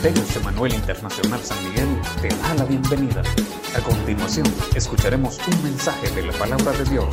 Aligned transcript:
Ministerios 0.00 0.36
Emanuel 0.36 0.74
Internacional 0.74 1.42
San 1.42 1.68
Miguel 1.68 1.88
te 2.22 2.28
da 2.28 2.54
la 2.54 2.64
bienvenida. 2.66 3.20
A 3.74 3.82
continuación, 3.82 4.46
escucharemos 4.76 5.40
un 5.48 5.62
mensaje 5.64 6.08
de 6.14 6.24
la 6.24 6.32
palabra 6.34 6.70
de 6.70 6.84
Dios 6.84 7.08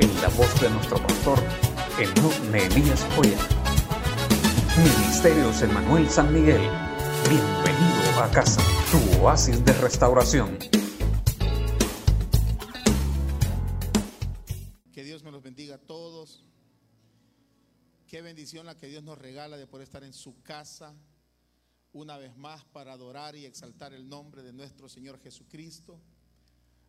en 0.00 0.12
la 0.20 0.26
voz 0.30 0.60
de 0.60 0.68
nuestro 0.68 0.96
pastor, 0.96 1.38
Enoch 1.96 2.36
Nehemías 2.50 3.06
Joya. 3.14 3.38
Ministerios 4.76 5.62
Emanuel 5.62 6.10
San 6.10 6.32
Miguel, 6.34 6.60
bienvenido 7.30 8.20
a 8.20 8.28
casa, 8.32 8.60
tu 8.90 9.22
oasis 9.22 9.64
de 9.64 9.72
restauración. 9.74 10.58
Que 14.92 15.04
Dios 15.04 15.22
me 15.22 15.30
los 15.30 15.40
bendiga 15.40 15.76
a 15.76 15.78
todos. 15.78 16.42
Qué 18.08 18.22
bendición 18.22 18.66
la 18.66 18.76
que 18.76 18.88
Dios 18.88 19.04
nos 19.04 19.18
regala 19.18 19.56
de 19.56 19.68
poder 19.68 19.84
estar 19.84 20.02
en 20.02 20.12
su 20.12 20.42
casa 20.42 20.96
una 21.94 22.18
vez 22.18 22.36
más 22.36 22.64
para 22.64 22.92
adorar 22.92 23.36
y 23.36 23.46
exaltar 23.46 23.94
el 23.94 24.08
nombre 24.08 24.42
de 24.42 24.52
nuestro 24.52 24.88
Señor 24.88 25.20
Jesucristo. 25.20 26.00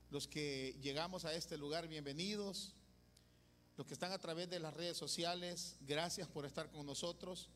Los 0.10 0.28
que 0.28 0.78
llegamos 0.82 1.26
a 1.26 1.34
este 1.36 1.58
lugar, 1.58 1.88
bienvenidos. 1.88 2.74
Los 3.78 3.86
que 3.86 3.94
están 3.94 4.12
a 4.12 4.18
través 4.18 4.50
de 4.50 4.60
las 4.60 4.74
redes 4.74 4.98
sociales, 4.98 5.78
gracias 5.82 6.28
por 6.28 6.46
estar 6.46 6.72
con 6.72 6.88
nosotros. 6.88 7.50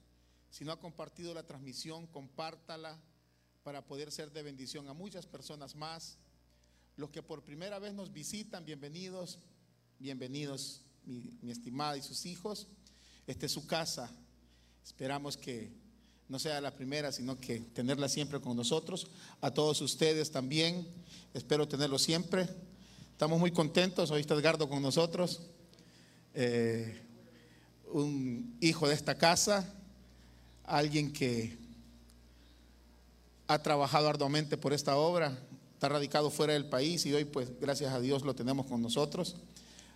Si 0.51 0.63
no 0.63 0.71
ha 0.71 0.79
compartido 0.79 1.33
la 1.33 1.47
transmisión, 1.47 2.05
compártala 2.05 3.01
para 3.63 3.83
poder 3.83 4.11
ser 4.11 4.31
de 4.31 4.43
bendición 4.43 4.87
a 4.87 4.93
muchas 4.93 5.25
personas 5.25 5.75
más. 5.75 6.19
Los 6.97 7.09
que 7.09 7.23
por 7.23 7.43
primera 7.43 7.79
vez 7.79 7.95
nos 7.95 8.11
visitan, 8.11 8.63
bienvenidos, 8.63 9.39
bienvenidos, 9.97 10.83
mi, 11.03 11.49
estimada 11.49 11.97
y 11.97 12.03
sus 12.03 12.27
hijos. 12.27 12.67
Esta 13.25 13.47
es 13.47 13.51
su 13.51 13.65
casa. 13.65 14.15
Esperamos 14.83 15.35
que 15.35 15.78
no 16.29 16.37
sea 16.37 16.61
la 16.61 16.75
primera, 16.75 17.11
sino 17.11 17.39
que 17.39 17.59
tenerla 17.59 18.07
siempre 18.07 18.39
con 18.39 18.55
nosotros. 18.55 19.07
A 19.41 19.51
todos 19.51 19.81
ustedes 19.81 20.29
también, 20.29 20.87
espero 21.33 21.67
tenerlo 21.67 21.97
siempre. 21.97 22.47
Estamos 23.11 23.39
muy 23.39 23.51
contentos, 23.51 24.11
hoy 24.11 24.21
está 24.21 24.35
Edgardo 24.35 24.69
con 24.69 24.81
nosotros, 24.81 25.41
eh, 26.35 27.01
un 27.91 28.55
hijo 28.61 28.87
de 28.87 28.93
esta 28.93 29.17
casa, 29.17 29.73
alguien 30.63 31.11
que 31.11 31.57
ha 33.47 33.61
trabajado 33.63 34.07
arduamente 34.07 34.55
por 34.55 34.71
esta 34.71 34.95
obra, 34.97 35.35
está 35.73 35.89
radicado 35.89 36.29
fuera 36.29 36.53
del 36.53 36.69
país 36.69 37.07
y 37.07 37.13
hoy 37.13 37.25
pues 37.25 37.49
gracias 37.59 37.91
a 37.91 37.99
Dios 37.99 38.21
lo 38.21 38.35
tenemos 38.35 38.67
con 38.67 38.83
nosotros. 38.83 39.35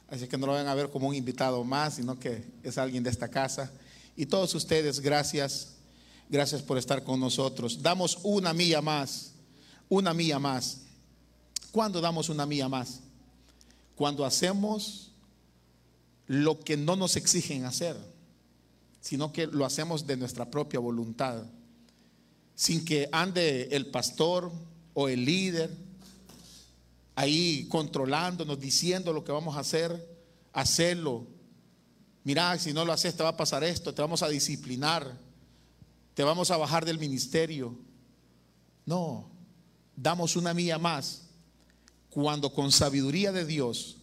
Así 0.07 0.27
que 0.27 0.37
no 0.37 0.47
lo 0.47 0.53
van 0.53 0.67
a 0.67 0.75
ver 0.75 0.89
como 0.89 1.07
un 1.07 1.15
invitado 1.15 1.63
más, 1.63 1.95
sino 1.95 2.19
que 2.19 2.43
es 2.63 2.79
alguien 2.79 3.03
de 3.03 3.11
esta 3.11 3.29
casa. 3.29 3.71
Y 4.15 4.25
todos 4.25 4.53
ustedes, 4.55 4.99
gracias 4.99 5.72
Gracias 6.29 6.61
por 6.61 6.77
estar 6.77 7.03
con 7.03 7.19
nosotros. 7.19 7.81
Damos 7.81 8.19
una 8.23 8.53
milla 8.53 8.81
más, 8.81 9.33
una 9.89 10.13
milla 10.13 10.39
más. 10.39 10.81
¿Cuándo 11.71 12.01
damos 12.01 12.29
una 12.29 12.45
milla 12.45 12.69
más? 12.69 13.01
Cuando 13.95 14.25
hacemos 14.25 15.11
lo 16.27 16.59
que 16.59 16.77
no 16.77 16.95
nos 16.95 17.15
exigen 17.15 17.65
hacer, 17.65 17.95
sino 19.01 19.33
que 19.33 19.47
lo 19.47 19.65
hacemos 19.65 20.07
de 20.07 20.17
nuestra 20.17 20.49
propia 20.49 20.79
voluntad, 20.79 21.43
sin 22.55 22.85
que 22.85 23.09
ande 23.11 23.67
el 23.71 23.87
pastor 23.87 24.51
o 24.93 25.09
el 25.09 25.25
líder 25.25 25.69
ahí 27.15 27.67
controlándonos, 27.69 28.59
diciendo 28.59 29.13
lo 29.13 29.23
que 29.23 29.31
vamos 29.31 29.55
a 29.57 29.59
hacer, 29.59 30.07
hacerlo. 30.51 31.27
Mira, 32.23 32.57
si 32.57 32.73
no 32.73 32.85
lo 32.85 32.93
haces 32.93 33.15
te 33.15 33.23
va 33.23 33.29
a 33.29 33.37
pasar 33.37 33.63
esto, 33.63 33.93
te 33.93 34.01
vamos 34.01 34.23
a 34.23 34.29
disciplinar 34.29 35.17
te 36.13 36.23
vamos 36.23 36.51
a 36.51 36.57
bajar 36.57 36.85
del 36.85 36.99
ministerio. 36.99 37.75
No, 38.85 39.29
damos 39.95 40.35
una 40.35 40.53
milla 40.53 40.77
más 40.77 41.23
cuando 42.09 42.53
con 42.53 42.71
sabiduría 42.71 43.31
de 43.31 43.45
Dios 43.45 43.97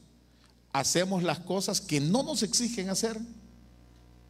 hacemos 0.73 1.23
las 1.23 1.41
cosas 1.41 1.81
que 1.81 2.01
no 2.01 2.23
nos 2.23 2.43
exigen 2.43 2.91
hacer, 2.91 3.19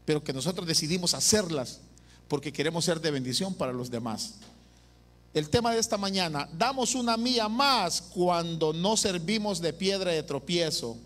pero 0.04 0.22
que 0.24 0.32
nosotros 0.32 0.66
decidimos 0.66 1.14
hacerlas 1.14 1.80
porque 2.28 2.52
queremos 2.52 2.84
ser 2.84 3.00
de 3.00 3.10
bendición 3.10 3.54
para 3.54 3.72
los 3.72 3.90
demás. 3.90 4.34
El 5.32 5.48
tema 5.48 5.72
de 5.72 5.78
esta 5.78 5.96
mañana, 5.96 6.48
damos 6.52 6.94
una 6.94 7.16
milla 7.16 7.48
más 7.48 8.02
cuando 8.02 8.72
no 8.72 8.96
servimos 8.96 9.60
de 9.60 9.72
piedra 9.72 10.10
de 10.10 10.22
tropiezo. 10.22 10.96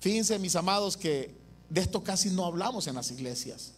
Fíjense, 0.00 0.38
mis 0.38 0.56
amados, 0.56 0.96
que 0.96 1.34
de 1.68 1.80
esto 1.80 2.02
casi 2.02 2.30
no 2.30 2.44
hablamos 2.44 2.86
en 2.88 2.96
las 2.96 3.10
iglesias. 3.10 3.72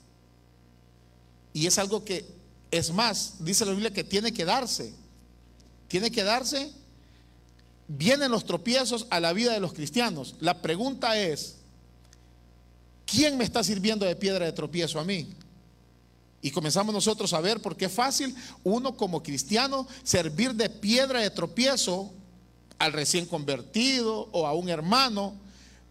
Y 1.52 1.66
es 1.66 1.78
algo 1.78 2.04
que, 2.04 2.24
es 2.70 2.92
más, 2.92 3.34
dice 3.40 3.64
la 3.64 3.72
Biblia 3.72 3.92
que 3.92 4.04
tiene 4.04 4.32
que 4.32 4.44
darse. 4.44 4.92
Tiene 5.88 6.10
que 6.10 6.22
darse. 6.22 6.72
Vienen 7.88 8.30
los 8.30 8.44
tropiezos 8.44 9.06
a 9.10 9.18
la 9.20 9.32
vida 9.32 9.52
de 9.52 9.60
los 9.60 9.72
cristianos. 9.72 10.36
La 10.40 10.62
pregunta 10.62 11.18
es, 11.18 11.56
¿quién 13.04 13.36
me 13.36 13.44
está 13.44 13.64
sirviendo 13.64 14.06
de 14.06 14.14
piedra 14.14 14.46
de 14.46 14.52
tropiezo 14.52 15.00
a 15.00 15.04
mí? 15.04 15.28
Y 16.42 16.50
comenzamos 16.52 16.94
nosotros 16.94 17.32
a 17.34 17.40
ver, 17.40 17.60
porque 17.60 17.86
es 17.86 17.92
fácil 17.92 18.34
uno 18.64 18.96
como 18.96 19.22
cristiano 19.22 19.86
servir 20.04 20.54
de 20.54 20.70
piedra 20.70 21.20
de 21.20 21.30
tropiezo 21.30 22.12
al 22.78 22.92
recién 22.92 23.26
convertido 23.26 24.28
o 24.32 24.46
a 24.46 24.54
un 24.54 24.70
hermano, 24.70 25.34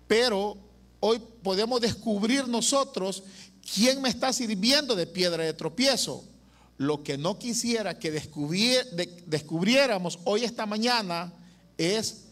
pero 0.07 0.57
hoy 0.99 1.21
podemos 1.43 1.79
descubrir 1.81 2.47
nosotros 2.47 3.23
¿Quién 3.73 4.01
me 4.01 4.09
está 4.09 4.33
sirviendo 4.33 4.95
de 4.95 5.05
piedra 5.05 5.43
de 5.43 5.53
tropiezo? 5.53 6.23
Lo 6.77 7.03
que 7.03 7.17
no 7.17 7.37
quisiera 7.37 7.99
que 7.99 8.11
descubriéramos 8.11 10.19
hoy 10.23 10.43
esta 10.43 10.65
mañana 10.65 11.31
es, 11.77 12.23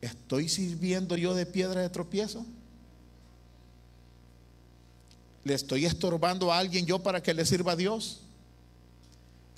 ¿estoy 0.00 0.48
sirviendo 0.48 1.16
yo 1.16 1.34
de 1.34 1.46
piedra 1.46 1.80
de 1.80 1.88
tropiezo? 1.88 2.44
¿Le 5.44 5.54
estoy 5.54 5.86
estorbando 5.86 6.52
a 6.52 6.58
alguien 6.58 6.84
yo 6.84 6.98
para 6.98 7.22
que 7.22 7.32
le 7.32 7.46
sirva 7.46 7.72
a 7.72 7.76
Dios? 7.76 8.20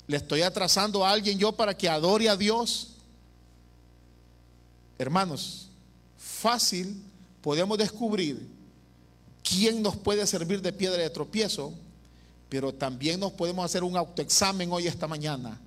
¿Le 0.07 0.17
estoy 0.17 0.43
atrasando 0.43 1.05
a 1.05 1.11
alguien 1.11 1.39
yo 1.39 1.53
para 1.53 1.75
que 1.75 1.89
adore 1.89 2.29
a 2.29 2.37
Dios? 2.37 2.95
Hermanos, 4.99 5.69
fácil 6.17 7.01
podemos 7.41 7.77
descubrir 7.77 8.47
quién 9.43 9.81
nos 9.81 9.95
puede 9.95 10.25
servir 10.27 10.61
de 10.61 10.73
piedra 10.73 11.01
de 11.01 11.09
tropiezo, 11.09 11.73
pero 12.49 12.73
también 12.73 13.19
nos 13.19 13.31
podemos 13.31 13.63
hacer 13.65 13.83
un 13.83 13.95
autoexamen 13.95 14.71
hoy 14.71 14.87
esta 14.87 15.07
mañana 15.07 15.59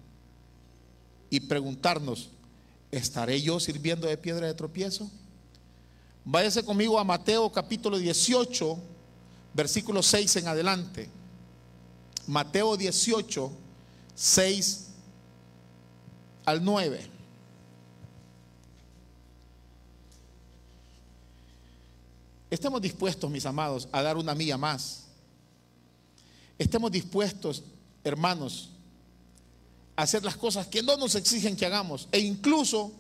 y 1.31 1.41
preguntarnos, 1.41 2.31
¿estaré 2.91 3.41
yo 3.41 3.59
sirviendo 3.59 4.07
de 4.07 4.17
piedra 4.17 4.47
de 4.47 4.55
tropiezo? 4.55 5.11
Váyase 6.25 6.65
conmigo 6.65 6.99
a 6.99 7.05
Mateo 7.05 7.51
capítulo 7.51 7.99
18, 7.99 8.79
versículo 9.53 10.03
6 10.03 10.37
en 10.37 10.49
adelante. 10.49 11.09
Mateo 12.27 12.77
18, 12.77 13.53
6 14.15 14.87
al 16.47 16.65
9. 16.65 17.14
Estemos 22.55 22.81
dispuestos, 22.81 23.29
mis 23.29 23.45
amados, 23.47 23.89
a 23.91 24.01
dar 24.01 24.17
una 24.17 24.33
milla 24.33 24.57
más. 24.57 25.07
Estemos 26.57 26.93
dispuestos, 26.93 27.65
hermanos, 28.05 28.71
a 29.97 30.03
hacer 30.03 30.23
las 30.23 30.37
cosas 30.37 30.69
que 30.69 30.81
no 30.81 30.97
nos 30.97 31.17
exigen 31.17 31.57
que 31.57 31.67
hagamos. 31.67 32.07
E 32.13 32.21
incluso, 32.21 32.93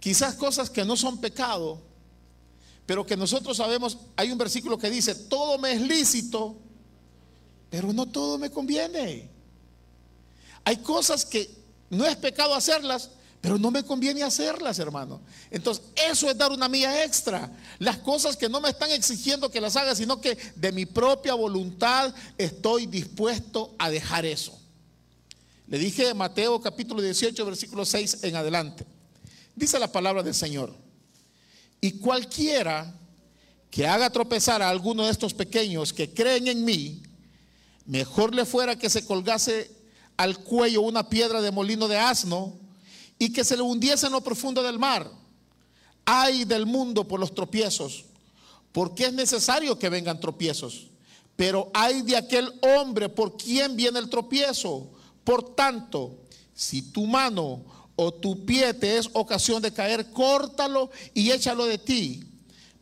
quizás 0.00 0.34
cosas 0.34 0.70
que 0.70 0.84
no 0.84 0.96
son 0.96 1.20
pecado, 1.20 1.80
pero 2.84 3.06
que 3.06 3.16
nosotros 3.16 3.58
sabemos, 3.58 3.96
hay 4.16 4.32
un 4.32 4.38
versículo 4.38 4.76
que 4.76 4.90
dice, 4.90 5.14
todo 5.14 5.56
me 5.58 5.74
es 5.74 5.80
lícito, 5.80 6.56
pero 7.70 7.92
no 7.92 8.06
todo 8.06 8.38
me 8.38 8.50
conviene. 8.50 9.30
Hay 10.64 10.78
cosas 10.78 11.24
que 11.24 11.48
no 11.90 12.04
es 12.04 12.16
pecado 12.16 12.56
hacerlas, 12.56 13.10
pero 13.44 13.58
no 13.58 13.70
me 13.70 13.84
conviene 13.84 14.22
hacerlas, 14.22 14.78
hermano. 14.78 15.20
Entonces, 15.50 15.84
eso 16.10 16.30
es 16.30 16.38
dar 16.38 16.50
una 16.50 16.66
mía 16.66 17.04
extra. 17.04 17.52
Las 17.78 17.98
cosas 17.98 18.38
que 18.38 18.48
no 18.48 18.58
me 18.58 18.70
están 18.70 18.90
exigiendo 18.90 19.50
que 19.50 19.60
las 19.60 19.76
haga, 19.76 19.94
sino 19.94 20.18
que 20.18 20.38
de 20.56 20.72
mi 20.72 20.86
propia 20.86 21.34
voluntad 21.34 22.14
estoy 22.38 22.86
dispuesto 22.86 23.74
a 23.78 23.90
dejar 23.90 24.24
eso. 24.24 24.58
Le 25.68 25.78
dije 25.78 26.14
Mateo 26.14 26.58
capítulo 26.58 27.02
18, 27.02 27.44
versículo 27.44 27.84
6 27.84 28.20
en 28.22 28.34
adelante. 28.34 28.86
Dice 29.54 29.78
la 29.78 29.92
palabra 29.92 30.22
del 30.22 30.34
Señor. 30.34 30.74
Y 31.82 31.98
cualquiera 31.98 32.94
que 33.70 33.86
haga 33.86 34.08
tropezar 34.08 34.62
a 34.62 34.70
alguno 34.70 35.04
de 35.04 35.10
estos 35.10 35.34
pequeños 35.34 35.92
que 35.92 36.14
creen 36.14 36.48
en 36.48 36.64
mí, 36.64 37.02
mejor 37.84 38.34
le 38.34 38.46
fuera 38.46 38.78
que 38.78 38.88
se 38.88 39.04
colgase 39.04 39.70
al 40.16 40.38
cuello 40.38 40.80
una 40.80 41.10
piedra 41.10 41.42
de 41.42 41.50
molino 41.50 41.88
de 41.88 41.98
asno 41.98 42.63
y 43.18 43.32
que 43.32 43.44
se 43.44 43.56
le 43.56 43.62
hundiese 43.62 44.06
en 44.06 44.12
lo 44.12 44.22
profundo 44.22 44.62
del 44.62 44.78
mar. 44.78 45.10
Ay 46.04 46.44
del 46.44 46.66
mundo 46.66 47.08
por 47.08 47.18
los 47.18 47.34
tropiezos, 47.34 48.04
porque 48.72 49.06
es 49.06 49.12
necesario 49.12 49.78
que 49.78 49.88
vengan 49.88 50.20
tropiezos. 50.20 50.88
Pero 51.36 51.70
hay 51.74 52.02
de 52.02 52.16
aquel 52.16 52.52
hombre 52.60 53.08
por 53.08 53.36
quien 53.36 53.76
viene 53.76 53.98
el 53.98 54.08
tropiezo. 54.08 54.90
Por 55.24 55.54
tanto, 55.54 56.18
si 56.54 56.82
tu 56.92 57.06
mano 57.06 57.64
o 57.96 58.12
tu 58.12 58.44
pie 58.44 58.74
te 58.74 58.98
es 58.98 59.08
ocasión 59.12 59.62
de 59.62 59.72
caer, 59.72 60.10
córtalo 60.10 60.90
y 61.12 61.30
échalo 61.30 61.64
de 61.66 61.78
ti. 61.78 62.24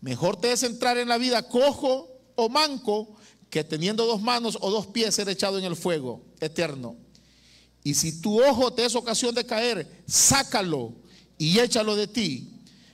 Mejor 0.01 0.37
te 0.37 0.53
es 0.53 0.63
entrar 0.65 0.99
en 0.99 1.09
la 1.09 1.19
vida 1.19 1.49
cojo 1.49 2.09
o 2.35 2.49
manco 2.49 3.17
que 3.49 3.63
teniendo 3.65 4.07
dos 4.07 4.21
manos 4.21 4.59
o 4.61 4.71
dos 4.71 4.87
pies 4.87 5.15
ser 5.15 5.29
echado 5.29 5.59
en 5.59 5.65
el 5.65 5.77
fuego 5.77 6.23
eterno. 6.41 6.97
Y 7.85 7.95
si 7.95 8.21
tu 8.21 8.43
ojo 8.43 8.73
te 8.73 8.85
es 8.85 8.95
ocasión 8.95 9.35
de 9.35 9.45
caer, 9.45 10.05
sácalo 10.07 10.95
y 11.37 11.59
échalo 11.59 11.97
de 11.97 12.07
ti. 12.07 12.49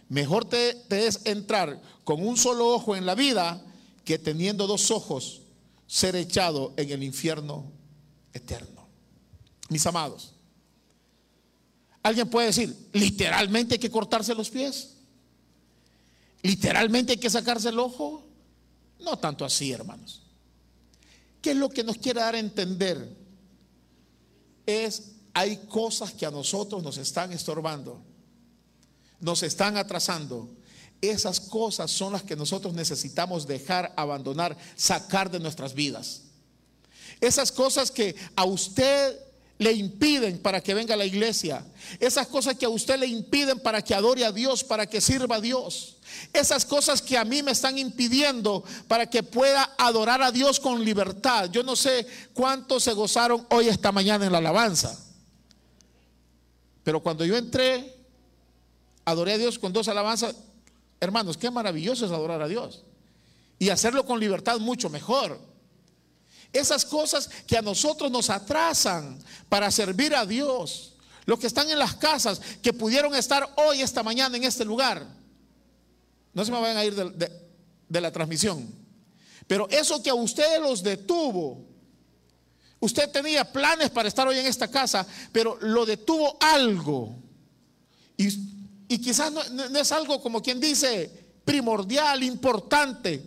Mejor 0.08 0.46
te, 0.46 0.84
es 0.88 1.20
entrar 1.24 1.80
con 2.04 2.26
un 2.26 2.36
solo 2.36 2.68
ojo 2.68 2.96
en 2.96 3.04
la 3.04 3.14
vida 3.14 3.62
que 4.04 4.18
teniendo 4.18 4.66
dos 4.66 4.90
ojos 4.90 5.42
ser 5.86 6.16
echado 6.16 6.72
en 6.76 6.90
el 6.90 7.02
infierno 7.02 7.70
eterno. 8.32 8.88
Mis 9.68 9.86
amados, 9.86 10.32
alguien 12.02 12.30
puede 12.30 12.46
decir, 12.46 12.74
literalmente 12.94 13.74
hay 13.74 13.78
que 13.78 13.90
cortarse 13.90 14.34
los 14.34 14.48
pies. 14.48 14.94
Literalmente 16.42 17.12
hay 17.12 17.18
que 17.18 17.28
sacarse 17.28 17.68
el 17.68 17.78
ojo. 17.78 18.24
No 19.00 19.18
tanto 19.18 19.44
así, 19.44 19.72
hermanos. 19.72 20.22
¿Qué 21.42 21.50
es 21.50 21.56
lo 21.56 21.68
que 21.68 21.84
nos 21.84 21.98
quiere 21.98 22.20
dar 22.20 22.34
a 22.34 22.38
entender? 22.38 23.27
Es, 24.68 25.12
hay 25.32 25.56
cosas 25.66 26.12
que 26.12 26.26
a 26.26 26.30
nosotros 26.30 26.82
nos 26.82 26.98
están 26.98 27.32
estorbando, 27.32 28.02
nos 29.18 29.42
están 29.42 29.78
atrasando. 29.78 30.46
Esas 31.00 31.40
cosas 31.40 31.90
son 31.90 32.12
las 32.12 32.22
que 32.22 32.36
nosotros 32.36 32.74
necesitamos 32.74 33.46
dejar, 33.46 33.94
abandonar, 33.96 34.58
sacar 34.76 35.30
de 35.30 35.40
nuestras 35.40 35.72
vidas. 35.72 36.24
Esas 37.18 37.50
cosas 37.50 37.90
que 37.90 38.14
a 38.36 38.44
usted 38.44 39.18
le 39.58 39.72
impiden 39.72 40.38
para 40.38 40.60
que 40.60 40.72
venga 40.72 40.94
a 40.94 40.96
la 40.96 41.04
iglesia. 41.04 41.64
Esas 41.98 42.28
cosas 42.28 42.56
que 42.56 42.64
a 42.64 42.68
usted 42.68 42.98
le 42.98 43.06
impiden 43.06 43.58
para 43.58 43.82
que 43.82 43.94
adore 43.94 44.24
a 44.24 44.30
Dios, 44.30 44.62
para 44.62 44.86
que 44.86 45.00
sirva 45.00 45.36
a 45.36 45.40
Dios. 45.40 45.96
Esas 46.32 46.64
cosas 46.64 47.02
que 47.02 47.18
a 47.18 47.24
mí 47.24 47.42
me 47.42 47.50
están 47.50 47.76
impidiendo 47.76 48.64
para 48.86 49.10
que 49.10 49.22
pueda 49.22 49.74
adorar 49.76 50.22
a 50.22 50.30
Dios 50.30 50.60
con 50.60 50.84
libertad. 50.84 51.50
Yo 51.50 51.64
no 51.64 51.74
sé 51.74 52.06
cuántos 52.34 52.84
se 52.84 52.92
gozaron 52.92 53.46
hoy 53.50 53.68
esta 53.68 53.90
mañana 53.90 54.24
en 54.24 54.32
la 54.32 54.38
alabanza. 54.38 54.96
Pero 56.84 57.02
cuando 57.02 57.24
yo 57.24 57.36
entré, 57.36 57.96
adoré 59.04 59.32
a 59.32 59.38
Dios 59.38 59.58
con 59.58 59.72
dos 59.72 59.88
alabanzas. 59.88 60.36
Hermanos, 61.00 61.36
qué 61.36 61.50
maravilloso 61.50 62.06
es 62.06 62.12
adorar 62.12 62.42
a 62.42 62.48
Dios. 62.48 62.84
Y 63.58 63.70
hacerlo 63.70 64.06
con 64.06 64.20
libertad 64.20 64.60
mucho 64.60 64.88
mejor. 64.88 65.40
Esas 66.58 66.84
cosas 66.84 67.28
que 67.46 67.56
a 67.56 67.62
nosotros 67.62 68.10
nos 68.10 68.30
atrasan 68.30 69.18
para 69.48 69.70
servir 69.70 70.14
a 70.14 70.26
Dios. 70.26 70.94
Los 71.24 71.38
que 71.38 71.46
están 71.46 71.70
en 71.70 71.78
las 71.78 71.94
casas, 71.94 72.40
que 72.62 72.72
pudieron 72.72 73.14
estar 73.14 73.52
hoy, 73.56 73.82
esta 73.82 74.02
mañana, 74.02 74.36
en 74.36 74.44
este 74.44 74.64
lugar. 74.64 75.06
No 76.32 76.44
se 76.44 76.50
me 76.50 76.60
vayan 76.60 76.76
a 76.76 76.84
ir 76.84 76.94
de, 76.94 78.00
la 78.00 78.10
transmisión. 78.10 78.66
Pero 79.46 79.68
eso 79.70 80.02
que 80.02 80.10
a 80.10 80.14
ustedes 80.14 80.60
los 80.60 80.82
detuvo, 80.82 81.64
usted 82.80 83.10
tenía 83.10 83.50
planes 83.50 83.90
para 83.90 84.08
estar 84.08 84.26
hoy 84.26 84.38
en 84.38 84.46
esta 84.46 84.68
casa, 84.68 85.06
pero 85.32 85.58
lo 85.60 85.84
detuvo 85.84 86.36
algo. 86.40 87.14
Y, 88.16 88.28
y 88.88 88.98
quizás 88.98 89.32
no, 89.32 89.78
es 89.78 89.92
algo 89.92 90.20
como 90.22 90.42
quien 90.42 90.60
dice 90.60 91.10
primordial, 91.44 92.22
importante, 92.22 93.22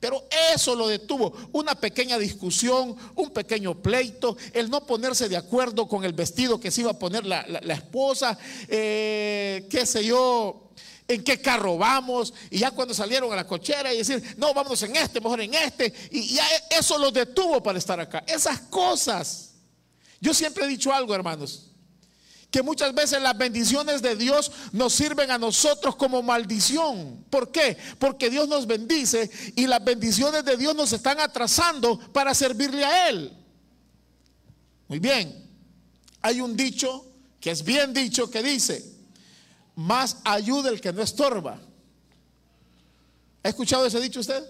pero 0.00 0.24
eso 0.54 0.74
lo 0.74 0.88
detuvo. 0.88 1.32
Una 1.52 1.74
pequeña 1.74 2.18
discusión, 2.18 2.96
un 3.14 3.30
pequeño 3.30 3.80
pleito, 3.80 4.36
el 4.52 4.70
no 4.70 4.86
ponerse 4.86 5.28
de 5.28 5.36
acuerdo 5.36 5.88
con 5.88 6.04
el 6.04 6.12
vestido 6.12 6.60
que 6.60 6.70
se 6.70 6.82
iba 6.82 6.90
a 6.90 6.98
poner 6.98 7.24
la, 7.24 7.40
esposa, 7.68 8.38
eh, 8.68 9.66
qué 9.70 9.86
sé 9.86 10.04
yo, 10.04 10.70
en 11.08 11.22
qué 11.22 11.40
carro 11.40 11.78
vamos, 11.78 12.34
y 12.50 12.58
ya 12.58 12.70
cuando 12.72 12.92
salieron 12.94 13.32
a 13.32 13.36
la 13.36 13.46
cochera 13.46 13.92
y 13.94 13.98
decir, 13.98 14.22
no, 14.36 14.52
vámonos 14.52 14.82
en 14.82 14.96
este, 14.96 15.20
mejor 15.20 15.40
en 15.40 15.54
este, 15.54 15.92
y 16.10 16.34
ya 16.34 16.44
eso 16.70 16.98
los 16.98 17.12
detuvo 17.12 17.62
para 17.62 17.78
estar 17.78 17.98
acá. 18.00 18.24
Esas 18.26 18.60
cosas. 18.60 19.54
Yo 20.20 20.34
siempre 20.34 20.64
he 20.64 20.68
dicho 20.68 20.92
algo, 20.92 21.14
hermanos, 21.14 21.70
que 22.50 22.62
muchas 22.62 22.94
veces 22.94 23.20
las 23.20 23.36
bendiciones 23.36 24.02
de 24.02 24.16
Dios 24.16 24.50
nos 24.72 24.92
sirven 24.92 25.30
a 25.30 25.38
nosotros 25.38 25.96
como 25.96 26.22
maldición. 26.22 27.24
¿Por 27.28 27.50
qué? 27.50 27.76
Porque 27.98 28.30
Dios 28.30 28.48
nos 28.48 28.66
bendice 28.66 29.30
y 29.56 29.66
las 29.66 29.84
bendiciones 29.84 30.44
de 30.44 30.56
Dios 30.56 30.74
nos 30.74 30.92
están 30.92 31.20
atrasando 31.20 31.98
para 32.12 32.34
servirle 32.34 32.84
a 32.84 33.08
Él. 33.08 33.32
Muy 34.88 34.98
bien, 34.98 35.48
hay 36.22 36.40
un 36.40 36.56
dicho 36.56 37.04
que 37.40 37.50
es 37.50 37.62
bien 37.62 37.92
dicho 37.92 38.30
que 38.30 38.42
dice, 38.42 38.96
más 39.74 40.18
ayuda 40.24 40.70
el 40.70 40.80
que 40.80 40.92
no 40.92 41.02
estorba. 41.02 41.60
¿Ha 43.42 43.48
escuchado 43.48 43.86
ese 43.86 44.00
dicho 44.00 44.20
usted? 44.20 44.44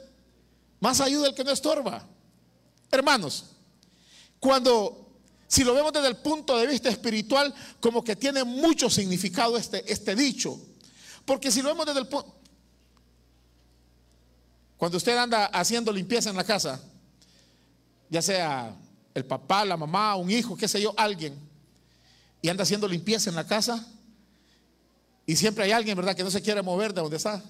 Más 0.81 1.01
ayuda 1.01 1.29
el 1.29 1.35
que 1.35 1.45
no 1.45 1.51
estorba. 1.51 2.07
Hermanos, 2.91 3.47
cuando, 4.39 5.06
si 5.49 5.65
lo 5.65 5.75
vemos 5.75 5.93
desde 5.93 6.09
el 6.09 6.17
punto 6.17 6.57
de 6.57 6.67
vista 6.67 6.89
espiritual, 6.89 7.55
como 7.81 8.03
que 8.03 8.17
tiene 8.17 8.45
mucho 8.45 8.91
significado 8.91 9.57
este, 9.57 9.91
este 9.91 10.15
dicho. 10.15 10.61
Porque 11.25 11.51
si 11.51 11.63
lo 11.63 11.69
vemos 11.69 11.87
desde 11.87 12.01
el 12.01 12.09
punto... 12.09 12.35
Cuando 14.77 14.99
usted 14.99 15.17
anda 15.17 15.47
haciendo 15.47 15.93
limpieza 15.93 16.31
en 16.31 16.37
la 16.37 16.45
casa, 16.45 16.81
ya 18.11 18.21
sea 18.21 18.77
el 19.15 19.25
papá, 19.25 19.65
la 19.65 19.77
mamá, 19.77 20.17
un 20.17 20.31
hijo, 20.31 20.57
qué 20.57 20.69
sé 20.69 20.81
yo, 20.83 20.93
alguien, 20.97 21.35
y 22.43 22.49
anda 22.49 22.63
haciendo 22.63 22.87
limpieza 22.87 23.31
en 23.31 23.37
la 23.37 23.47
casa, 23.47 23.87
y 25.25 25.35
siempre 25.35 25.65
hay 25.65 25.73
alguien, 25.73 25.97
¿verdad?, 25.97 26.15
que 26.15 26.23
no 26.23 26.31
se 26.31 26.43
quiere 26.43 26.63
mover 26.63 26.93
de 26.93 27.01
donde 27.01 27.17
está. 27.17 27.43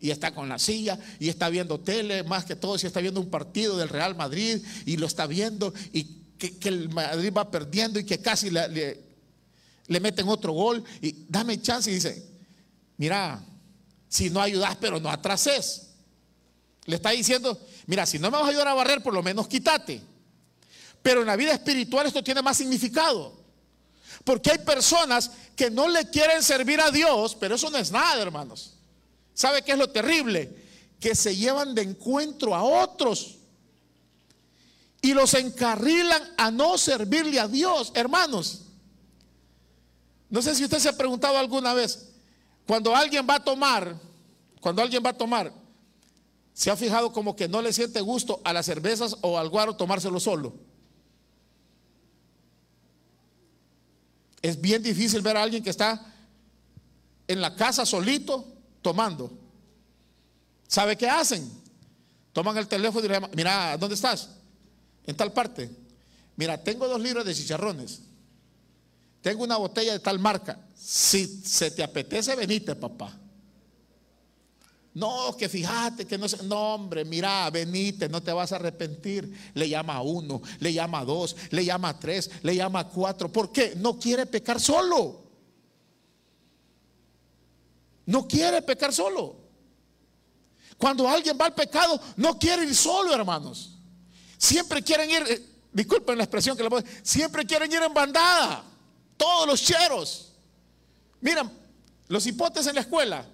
Y 0.00 0.10
está 0.10 0.34
con 0.34 0.48
la 0.48 0.58
silla 0.58 0.98
y 1.18 1.30
está 1.30 1.48
viendo 1.48 1.80
tele, 1.80 2.24
más 2.24 2.44
que 2.44 2.54
todo 2.54 2.76
si 2.76 2.86
está 2.86 3.00
viendo 3.00 3.20
un 3.20 3.30
partido 3.30 3.78
del 3.78 3.88
Real 3.88 4.14
Madrid 4.14 4.62
y 4.84 4.98
lo 4.98 5.06
está 5.06 5.26
viendo 5.26 5.72
y 5.92 6.23
que, 6.38 6.68
el 6.68 6.88
Madrid 6.88 7.32
va 7.36 7.50
perdiendo 7.50 7.98
y 7.98 8.04
que 8.04 8.18
casi 8.18 8.50
le, 8.50 9.00
meten 9.88 10.28
otro 10.28 10.52
gol. 10.52 10.84
Y 11.00 11.26
dame 11.28 11.60
chance 11.60 11.90
y 11.90 11.94
dice, 11.94 12.24
mira, 12.96 13.42
si 14.08 14.30
no 14.30 14.40
ayudas, 14.40 14.76
pero 14.80 15.00
no 15.00 15.10
atrases. 15.10 15.90
Le 16.86 16.96
está 16.96 17.10
diciendo, 17.10 17.58
mira, 17.86 18.04
si 18.06 18.18
no 18.18 18.30
me 18.30 18.38
vas 18.38 18.46
a 18.46 18.50
ayudar 18.50 18.68
a 18.68 18.74
barrer, 18.74 19.02
por 19.02 19.14
lo 19.14 19.22
menos 19.22 19.48
quítate. 19.48 20.02
Pero 21.02 21.20
en 21.20 21.26
la 21.26 21.36
vida 21.36 21.52
espiritual 21.52 22.06
esto 22.06 22.22
tiene 22.22 22.42
más 22.42 22.56
significado. 22.56 23.34
Porque 24.24 24.50
hay 24.50 24.58
personas 24.58 25.30
que 25.54 25.70
no 25.70 25.88
le 25.88 26.08
quieren 26.10 26.42
servir 26.42 26.80
a 26.80 26.90
Dios, 26.90 27.36
pero 27.38 27.56
eso 27.56 27.70
no 27.70 27.78
es 27.78 27.90
nada, 27.90 28.22
hermanos. 28.22 28.74
¿Sabe 29.34 29.62
qué 29.62 29.72
es 29.72 29.78
lo 29.78 29.90
terrible? 29.90 30.50
Que 31.00 31.14
se 31.14 31.36
llevan 31.36 31.74
de 31.74 31.82
encuentro 31.82 32.54
a 32.54 32.62
otros 32.62 33.38
y 35.04 35.12
los 35.12 35.34
encarrilan 35.34 36.22
a 36.38 36.50
no 36.50 36.78
servirle 36.78 37.38
a 37.38 37.46
Dios, 37.46 37.92
hermanos. 37.94 38.62
No 40.30 40.40
sé 40.40 40.54
si 40.54 40.64
usted 40.64 40.78
se 40.78 40.88
ha 40.88 40.96
preguntado 40.96 41.36
alguna 41.36 41.74
vez, 41.74 42.08
cuando 42.66 42.96
alguien 42.96 43.26
va 43.28 43.34
a 43.34 43.44
tomar, 43.44 44.00
cuando 44.62 44.80
alguien 44.80 45.02
va 45.04 45.10
a 45.10 45.18
tomar, 45.18 45.52
se 46.54 46.70
ha 46.70 46.76
fijado 46.76 47.12
como 47.12 47.36
que 47.36 47.46
no 47.46 47.60
le 47.60 47.74
siente 47.74 48.00
gusto 48.00 48.40
a 48.44 48.54
las 48.54 48.64
cervezas 48.64 49.18
o 49.20 49.38
al 49.38 49.50
guaro 49.50 49.76
tomárselo 49.76 50.18
solo. 50.18 50.54
Es 54.40 54.58
bien 54.58 54.82
difícil 54.82 55.20
ver 55.20 55.36
a 55.36 55.42
alguien 55.42 55.62
que 55.62 55.68
está 55.68 56.14
en 57.28 57.42
la 57.42 57.54
casa 57.54 57.84
solito 57.84 58.46
tomando. 58.80 59.30
¿Sabe 60.66 60.96
qué 60.96 61.10
hacen? 61.10 61.46
Toman 62.32 62.56
el 62.56 62.68
teléfono 62.68 63.04
y 63.04 63.08
le 63.08 63.14
llaman, 63.16 63.32
mira, 63.34 63.76
¿dónde 63.76 63.96
estás? 63.96 64.30
En 65.06 65.16
tal 65.16 65.32
parte. 65.32 65.70
Mira, 66.36 66.62
tengo 66.62 66.88
dos 66.88 67.00
libros 67.00 67.24
de 67.24 67.34
chicharrones. 67.34 68.00
Tengo 69.20 69.44
una 69.44 69.56
botella 69.56 69.92
de 69.92 70.00
tal 70.00 70.18
marca. 70.18 70.58
Si 70.74 71.26
se 71.26 71.70
te 71.70 71.82
apetece, 71.82 72.34
venite, 72.36 72.74
papá. 72.74 73.18
No, 74.94 75.36
que 75.36 75.48
fíjate 75.48 76.06
que 76.06 76.16
no 76.16 76.28
sé. 76.28 76.42
No, 76.44 76.74
hombre, 76.74 77.04
mira, 77.04 77.50
venite, 77.50 78.08
no 78.08 78.22
te 78.22 78.32
vas 78.32 78.52
a 78.52 78.56
arrepentir. 78.56 79.50
Le 79.54 79.68
llama 79.68 79.94
a 79.94 80.02
uno, 80.02 80.40
le 80.60 80.72
llama 80.72 81.00
a 81.00 81.04
dos, 81.04 81.36
le 81.50 81.64
llama 81.64 81.88
a 81.90 81.98
tres, 81.98 82.30
le 82.42 82.54
llama 82.54 82.80
a 82.80 82.88
cuatro. 82.88 83.30
¿Por 83.30 83.50
qué? 83.50 83.74
No 83.76 83.98
quiere 83.98 84.26
pecar 84.26 84.60
solo. 84.60 85.22
No 88.06 88.28
quiere 88.28 88.62
pecar 88.62 88.92
solo. 88.92 89.36
Cuando 90.76 91.08
alguien 91.08 91.36
va 91.40 91.46
al 91.46 91.54
pecado, 91.54 92.00
no 92.16 92.38
quiere 92.38 92.64
ir 92.64 92.74
solo, 92.74 93.14
hermanos. 93.14 93.73
Siempre 94.44 94.82
quieren 94.82 95.10
ir, 95.10 95.22
eh, 95.26 95.42
disculpen 95.72 96.18
la 96.18 96.24
expresión 96.24 96.54
que 96.54 96.62
le 96.62 96.68
voy 96.68 96.84
siempre 97.02 97.46
quieren 97.46 97.72
ir 97.72 97.82
en 97.82 97.94
bandada. 97.94 98.62
Todos 99.16 99.46
los 99.46 99.62
cheros. 99.62 100.32
Miren, 101.22 101.50
los 102.08 102.26
hipotes 102.26 102.66
en 102.66 102.74
la 102.74 102.82
escuela 102.82 103.26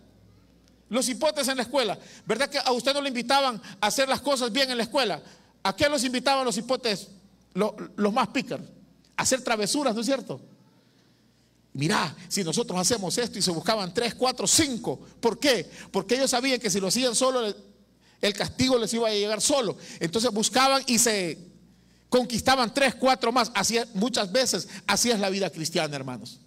los 0.90 1.08
hipotes 1.08 1.46
en 1.48 1.56
la 1.56 1.62
escuela. 1.62 1.96
¿Verdad 2.26 2.50
que 2.50 2.58
a 2.58 2.72
usted 2.72 2.92
no 2.92 3.00
le 3.00 3.08
invitaban 3.08 3.62
a 3.80 3.86
hacer 3.86 4.08
las 4.08 4.20
cosas 4.20 4.52
bien 4.52 4.70
en 4.70 4.76
la 4.76 4.82
escuela? 4.82 5.22
¿A 5.62 5.74
qué 5.74 5.88
los 5.88 6.02
invitaban 6.02 6.44
los 6.44 6.56
hipotes, 6.56 7.08
los 7.54 8.12
más 8.12 8.28
pícaros? 8.28 8.66
A 9.16 9.22
hacer 9.22 9.42
travesuras, 9.42 9.94
¿no 9.94 10.00
es 10.00 10.06
cierto? 10.06 10.40
Mirá, 11.72 12.14
si 12.26 12.42
nosotros 12.42 12.78
hacemos 12.78 13.16
esto 13.18 13.38
y 13.38 13.42
se 13.42 13.52
buscaban 13.52 13.94
tres, 13.94 14.16
cuatro, 14.16 14.48
cinco, 14.48 14.98
¿por 15.20 15.38
qué? 15.38 15.70
Porque 15.92 16.16
ellos 16.16 16.30
sabían 16.30 16.58
que 16.58 16.70
si 16.70 16.80
lo 16.80 16.88
hacían 16.88 17.14
solo, 17.14 17.54
el 18.20 18.34
castigo 18.34 18.78
les 18.78 18.92
iba 18.94 19.08
a 19.08 19.12
llegar 19.12 19.40
solo. 19.40 19.76
Entonces 19.98 20.30
buscaban 20.30 20.82
y 20.86 20.98
se 20.98 21.38
conquistaban 22.08 22.72
tres, 22.74 22.94
cuatro 22.94 23.32
más. 23.32 23.50
Así 23.54 23.78
muchas 23.94 24.30
veces, 24.30 24.68
así 24.86 25.10
es 25.10 25.18
la 25.18 25.30
vida 25.30 25.50
cristiana, 25.50 25.96
hermanos. 25.96 26.40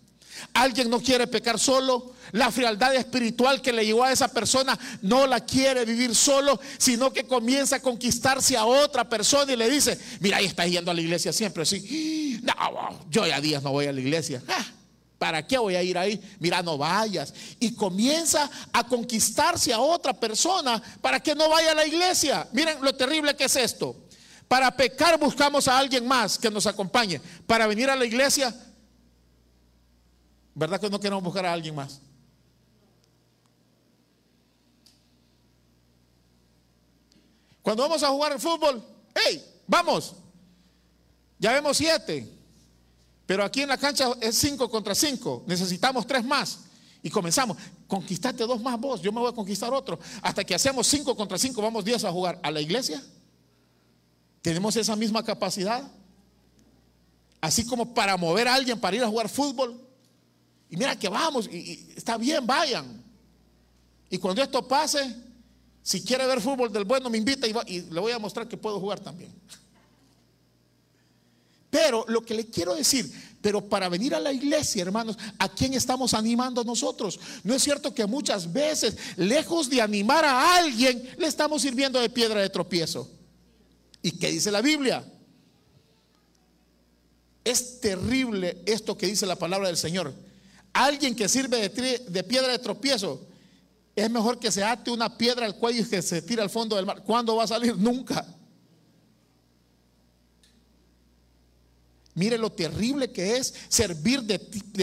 Alguien 0.53 0.89
no 0.89 0.99
quiere 0.99 1.27
pecar 1.27 1.59
solo. 1.59 2.13
La 2.31 2.51
frialdad 2.51 2.95
espiritual 2.95 3.61
que 3.61 3.71
le 3.71 3.85
llegó 3.85 4.03
a 4.03 4.11
esa 4.11 4.27
persona 4.27 4.77
no 5.01 5.27
la 5.27 5.45
quiere 5.45 5.85
vivir 5.85 6.15
solo, 6.15 6.59
sino 6.77 7.13
que 7.13 7.25
comienza 7.25 7.77
a 7.77 7.81
conquistarse 7.81 8.57
a 8.57 8.65
otra 8.65 9.07
persona 9.07 9.53
y 9.53 9.55
le 9.55 9.69
dice, 9.69 9.97
mira, 10.19 10.37
ahí 10.37 10.45
estás 10.45 10.69
yendo 10.69 10.89
a 10.91 10.93
la 10.93 11.01
iglesia 11.01 11.31
siempre. 11.31 11.65
Sí, 11.65 12.41
no, 12.43 13.05
yo 13.09 13.27
ya 13.27 13.39
días 13.39 13.61
no 13.63 13.71
voy 13.71 13.85
a 13.85 13.93
la 13.93 14.01
iglesia. 14.01 14.41
Ah, 14.47 14.65
¿Para 15.23 15.47
qué 15.47 15.57
voy 15.57 15.73
a 15.77 15.81
ir 15.81 15.97
ahí? 15.97 16.21
Mira, 16.37 16.61
no 16.61 16.77
vayas. 16.77 17.33
Y 17.61 17.73
comienza 17.75 18.51
a 18.73 18.83
conquistarse 18.83 19.71
a 19.71 19.79
otra 19.79 20.11
persona 20.11 20.83
para 20.99 21.21
que 21.21 21.33
no 21.33 21.47
vaya 21.47 21.71
a 21.71 21.75
la 21.75 21.87
iglesia. 21.87 22.45
Miren 22.51 22.81
lo 22.81 22.93
terrible 22.93 23.33
que 23.33 23.45
es 23.45 23.55
esto. 23.55 23.95
Para 24.49 24.75
pecar 24.75 25.17
buscamos 25.17 25.69
a 25.69 25.77
alguien 25.77 26.05
más 26.05 26.37
que 26.37 26.51
nos 26.51 26.67
acompañe. 26.67 27.21
Para 27.47 27.67
venir 27.67 27.89
a 27.89 27.95
la 27.95 28.03
iglesia 28.03 28.53
¿Verdad 30.53 30.81
que 30.81 30.89
no 30.89 30.99
queremos 30.99 31.23
buscar 31.23 31.45
a 31.45 31.53
alguien 31.53 31.73
más? 31.73 32.01
Cuando 37.61 37.83
vamos 37.83 38.03
a 38.03 38.09
jugar 38.09 38.33
al 38.33 38.41
fútbol, 38.41 38.85
¡hey! 39.15 39.41
¡Vamos! 39.65 40.15
Ya 41.39 41.53
vemos 41.53 41.77
siete. 41.77 42.42
Pero 43.33 43.45
aquí 43.45 43.63
en 43.63 43.69
la 43.69 43.79
cancha 43.79 44.11
es 44.21 44.37
cinco 44.37 44.69
contra 44.69 44.93
cinco. 44.93 45.43
Necesitamos 45.47 46.05
tres 46.05 46.23
más. 46.23 46.59
Y 47.01 47.09
comenzamos. 47.09 47.57
Conquistate 47.87 48.45
dos 48.45 48.61
más 48.61 48.79
vos. 48.79 49.01
Yo 49.01 49.11
me 49.11 49.19
voy 49.19 49.31
a 49.31 49.33
conquistar 49.33 49.73
otro. 49.73 49.97
Hasta 50.21 50.43
que 50.43 50.53
hacemos 50.53 50.85
cinco 50.85 51.15
contra 51.15 51.39
cinco, 51.39 51.59
vamos 51.59 51.83
diez 51.83 52.03
a 52.03 52.11
jugar. 52.11 52.39
¿A 52.43 52.51
la 52.51 52.61
iglesia? 52.61 53.03
¿Tenemos 54.43 54.75
esa 54.75 54.95
misma 54.95 55.23
capacidad? 55.23 55.81
Así 57.41 57.65
como 57.65 57.91
para 57.91 58.17
mover 58.17 58.47
a 58.47 58.53
alguien 58.53 58.79
para 58.79 58.97
ir 58.97 59.03
a 59.03 59.07
jugar 59.07 59.27
fútbol. 59.27 59.81
Y 60.69 60.77
mira 60.77 60.95
que 60.95 61.09
vamos, 61.09 61.49
y, 61.51 61.91
está 61.95 62.17
bien, 62.17 62.45
vayan. 62.45 63.03
Y 64.11 64.19
cuando 64.19 64.43
esto 64.43 64.67
pase, 64.67 65.11
si 65.81 66.03
quiere 66.03 66.27
ver 66.27 66.39
fútbol 66.39 66.71
del 66.71 66.83
bueno, 66.83 67.09
me 67.09 67.17
invita 67.17 67.47
y 67.47 67.81
le 67.81 67.99
voy 67.99 68.11
a 68.11 68.19
mostrar 68.19 68.47
que 68.47 68.57
puedo 68.57 68.79
jugar 68.79 68.99
también. 68.99 69.33
Pero 71.73 72.05
lo 72.07 72.21
que 72.21 72.35
le 72.35 72.45
quiero 72.45 72.75
decir, 72.75 73.11
pero 73.41 73.67
para 73.67 73.89
venir 73.89 74.13
a 74.13 74.19
la 74.19 74.31
iglesia, 74.31 74.83
hermanos, 74.83 75.17
¿a 75.39 75.49
quién 75.49 75.73
estamos 75.73 76.13
animando 76.13 76.63
nosotros? 76.63 77.19
No 77.43 77.55
es 77.55 77.63
cierto 77.63 77.95
que 77.95 78.05
muchas 78.05 78.53
veces, 78.53 78.95
lejos 79.17 79.71
de 79.71 79.81
animar 79.81 80.23
a 80.23 80.57
alguien, 80.57 81.03
le 81.17 81.25
estamos 81.25 81.63
sirviendo 81.63 81.99
de 81.99 82.11
piedra 82.11 82.41
de 82.41 82.49
tropiezo. 82.51 83.09
¿Y 84.03 84.11
qué 84.11 84.29
dice 84.29 84.51
la 84.51 84.61
Biblia? 84.61 85.03
Es 87.43 87.81
terrible 87.81 88.61
esto 88.67 88.95
que 88.95 89.07
dice 89.07 89.25
la 89.25 89.35
palabra 89.35 89.65
del 89.65 89.77
Señor. 89.77 90.13
Alguien 90.73 91.15
que 91.15 91.27
sirve 91.27 91.69
de, 91.69 92.23
piedra 92.23 92.51
de 92.51 92.59
tropiezo 92.59 93.19
es 93.95 94.11
mejor 94.11 94.37
que 94.37 94.51
se 94.51 94.63
ate 94.63 94.91
una 94.91 95.17
piedra 95.17 95.47
al 95.47 95.57
cuello 95.57 95.81
y 95.81 95.89
que 95.89 96.03
se 96.03 96.21
tire 96.21 96.43
al 96.43 96.51
fondo 96.51 96.75
del 96.75 96.85
mar. 96.85 97.01
¿Cuándo 97.03 97.35
va 97.35 97.45
a 97.45 97.47
salir? 97.47 97.75
Nunca. 97.75 98.27
Mire 102.15 102.37
lo 102.37 102.51
terrible 102.51 103.11
que 103.11 103.37
es 103.37 103.53
servir 103.69 104.21
de, 104.23 104.39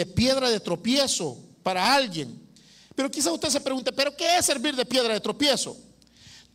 piedra 0.07 0.51
de 0.51 0.61
tropiezo 0.61 1.39
para 1.63 1.95
alguien. 1.95 2.41
Pero 2.95 3.11
quizá 3.11 3.33
usted 3.33 3.49
se 3.49 3.61
pregunte, 3.61 3.93
¿pero 3.93 4.17
qué 4.17 4.39
es 4.39 4.47
servir 4.47 4.75
de 4.75 4.85
piedra 4.85 5.15
de 5.15 5.21
tropiezo? 5.21 5.77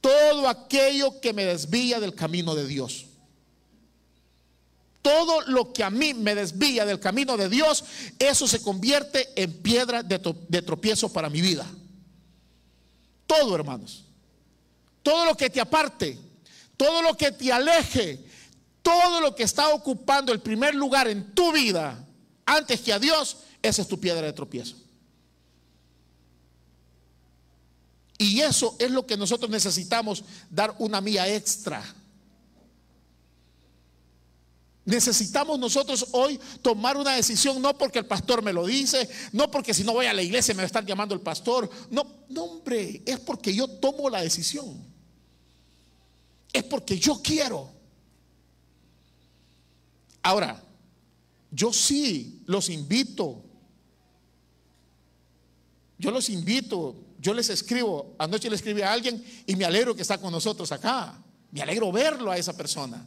Todo 0.01 0.47
aquello 0.47 1.19
que 1.21 1.33
me 1.33 1.45
desvía 1.45 1.99
del 1.99 2.13
camino 2.13 2.53
de 2.55 2.67
Dios 2.67 3.07
todo 5.05 5.41
lo 5.41 5.71
que 5.71 5.83
a 5.83 5.91
mí 5.91 6.15
me 6.15 6.33
desvía 6.33 6.83
del 6.83 6.99
camino 6.99 7.37
de 7.37 7.47
Dios, 7.47 7.83
eso 8.17 8.47
se 8.47 8.59
convierte 8.59 9.29
en 9.35 9.53
piedra 9.61 10.01
de, 10.01 10.17
tropiezo 10.63 11.13
para 11.13 11.29
mi 11.29 11.41
vida. 11.41 11.63
Todo, 13.27 13.53
hermanos. 13.53 14.05
Todo 15.03 15.25
lo 15.25 15.37
que 15.37 15.51
te 15.51 15.61
aparte, 15.61 16.17
todo 16.75 17.03
lo 17.03 17.15
que 17.15 17.31
te 17.31 17.53
aleje, 17.53 18.24
todo 18.85 19.19
lo 19.19 19.33
que 19.35 19.41
está 19.41 19.69
ocupando 19.73 20.31
el 20.31 20.41
primer 20.41 20.75
lugar 20.75 21.07
en 21.07 21.33
tu 21.33 21.51
vida 21.51 22.07
antes 22.45 22.81
que 22.81 22.93
a 22.93 22.99
Dios, 22.99 23.37
esa 23.63 23.81
es 23.81 23.87
tu 23.87 23.99
piedra 23.99 24.21
de 24.21 24.31
tropiezo. 24.31 24.75
Y 28.19 28.41
eso 28.41 28.75
es 28.77 28.91
lo 28.91 29.07
que 29.07 29.17
nosotros 29.17 29.49
necesitamos 29.49 30.23
dar 30.51 30.75
una 30.77 31.01
mía 31.01 31.27
extra. 31.27 31.83
Necesitamos 34.85 35.57
nosotros 35.57 36.09
hoy 36.11 36.39
tomar 36.61 36.95
una 36.95 37.15
decisión, 37.15 37.59
no 37.59 37.75
porque 37.75 37.97
el 37.97 38.05
pastor 38.05 38.43
me 38.43 38.53
lo 38.53 38.67
dice, 38.67 39.09
no 39.31 39.49
porque 39.49 39.73
si 39.73 39.83
no 39.83 39.93
voy 39.93 40.05
a 40.05 40.13
la 40.13 40.21
iglesia 40.21 40.53
me 40.53 40.59
va 40.59 40.65
a 40.65 40.67
estar 40.67 40.85
llamando 40.85 41.15
el 41.15 41.21
pastor. 41.21 41.67
No, 41.89 42.05
no, 42.29 42.43
hombre, 42.43 43.01
es 43.03 43.19
porque 43.19 43.51
yo 43.51 43.67
tomo 43.67 44.11
la 44.11 44.21
decisión. 44.21 44.79
Es 46.53 46.63
porque 46.65 46.99
yo 46.99 47.19
quiero. 47.23 47.73
Ahora, 50.25 50.59
yo 51.51 51.71
sí 51.71 52.41
los 52.47 52.69
invito. 52.69 53.43
Yo 55.99 56.09
los 56.09 56.29
invito, 56.29 56.95
yo 57.19 57.31
les 57.35 57.49
escribo, 57.49 58.15
anoche 58.17 58.49
le 58.49 58.55
escribí 58.55 58.81
a 58.81 58.91
alguien 58.91 59.23
y 59.45 59.55
me 59.55 59.65
alegro 59.65 59.95
que 59.95 60.01
está 60.01 60.17
con 60.17 60.31
nosotros 60.31 60.71
acá. 60.71 61.21
Me 61.51 61.61
alegro 61.61 61.91
verlo 61.91 62.31
a 62.31 62.37
esa 62.37 62.57
persona. 62.57 63.05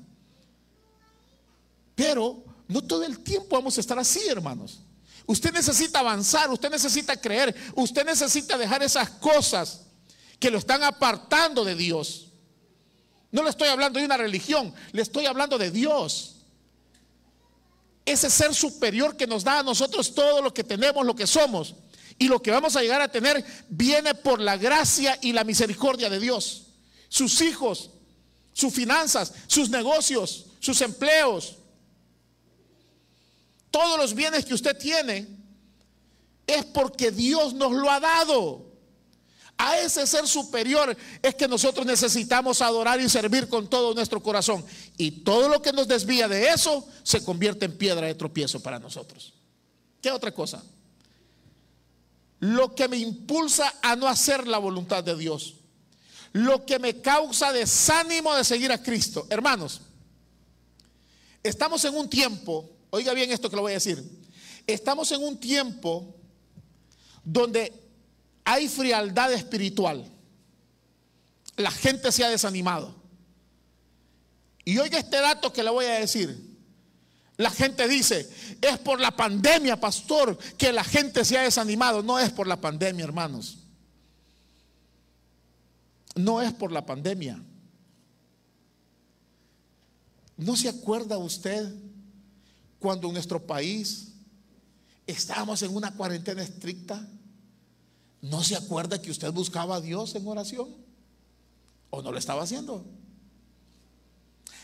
Pero 1.96 2.44
no 2.68 2.82
todo 2.82 3.02
el 3.02 3.18
tiempo 3.18 3.56
vamos 3.56 3.76
a 3.76 3.80
estar 3.80 3.98
así, 3.98 4.20
hermanos. 4.28 4.80
Usted 5.26 5.52
necesita 5.52 5.98
avanzar, 5.98 6.48
usted 6.52 6.70
necesita 6.70 7.20
creer, 7.20 7.52
usted 7.74 8.06
necesita 8.06 8.56
dejar 8.56 8.80
esas 8.84 9.10
cosas 9.10 9.86
que 10.38 10.52
lo 10.52 10.58
están 10.58 10.84
apartando 10.84 11.64
de 11.64 11.74
Dios. 11.74 12.28
No 13.32 13.42
le 13.42 13.50
estoy 13.50 13.68
hablando 13.68 13.98
de 13.98 14.06
una 14.06 14.16
religión, 14.16 14.72
le 14.92 15.02
estoy 15.02 15.26
hablando 15.26 15.58
de 15.58 15.72
Dios. 15.72 16.36
Ese 18.08 18.30
ser 18.30 18.54
superior 18.54 19.16
que 19.16 19.26
nos 19.26 19.44
da 19.44 19.58
a 19.58 19.62
nosotros 19.62 20.14
todo 20.14 20.40
lo 20.40 20.54
que 20.54 20.64
tenemos, 20.64 21.04
lo 21.04 21.14
que 21.14 21.26
somos 21.26 21.74
y 22.18 22.26
lo 22.26 22.40
que 22.40 22.50
vamos 22.50 22.74
a 22.74 22.80
llegar 22.80 23.02
a 23.02 23.12
tener 23.12 23.44
viene 23.68 24.14
por 24.14 24.40
la 24.40 24.56
gracia 24.56 25.18
y 25.20 25.32
la 25.32 25.44
misericordia 25.44 26.08
de 26.08 26.18
Dios. 26.18 26.68
Sus 27.10 27.42
hijos, 27.42 27.90
sus 28.54 28.72
finanzas, 28.72 29.34
sus 29.46 29.68
negocios, 29.68 30.46
sus 30.58 30.80
empleos, 30.80 31.56
todos 33.70 33.98
los 33.98 34.14
bienes 34.14 34.46
que 34.46 34.54
usted 34.54 34.76
tiene 34.78 35.28
es 36.46 36.64
porque 36.64 37.10
Dios 37.10 37.52
nos 37.52 37.72
lo 37.72 37.90
ha 37.90 38.00
dado. 38.00 38.67
A 39.58 39.78
ese 39.78 40.06
ser 40.06 40.26
superior 40.26 40.96
es 41.20 41.34
que 41.34 41.48
nosotros 41.48 41.84
necesitamos 41.84 42.62
adorar 42.62 43.00
y 43.00 43.08
servir 43.08 43.48
con 43.48 43.68
todo 43.68 43.92
nuestro 43.92 44.22
corazón. 44.22 44.64
Y 44.96 45.10
todo 45.10 45.48
lo 45.48 45.60
que 45.60 45.72
nos 45.72 45.88
desvía 45.88 46.28
de 46.28 46.48
eso 46.50 46.86
se 47.02 47.24
convierte 47.24 47.66
en 47.66 47.76
piedra 47.76 48.06
de 48.06 48.14
tropiezo 48.14 48.60
para 48.60 48.78
nosotros. 48.78 49.34
¿Qué 50.00 50.10
otra 50.10 50.32
cosa? 50.32 50.62
Lo 52.40 52.74
que 52.74 52.88
me 52.88 52.96
impulsa 52.96 53.74
a 53.82 53.96
no 53.96 54.06
hacer 54.06 54.46
la 54.46 54.58
voluntad 54.58 55.02
de 55.02 55.16
Dios. 55.16 55.56
Lo 56.32 56.64
que 56.64 56.78
me 56.78 57.00
causa 57.00 57.52
desánimo 57.52 58.34
de 58.34 58.44
seguir 58.44 58.70
a 58.70 58.80
Cristo. 58.80 59.26
Hermanos, 59.28 59.80
estamos 61.42 61.84
en 61.84 61.96
un 61.96 62.08
tiempo 62.08 62.78
Oiga 62.90 63.12
bien 63.12 63.30
esto 63.30 63.50
que 63.50 63.56
lo 63.56 63.62
voy 63.62 63.72
a 63.72 63.74
decir. 63.74 64.02
Estamos 64.66 65.12
en 65.12 65.22
un 65.22 65.38
tiempo 65.38 66.14
donde 67.22 67.87
hay 68.48 68.66
frialdad 68.66 69.30
espiritual. 69.34 70.10
La 71.56 71.70
gente 71.70 72.10
se 72.10 72.24
ha 72.24 72.30
desanimado. 72.30 72.94
Y 74.64 74.78
oiga 74.78 74.98
este 74.98 75.20
dato 75.20 75.52
que 75.52 75.62
le 75.62 75.68
voy 75.68 75.84
a 75.84 76.00
decir. 76.00 76.48
La 77.36 77.50
gente 77.50 77.86
dice, 77.86 78.26
es 78.62 78.78
por 78.78 79.00
la 79.00 79.14
pandemia, 79.14 79.78
pastor, 79.78 80.38
que 80.56 80.72
la 80.72 80.82
gente 80.82 81.26
se 81.26 81.36
ha 81.36 81.42
desanimado. 81.42 82.02
No 82.02 82.18
es 82.18 82.30
por 82.30 82.46
la 82.46 82.58
pandemia, 82.58 83.04
hermanos. 83.04 83.58
No 86.14 86.40
es 86.40 86.50
por 86.54 86.72
la 86.72 86.86
pandemia. 86.86 87.38
¿No 90.38 90.56
se 90.56 90.70
acuerda 90.70 91.18
usted 91.18 91.70
cuando 92.78 93.08
en 93.08 93.12
nuestro 93.12 93.46
país 93.46 94.14
estábamos 95.06 95.60
en 95.62 95.76
una 95.76 95.94
cuarentena 95.94 96.42
estricta, 96.42 97.06
¿no 98.20 98.42
se 98.42 98.56
acuerda 98.56 99.00
que 99.00 99.10
usted 99.10 99.32
buscaba 99.32 99.76
a 99.76 99.80
Dios 99.80 100.14
en 100.14 100.26
oración? 100.26 100.68
¿O 101.90 102.02
no 102.02 102.12
lo 102.12 102.18
estaba 102.18 102.42
haciendo? 102.42 102.84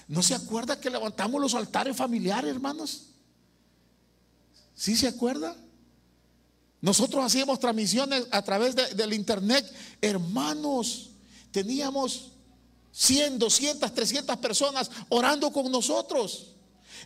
¿No 0.09 0.23
se 0.23 0.35
acuerda 0.35 0.81
que 0.81 0.91
levantamos 0.91 1.41
los 1.41 1.55
altares 1.55 1.97
familiares, 1.97 2.51
hermanos? 2.51 3.07
¿Sí 4.75 4.97
se 4.97 5.09
acuerda? 5.09 5.57
Nosotros 6.81 7.25
hacíamos 7.25 7.59
transmisiones 7.61 8.27
a 8.31 8.43
través 8.43 8.75
del 8.77 9.15
internet. 9.15 9.65
Hermanos, 10.03 11.11
teníamos 11.51 12.33
100, 12.93 13.39
200, 13.39 13.95
300 13.95 14.37
personas 14.37 14.91
orando 15.09 15.51
con 15.51 15.73
nosotros. 15.73 16.55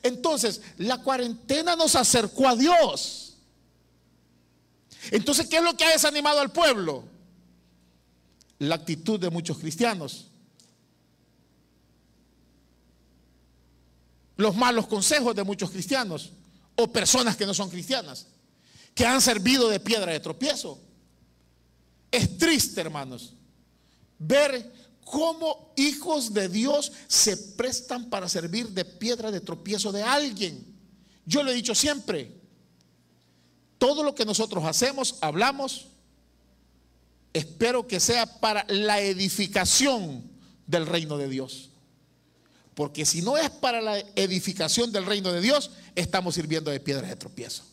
Entonces, 0.02 0.61
la 0.78 0.99
cuarentena 1.02 1.76
nos 1.76 1.95
acercó 1.95 2.49
a 2.49 2.57
Dios. 2.57 3.27
Entonces, 5.11 5.47
¿qué 5.47 5.57
es 5.57 5.62
lo 5.62 5.76
que 5.76 5.85
ha 5.85 5.90
desanimado 5.90 6.40
al 6.40 6.52
pueblo? 6.52 7.05
La 8.59 8.75
actitud 8.75 9.19
de 9.19 9.31
muchos 9.31 9.59
cristianos. 9.59 10.28
Los 14.37 14.55
malos 14.57 14.87
consejos 14.87 15.35
de 15.35 15.45
muchos 15.45 15.71
cristianos 15.71 16.33
o 16.76 16.93
personas 16.93 17.37
que 17.37 17.47
no 17.47 17.55
son 17.55 17.71
cristianas 17.71 18.26
que 18.99 19.07
han 19.07 19.21
servido 19.21 19.69
de 19.69 19.78
piedra 19.78 20.11
de 20.11 20.19
tropiezo. 20.19 20.76
Es 22.11 22.37
triste, 22.37 22.81
hermanos, 22.81 23.33
ver 24.19 24.73
cómo 25.05 25.73
hijos 25.76 26.35
de 26.35 26.49
Dios 26.49 26.90
se 27.07 27.37
prestan 27.37 28.11
para 28.11 28.28
servir 28.28 28.71
de 28.71 28.85
piedra 28.85 29.31
de 29.31 29.40
tropiezo 29.40 29.93
de 29.93 30.02
alguien. 30.02 30.67
Yo 31.25 31.45
lo 31.45 31.52
he 31.52 31.55
dicho 31.55 31.76
siempre, 31.76 32.38
todo 33.78 34.02
lo 34.02 34.14
que 34.14 34.25
nosotros 34.25 34.64
hacemos, 34.64 35.16
hablamos, 35.20 35.87
espero 37.32 37.87
que 37.87 38.00
sea 38.00 38.40
para 38.40 38.64
la 38.68 39.00
edificación 39.00 40.23
del 40.66 40.87
reino 40.87 41.16
de 41.16 41.28
Dios. 41.28 41.70
Porque 42.75 43.06
si 43.06 43.23
no 43.23 43.37
es 43.37 43.50
para 43.50 43.80
la 43.80 43.99
edificación 44.16 44.92
del 44.92 45.06
reino 45.06 45.32
de 45.32 45.40
Dios, 45.40 45.70
estamos 45.94 46.35
sirviendo 46.35 46.70
de 46.70 46.80
piedra 46.80 47.08
de 47.08 47.16
tropiezo. 47.16 47.64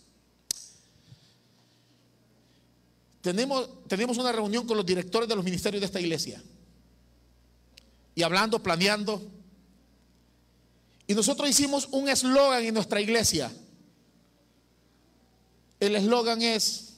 tenemos, 3.25 3.67
tenemos 3.87 4.19
una 4.19 4.31
reunión 4.31 4.67
con 4.67 4.77
los 4.77 4.85
directores 4.85 5.27
de 5.27 5.35
los 5.35 5.43
ministerios 5.43 5.81
de 5.81 5.87
esta 5.87 5.99
iglesia. 5.99 6.43
Y 8.13 8.21
hablando, 8.21 8.61
planeando. 8.61 9.19
Y 11.07 11.15
nosotros 11.15 11.49
hicimos 11.49 11.87
un 11.89 12.07
eslogan 12.07 12.63
en 12.63 12.75
nuestra 12.75 13.01
iglesia. 13.01 13.51
El 15.79 15.95
eslogan 15.95 16.41
es 16.41 16.93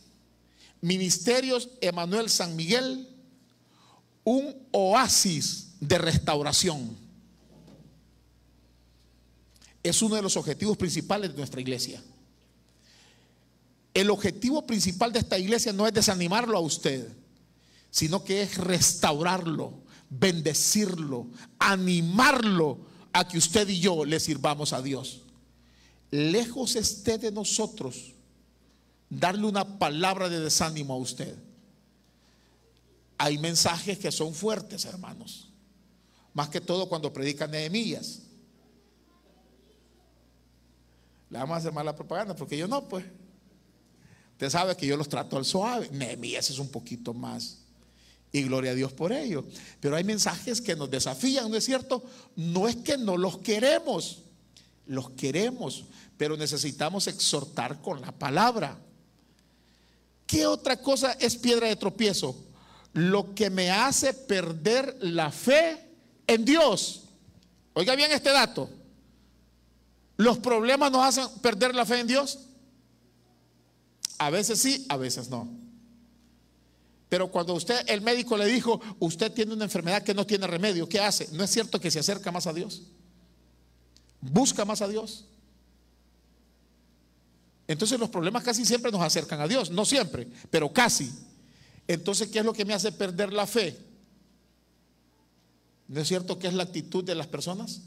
Ministerios 0.81 1.69
Emanuel 1.81 2.29
San 2.29 2.55
Miguel, 2.55 3.07
un 4.23 4.55
oasis 4.71 5.69
de 5.79 5.97
restauración. 5.97 6.95
Es 9.81 10.01
uno 10.01 10.15
de 10.15 10.21
los 10.21 10.37
objetivos 10.37 10.77
principales 10.77 11.31
de 11.31 11.37
nuestra 11.37 11.61
iglesia. 11.61 12.01
El 13.93 14.11
objetivo 14.11 14.67
principal 14.67 15.11
de 15.11 15.19
esta 15.19 15.39
iglesia 15.39 15.73
no 15.73 15.87
es 15.87 15.93
desanimarlo 15.93 16.57
a 16.57 16.61
usted, 16.61 17.07
sino 17.89 18.23
que 18.23 18.43
es 18.43 18.57
restaurarlo, 18.57 19.73
bendecirlo, 20.09 21.27
animarlo 21.57 22.79
a 23.11 23.27
que 23.27 23.39
usted 23.39 23.67
y 23.69 23.79
yo 23.79 24.05
le 24.05 24.19
sirvamos 24.19 24.73
a 24.73 24.81
Dios. 24.81 25.21
Lejos 26.11 26.75
esté 26.75 27.17
de 27.17 27.31
nosotros 27.31 28.13
darle 29.09 29.45
una 29.45 29.77
palabra 29.77 30.29
de 30.29 30.39
desánimo 30.39 30.93
a 30.93 30.97
usted. 30.97 31.35
Hay 33.17 33.37
mensajes 33.37 33.97
que 33.97 34.11
son 34.11 34.33
fuertes, 34.33 34.85
hermanos. 34.85 35.49
Más 36.33 36.49
que 36.49 36.61
todo 36.61 36.87
cuando 36.87 37.11
predican 37.11 37.51
Nehemías. 37.51 38.21
Le 41.29 41.39
vamos 41.39 41.55
a 41.55 41.57
hacer 41.57 41.73
mala 41.73 41.95
propaganda 41.95 42.35
porque 42.35 42.57
yo 42.57 42.67
no, 42.67 42.87
pues. 42.87 43.05
Usted 44.33 44.49
sabe 44.49 44.77
que 44.77 44.85
yo 44.85 44.95
los 44.95 45.09
trato 45.09 45.35
al 45.35 45.45
suave. 45.45 45.89
Nehemías 45.91 46.49
es 46.51 46.59
un 46.59 46.69
poquito 46.69 47.13
más. 47.13 47.57
Y 48.31 48.43
gloria 48.43 48.71
a 48.71 48.75
Dios 48.75 48.93
por 48.93 49.11
ello. 49.11 49.45
Pero 49.79 49.95
hay 49.95 50.03
mensajes 50.03 50.61
que 50.61 50.75
nos 50.75 50.91
desafían, 50.91 51.49
¿no 51.49 51.57
es 51.57 51.65
cierto? 51.65 52.03
No 52.35 52.67
es 52.67 52.75
que 52.75 52.97
no 52.97 53.17
los 53.17 53.39
queremos. 53.39 54.19
Los 54.85 55.09
queremos. 55.11 55.85
Pero 56.17 56.37
necesitamos 56.37 57.07
exhortar 57.07 57.81
con 57.81 57.99
la 57.99 58.11
palabra. 58.11 58.77
¿Qué 60.27 60.45
otra 60.45 60.77
cosa 60.77 61.13
es 61.13 61.37
piedra 61.37 61.67
de 61.67 61.77
tropiezo? 61.77 62.35
Lo 62.93 63.33
que 63.33 63.49
me 63.49 63.71
hace 63.71 64.13
perder 64.13 64.97
la 64.99 65.31
fe 65.31 65.79
en 66.27 66.43
Dios. 66.43 67.05
Oiga 67.73 67.95
bien 67.95 68.11
este 68.11 68.31
dato. 68.31 68.69
¿Los 70.17 70.37
problemas 70.39 70.91
nos 70.91 71.05
hacen 71.05 71.39
perder 71.41 71.73
la 71.73 71.85
fe 71.85 72.01
en 72.01 72.07
Dios? 72.07 72.39
A 74.17 74.29
veces 74.29 74.59
sí, 74.59 74.85
a 74.89 74.97
veces 74.97 75.29
no. 75.29 75.47
Pero 77.07 77.31
cuando 77.31 77.53
usted, 77.53 77.85
el 77.87 78.01
médico 78.01 78.35
le 78.35 78.47
dijo, 78.47 78.81
usted 78.99 79.31
tiene 79.31 79.53
una 79.53 79.63
enfermedad 79.63 80.03
que 80.03 80.13
no 80.13 80.25
tiene 80.25 80.45
remedio, 80.45 80.89
¿qué 80.89 80.99
hace? 80.99 81.29
¿No 81.31 81.43
es 81.43 81.51
cierto 81.51 81.79
que 81.79 81.89
se 81.89 81.99
acerca 81.99 82.31
más 82.31 82.47
a 82.47 82.53
Dios? 82.53 82.81
Busca 84.19 84.65
más 84.65 84.81
a 84.81 84.89
Dios. 84.89 85.25
Entonces 87.67 87.99
los 87.99 88.09
problemas 88.09 88.43
casi 88.43 88.65
siempre 88.65 88.91
nos 88.91 89.01
acercan 89.01 89.41
a 89.41 89.47
Dios, 89.47 89.69
no 89.69 89.85
siempre, 89.85 90.27
pero 90.49 90.71
casi. 90.71 91.11
Entonces, 91.87 92.29
¿qué 92.29 92.39
es 92.39 92.45
lo 92.45 92.53
que 92.53 92.65
me 92.65 92.73
hace 92.73 92.91
perder 92.91 93.33
la 93.33 93.45
fe? 93.45 93.77
¿No 95.87 96.01
es 96.01 96.07
cierto 96.07 96.37
que 96.37 96.47
es 96.47 96.53
la 96.53 96.63
actitud 96.63 97.03
de 97.03 97.15
las 97.15 97.27
personas? 97.27 97.81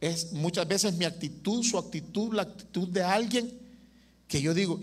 Es 0.00 0.32
muchas 0.32 0.68
veces 0.68 0.94
mi 0.94 1.04
actitud, 1.04 1.62
su 1.62 1.78
actitud, 1.78 2.34
la 2.34 2.42
actitud 2.42 2.88
de 2.88 3.02
alguien 3.02 3.58
que 4.28 4.42
yo 4.42 4.52
digo, 4.52 4.80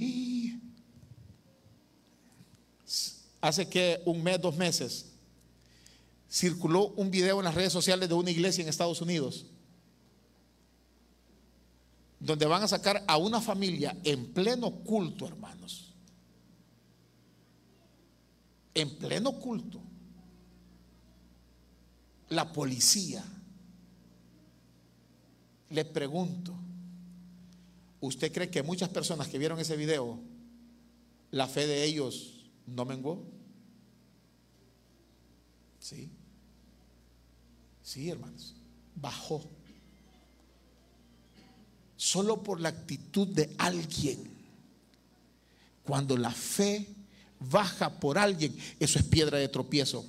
hace 3.42 3.68
que 3.68 4.02
un 4.06 4.24
mes, 4.24 4.40
dos 4.40 4.56
meses, 4.56 5.08
circuló 6.30 6.88
un 6.96 7.12
video 7.12 7.40
en 7.40 7.46
las 7.46 7.56
redes 7.56 7.74
sociales 7.74 8.08
de 8.08 8.16
una 8.16 8.32
iglesia 8.32 8.62
en 8.62 8.70
Estados 8.70 9.02
Unidos, 9.02 9.46
donde 12.22 12.46
van 12.46 12.64
a 12.64 12.68
sacar 12.70 13.04
a 13.06 13.18
una 13.18 13.42
familia 13.42 13.98
en 14.04 14.32
pleno 14.32 14.72
culto, 14.72 15.28
hermanos. 15.28 15.94
En 18.74 18.96
pleno 18.98 19.34
culto. 19.34 19.82
La 22.30 22.54
policía. 22.54 23.26
Le 25.72 25.84
pregunto, 25.84 26.56
¿Usted 28.02 28.32
cree 28.34 28.50
que 28.50 28.64
muchas 28.64 28.90
personas 28.90 29.28
que 29.28 29.38
vieron 29.38 29.60
ese 29.60 29.78
video, 29.78 30.20
la 31.30 31.48
fe 31.48 31.68
de 31.68 31.84
ellos 31.84 32.50
no 32.66 32.84
menguó? 32.84 33.24
Sí. 35.80 36.10
Sí, 37.84 38.10
hermanos. 38.10 38.56
Bajó. 38.96 39.44
Solo 42.02 42.42
por 42.42 42.60
la 42.60 42.70
actitud 42.70 43.28
de 43.28 43.54
alguien. 43.58 44.32
Cuando 45.84 46.18
la 46.18 46.32
fe 46.32 46.88
baja 47.40 48.00
por 48.00 48.18
alguien, 48.18 48.58
eso 48.80 48.98
es 48.98 49.06
piedra 49.06 49.38
de 49.38 49.50
tropiezo. 49.50 50.06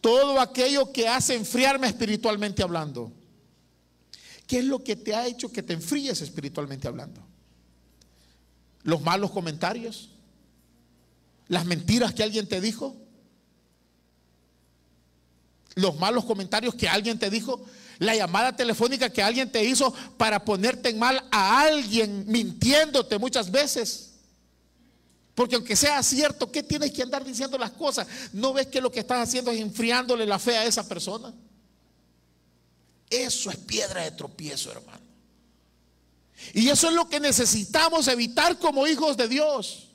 Todo 0.00 0.40
aquello 0.40 0.92
que 0.92 1.08
hace 1.08 1.34
enfriarme 1.34 1.86
espiritualmente 1.86 2.62
hablando. 2.62 3.12
¿Qué 4.46 4.58
es 4.58 4.64
lo 4.64 4.82
que 4.84 4.96
te 4.96 5.14
ha 5.14 5.26
hecho 5.26 5.50
que 5.50 5.62
te 5.62 5.72
enfríes 5.72 6.20
espiritualmente 6.20 6.88
hablando? 6.88 7.30
los 8.82 9.02
malos 9.02 9.30
comentarios, 9.30 10.10
las 11.48 11.64
mentiras 11.66 12.14
que 12.14 12.22
alguien 12.22 12.48
te 12.48 12.60
dijo, 12.60 12.96
los 15.74 15.98
malos 15.98 16.24
comentarios 16.24 16.74
que 16.74 16.88
alguien 16.88 17.18
te 17.18 17.30
dijo, 17.30 17.64
la 18.00 18.16
llamada 18.16 18.56
telefónica 18.56 19.10
que 19.10 19.22
alguien 19.22 19.52
te 19.52 19.62
hizo 19.62 19.92
para 20.16 20.42
ponerte 20.42 20.88
en 20.88 20.98
mal 20.98 21.22
a 21.30 21.60
alguien 21.60 22.24
mintiéndote 22.26 23.18
muchas 23.18 23.50
veces. 23.50 24.14
Porque 25.34 25.54
aunque 25.54 25.76
sea 25.76 26.02
cierto, 26.02 26.50
¿qué 26.50 26.62
tienes 26.62 26.92
que 26.92 27.02
andar 27.02 27.22
diciendo 27.22 27.58
las 27.58 27.72
cosas? 27.72 28.06
¿No 28.32 28.54
ves 28.54 28.68
que 28.68 28.80
lo 28.80 28.90
que 28.90 29.00
estás 29.00 29.28
haciendo 29.28 29.50
es 29.50 29.60
enfriándole 29.60 30.24
la 30.24 30.38
fe 30.38 30.56
a 30.56 30.64
esa 30.64 30.88
persona? 30.88 31.32
Eso 33.10 33.50
es 33.50 33.56
piedra 33.58 34.02
de 34.02 34.12
tropiezo, 34.12 34.72
hermano. 34.72 35.04
Y 36.54 36.70
eso 36.70 36.88
es 36.88 36.94
lo 36.94 37.06
que 37.06 37.20
necesitamos 37.20 38.08
evitar 38.08 38.58
como 38.58 38.86
hijos 38.86 39.18
de 39.18 39.28
Dios. 39.28 39.88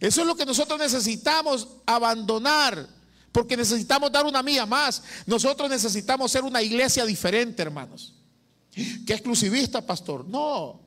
Eso 0.00 0.22
es 0.22 0.26
lo 0.26 0.34
que 0.34 0.46
nosotros 0.46 0.78
necesitamos 0.78 1.68
abandonar, 1.84 2.88
porque 3.36 3.54
necesitamos 3.54 4.10
dar 4.10 4.24
una 4.24 4.42
mía 4.42 4.64
más. 4.64 5.02
Nosotros 5.26 5.68
necesitamos 5.68 6.32
ser 6.32 6.42
una 6.42 6.62
iglesia 6.62 7.04
diferente, 7.04 7.60
hermanos. 7.60 8.14
¿Qué 9.06 9.12
exclusivista, 9.12 9.84
pastor? 9.84 10.26
No. 10.26 10.80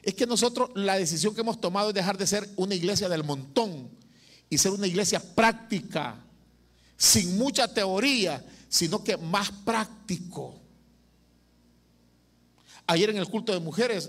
Es 0.00 0.14
que 0.14 0.24
nosotros 0.24 0.70
la 0.76 0.96
decisión 0.96 1.34
que 1.34 1.40
hemos 1.40 1.60
tomado 1.60 1.88
es 1.88 1.94
dejar 1.96 2.16
de 2.16 2.28
ser 2.28 2.48
una 2.54 2.76
iglesia 2.76 3.08
del 3.08 3.24
montón 3.24 3.90
y 4.48 4.58
ser 4.58 4.70
una 4.70 4.86
iglesia 4.86 5.20
práctica, 5.34 6.24
sin 6.96 7.36
mucha 7.36 7.66
teoría, 7.66 8.46
sino 8.68 9.02
que 9.02 9.16
más 9.16 9.50
práctico. 9.50 10.60
Ayer 12.86 13.10
en 13.10 13.16
el 13.16 13.26
culto 13.26 13.52
de 13.52 13.58
mujeres 13.58 14.08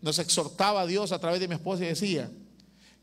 nos 0.00 0.16
exhortaba 0.20 0.82
a 0.82 0.86
Dios 0.86 1.10
a 1.10 1.18
través 1.18 1.40
de 1.40 1.48
mi 1.48 1.56
esposa 1.56 1.82
y 1.82 1.88
decía 1.88 2.30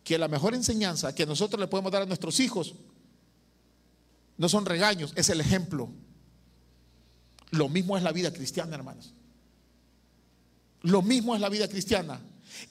que 0.04 0.18
la 0.18 0.28
mejor 0.28 0.56
enseñanza 0.56 1.14
que 1.14 1.26
nosotros 1.26 1.60
le 1.60 1.68
podemos 1.68 1.92
dar 1.92 2.02
a 2.02 2.06
nuestros 2.06 2.40
hijos 2.40 2.76
no 4.38 4.50
son 4.50 4.66
regaños, 4.66 5.14
es 5.16 5.30
el 5.30 5.40
ejemplo. 5.40 5.90
Lo 7.52 7.70
mismo 7.70 7.98
es 7.98 8.04
la 8.04 8.12
vida 8.12 8.32
cristiana, 8.34 8.76
hermanos. 8.76 9.14
Lo 10.82 11.02
mismo 11.02 11.36
es 11.36 11.42
la 11.42 11.50
vida 11.50 11.68
cristiana. 11.68 12.20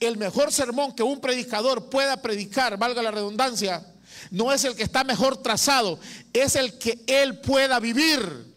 El 0.01 0.17
mejor 0.17 0.53
sermón 0.53 0.95
que 0.95 1.03
un 1.03 1.21
predicador 1.21 1.89
pueda 1.89 2.21
predicar, 2.21 2.77
valga 2.77 3.03
la 3.03 3.11
redundancia, 3.11 3.87
no 4.31 4.53
es 4.53 4.65
el 4.65 4.75
que 4.75 4.83
está 4.83 5.05
mejor 5.05 5.37
trazado, 5.37 5.99
es 6.33 6.57
el 6.57 6.79
que 6.79 7.05
él 7.07 7.41
pueda 7.41 7.79
vivir. 7.79 8.51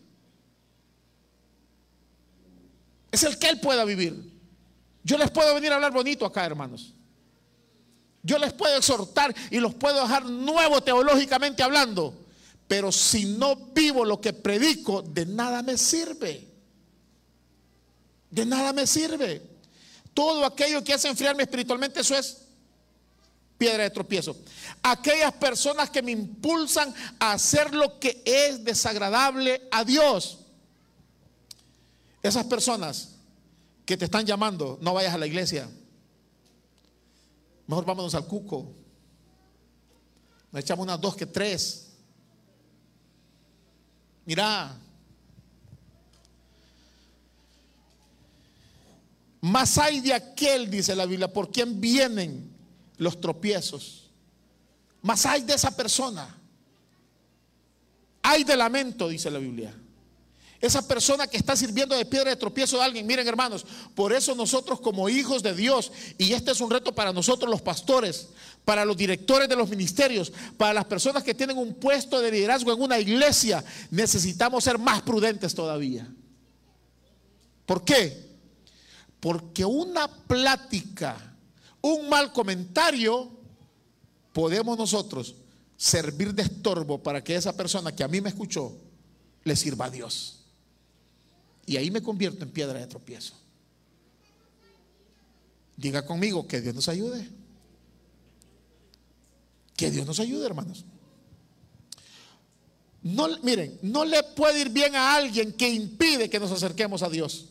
Es 3.12 3.24
el 3.24 3.38
que 3.38 3.50
él 3.50 3.60
pueda 3.60 3.86
vivir. 3.86 4.32
Yo 5.04 5.18
les 5.18 5.30
puedo 5.30 5.54
venir 5.54 5.72
a 5.72 5.76
hablar 5.76 5.92
bonito 5.92 6.26
acá, 6.26 6.46
hermanos. 6.46 6.93
Yo 8.24 8.38
les 8.38 8.54
puedo 8.54 8.78
exhortar 8.78 9.36
y 9.52 9.60
los 9.60 9.74
puedo 9.76 10.02
dejar 10.02 10.26
nuevo 10.26 10.82
teológicamente 10.82 11.62
hablando. 11.62 12.14
Pero 12.68 12.92
si 12.92 13.26
no 13.26 13.56
vivo 13.56 14.06
lo 14.06 14.22
que 14.22 14.32
predico, 14.32 15.02
de 15.02 15.26
nada 15.26 15.62
me 15.62 15.78
sirve. 15.78 16.48
De 18.32 18.46
nada 18.46 18.72
me 18.72 18.88
sirve. 18.88 19.42
Todo 20.14 20.46
aquello 20.46 20.84
que 20.84 20.94
hace 20.94 21.10
enfriarme 21.10 21.44
espiritualmente, 21.44 22.00
eso 22.00 22.16
es 22.16 22.38
piedra 23.58 23.84
de 23.84 23.90
tropiezo. 23.90 24.38
Aquellas 24.82 25.34
personas 25.34 25.90
que 25.90 26.02
me 26.02 26.12
impulsan 26.12 26.94
a 27.20 27.34
hacer 27.34 27.76
lo 27.76 28.00
que 28.00 28.22
es 28.26 28.64
desagradable 28.64 29.68
a 29.70 29.84
Dios. 29.84 30.40
Esas 32.22 32.46
personas 32.46 33.10
que 33.86 33.98
te 33.98 34.06
están 34.06 34.26
llamando, 34.26 34.78
no 34.82 34.94
vayas 34.94 35.14
a 35.14 35.18
la 35.18 35.28
iglesia. 35.28 35.70
Mejor 37.68 37.86
vámonos 37.86 38.14
al 38.16 38.26
cuco. 38.26 38.74
Nos 40.52 40.62
echamos 40.62 40.84
unas 40.84 41.00
dos 41.00 41.16
que 41.16 41.26
tres. 41.26 41.94
Mira. 44.26 44.78
Más 49.42 49.78
hay 49.78 50.00
de 50.00 50.14
aquel, 50.14 50.70
dice 50.70 50.96
la 50.96 51.06
Biblia, 51.06 51.32
por 51.32 51.52
quien 51.52 51.82
vienen 51.82 52.56
los 52.98 53.20
tropiezos. 53.20 54.10
Más 55.02 55.26
hay 55.26 55.42
de 55.44 55.54
esa 55.54 55.76
persona. 55.76 56.40
Hay 58.22 58.46
de 58.46 58.56
lamento, 58.56 59.10
dice 59.10 59.30
la 59.30 59.40
Biblia. 59.40 59.74
Esa 60.64 60.88
persona 60.88 61.28
que 61.28 61.36
está 61.36 61.58
sirviendo 61.58 61.94
de 61.94 62.06
piedra 62.06 62.30
de 62.30 62.38
tropiezo 62.38 62.78
de 62.78 62.84
alguien. 62.84 63.06
Miren 63.06 63.28
hermanos, 63.28 63.66
por 63.94 64.14
eso 64.14 64.34
nosotros 64.34 64.80
como 64.80 65.10
hijos 65.10 65.44
de 65.44 65.54
Dios, 65.54 65.92
y 66.18 66.32
este 66.32 66.52
es 66.52 66.62
un 66.62 66.72
reto 66.72 66.96
para 66.96 67.12
nosotros 67.12 67.52
los 67.52 67.62
pastores, 67.62 68.30
para 68.64 68.86
los 68.86 68.96
directores 68.96 69.50
de 69.50 69.58
los 69.58 69.68
ministerios, 69.68 70.32
para 70.56 70.74
las 70.74 70.86
personas 70.86 71.22
que 71.22 71.34
tienen 71.34 71.58
un 71.58 71.74
puesto 71.74 72.22
de 72.22 72.32
liderazgo 72.32 72.72
en 72.72 72.82
una 72.82 72.98
iglesia, 72.98 73.62
necesitamos 73.92 74.64
ser 74.64 74.78
más 74.80 75.02
prudentes 75.02 75.54
todavía. 75.54 76.10
¿Por 77.66 77.84
qué? 77.84 78.32
Porque 79.20 79.66
una 79.66 80.08
plática, 80.08 81.36
un 81.82 82.08
mal 82.08 82.32
comentario, 82.32 83.38
podemos 84.32 84.78
nosotros 84.78 85.36
servir 85.76 86.34
de 86.34 86.44
estorbo 86.44 87.04
para 87.04 87.22
que 87.22 87.36
esa 87.36 87.52
persona 87.52 87.94
que 87.94 88.06
a 88.06 88.08
mí 88.08 88.22
me 88.22 88.30
escuchó 88.30 88.78
le 89.44 89.58
sirva 89.58 89.88
a 89.88 89.90
Dios. 89.90 90.43
Y 91.66 91.78
ahí 91.78 91.90
me 91.92 92.02
convierto 92.02 92.44
en 92.44 92.52
piedra 92.52 92.80
de 92.80 92.88
tropiezo. 92.88 93.36
Diga 95.78 96.06
conmigo 96.06 96.48
que 96.48 96.62
Dios 96.62 96.76
nos 96.76 96.88
ayude. 96.90 97.28
Que 99.76 99.90
Dios 99.90 100.06
nos 100.06 100.20
ayude, 100.20 100.46
hermanos. 100.46 100.86
No, 103.02 103.28
miren, 103.42 103.80
no 103.82 104.06
le 104.06 104.24
puede 104.24 104.62
ir 104.62 104.70
bien 104.70 104.96
a 104.96 105.16
alguien 105.16 105.52
que 105.54 105.70
impide 105.70 106.30
que 106.30 106.40
nos 106.40 106.52
acerquemos 106.52 107.04
a 107.04 107.10
Dios. 107.10 107.48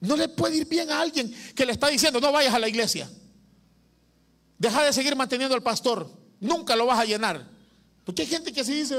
No 0.00 0.16
le 0.16 0.28
puede 0.28 0.58
ir 0.58 0.66
bien 0.66 0.90
a 0.90 1.00
alguien 1.00 1.34
que 1.54 1.64
le 1.64 1.72
está 1.72 1.88
diciendo, 1.88 2.20
no 2.20 2.32
vayas 2.32 2.54
a 2.54 2.58
la 2.58 2.68
iglesia. 2.68 3.10
Deja 4.58 4.84
de 4.84 4.92
seguir 4.92 5.16
manteniendo 5.16 5.54
al 5.54 5.62
pastor. 5.62 6.10
Nunca 6.40 6.76
lo 6.76 6.86
vas 6.86 6.98
a 6.98 7.04
llenar. 7.04 7.46
Porque 8.04 8.22
hay 8.22 8.28
gente 8.28 8.52
que 8.52 8.60
así 8.60 8.74
dice, 8.74 8.96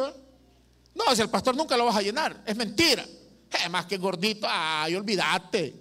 no, 0.96 1.16
si 1.16 1.22
el 1.22 1.30
pastor 1.30 1.56
nunca 1.56 1.78
lo 1.78 1.86
vas 1.86 1.96
a 1.96 2.02
llenar. 2.02 2.42
Es 2.46 2.56
mentira. 2.56 3.06
Es 3.52 3.70
más 3.70 3.86
que 3.86 3.98
gordito, 3.98 4.48
ay, 4.50 4.96
olvídate. 4.96 5.76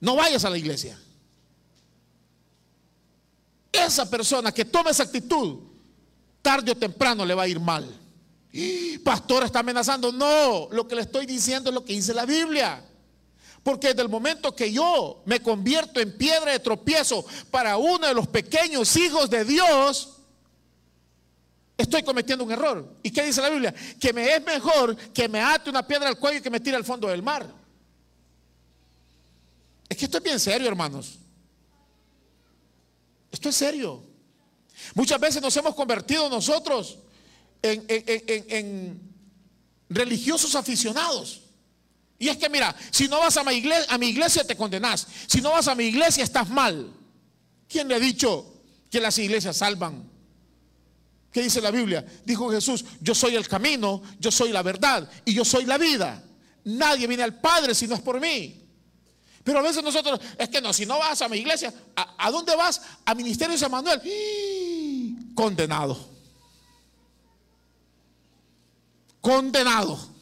No 0.00 0.16
vayas 0.16 0.44
a 0.44 0.50
la 0.50 0.58
iglesia. 0.58 0.98
Esa 3.70 4.10
persona 4.10 4.52
que 4.52 4.64
toma 4.64 4.90
esa 4.90 5.04
actitud, 5.04 5.60
tarde 6.42 6.72
o 6.72 6.76
temprano 6.76 7.24
le 7.24 7.34
va 7.34 7.44
a 7.44 7.48
ir 7.48 7.60
mal. 7.60 8.00
Pastor 9.02 9.44
está 9.44 9.60
amenazando. 9.60 10.12
No, 10.12 10.68
lo 10.70 10.86
que 10.86 10.96
le 10.96 11.02
estoy 11.02 11.24
diciendo 11.24 11.70
es 11.70 11.74
lo 11.74 11.84
que 11.84 11.94
dice 11.94 12.12
la 12.12 12.26
Biblia. 12.26 12.84
Porque 13.62 13.88
desde 13.88 14.02
el 14.02 14.08
momento 14.08 14.54
que 14.54 14.72
yo 14.72 15.22
me 15.24 15.40
convierto 15.40 16.00
en 16.00 16.16
piedra 16.18 16.52
de 16.52 16.58
tropiezo 16.58 17.24
para 17.50 17.76
uno 17.76 18.06
de 18.06 18.14
los 18.14 18.26
pequeños 18.26 18.96
hijos 18.96 19.30
de 19.30 19.44
Dios, 19.44 20.21
estoy 21.82 22.02
cometiendo 22.02 22.44
un 22.44 22.52
error. 22.52 22.96
¿Y 23.02 23.10
qué 23.10 23.24
dice 23.24 23.40
la 23.40 23.50
Biblia? 23.50 23.74
Que 24.00 24.12
me 24.12 24.34
es 24.34 24.44
mejor 24.44 24.96
que 25.12 25.28
me 25.28 25.40
ate 25.40 25.70
una 25.70 25.86
piedra 25.86 26.08
al 26.08 26.18
cuello 26.18 26.38
y 26.38 26.42
que 26.42 26.50
me 26.50 26.60
tire 26.60 26.76
al 26.76 26.84
fondo 26.84 27.08
del 27.08 27.22
mar. 27.22 27.46
Es 29.88 29.96
que 29.96 30.06
esto 30.06 30.18
es 30.18 30.24
bien 30.24 30.40
serio, 30.40 30.68
hermanos. 30.68 31.18
Esto 33.30 33.48
es 33.48 33.56
serio. 33.56 34.02
Muchas 34.94 35.20
veces 35.20 35.42
nos 35.42 35.56
hemos 35.56 35.74
convertido 35.74 36.28
nosotros 36.28 36.98
en, 37.62 37.84
en 37.88 39.00
religiosos 39.88 40.54
aficionados. 40.54 41.42
Y 42.18 42.28
es 42.28 42.36
que 42.36 42.48
mira, 42.48 42.74
si 42.90 43.08
no 43.08 43.18
vas 43.18 43.36
a 43.36 43.42
mi, 43.42 43.54
iglesia, 43.54 43.92
a 43.92 43.98
mi 43.98 44.06
iglesia 44.06 44.46
te 44.46 44.56
condenas. 44.56 45.08
Si 45.26 45.40
no 45.40 45.50
vas 45.50 45.66
a 45.66 45.74
mi 45.74 45.84
iglesia 45.84 46.22
estás 46.22 46.48
mal. 46.48 46.92
¿Quién 47.68 47.88
le 47.88 47.96
ha 47.96 47.98
dicho 47.98 48.62
que 48.90 49.00
las 49.00 49.18
iglesias 49.18 49.56
salvan? 49.56 50.11
¿Qué 51.32 51.42
dice 51.42 51.62
la 51.62 51.70
Biblia? 51.70 52.04
Dijo 52.26 52.50
Jesús, 52.50 52.84
yo 53.00 53.14
soy 53.14 53.34
el 53.36 53.48
camino, 53.48 54.02
yo 54.20 54.30
soy 54.30 54.52
la 54.52 54.62
verdad 54.62 55.10
y 55.24 55.32
yo 55.32 55.44
soy 55.44 55.64
la 55.64 55.78
vida. 55.78 56.22
Nadie 56.64 57.06
viene 57.06 57.22
al 57.22 57.40
Padre 57.40 57.74
si 57.74 57.88
no 57.88 57.94
es 57.94 58.02
por 58.02 58.20
mí. 58.20 58.62
Pero 59.42 59.58
a 59.58 59.62
veces 59.62 59.82
nosotros, 59.82 60.20
es 60.38 60.48
que 60.50 60.60
no, 60.60 60.72
si 60.72 60.84
no 60.84 60.98
vas 60.98 61.20
a 61.22 61.28
mi 61.28 61.38
iglesia, 61.38 61.72
¿a, 61.96 62.30
dónde 62.30 62.54
vas? 62.54 62.82
A 63.06 63.14
Ministerio 63.14 63.52
de 63.54 63.58
San 63.58 63.70
Manuel. 63.70 64.00
Condenado. 65.34 65.98
Condenado. 69.20 70.12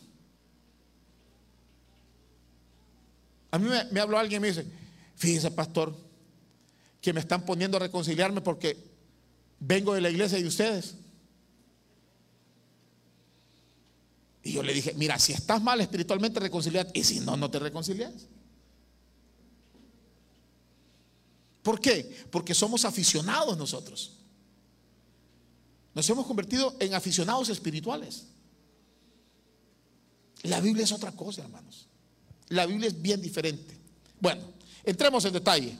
A 3.51 3.59
mí 3.59 3.69
me, 3.69 3.85
me 3.87 4.01
habló 4.01 4.17
alguien 4.17 4.41
y 4.41 4.43
me 4.43 4.49
dice, 4.49 4.65
fíjese 5.17 5.51
pastor, 5.51 5.95
que 7.03 7.13
me 7.13 7.21
están 7.21 7.45
poniendo 7.45 7.77
a 7.77 7.81
reconciliarme 7.81 8.41
porque 8.41 8.91
vengo 9.59 9.93
de 9.93 10.01
la 10.01 10.09
iglesia 10.11 10.39
de 10.39 10.47
ustedes. 10.47 10.95
Y 14.43 14.53
yo 14.53 14.63
le 14.63 14.73
dije, 14.73 14.95
mira, 14.95 15.19
si 15.19 15.33
estás 15.33 15.63
mal 15.63 15.81
espiritualmente, 15.81 16.41
reconciliate. 16.41 16.99
Y 16.99 17.05
si 17.05 17.21
no, 17.21 17.37
no 17.37 17.51
te 17.51 17.59
reconcilias. 17.59 18.13
¿Por 21.63 21.81
qué? 21.81 22.25
Porque 22.31 22.55
somos 22.55 22.85
aficionados 22.85 23.59
nosotros. 23.59 24.17
Nos 25.95 26.09
hemos 26.09 26.27
convertido 26.27 26.75
en 26.81 26.95
aficionados 26.95 27.49
espirituales. 27.51 28.27
La 30.43 30.61
Biblia 30.61 30.85
es 30.85 30.93
otra 30.93 31.13
cosa, 31.13 31.43
hermanos. 31.43 31.87
La 32.49 32.65
Biblia 32.65 32.89
es 32.89 33.01
bien 33.01 33.21
diferente. 33.21 33.77
Bueno, 34.21 34.43
entremos 34.85 35.25
en 35.27 35.35
detalle. 35.35 35.77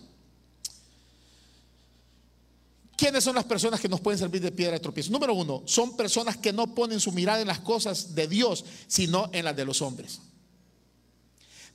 ¿Quiénes 3.01 3.25
son 3.25 3.35
las 3.35 3.47
personas 3.47 3.81
que 3.81 3.89
nos 3.89 3.99
pueden 3.99 4.19
servir 4.19 4.43
de 4.43 4.53
piedra 4.53 4.75
de 4.75 4.81
tropiezo? 4.81 5.11
Número 5.11 5.33
uno, 5.33 5.63
son 5.65 5.97
personas 5.97 6.37
que 6.37 6.53
no 6.53 6.75
ponen 6.75 7.01
su 7.01 7.13
mirada 7.13 7.41
en 7.41 7.47
las 7.47 7.61
cosas 7.61 8.15
de 8.15 8.29
Dios, 8.29 8.63
sino 8.89 9.31
en 9.33 9.47
las 9.47 9.57
de 9.57 9.65
los 9.65 9.81
hombres. 9.81 10.21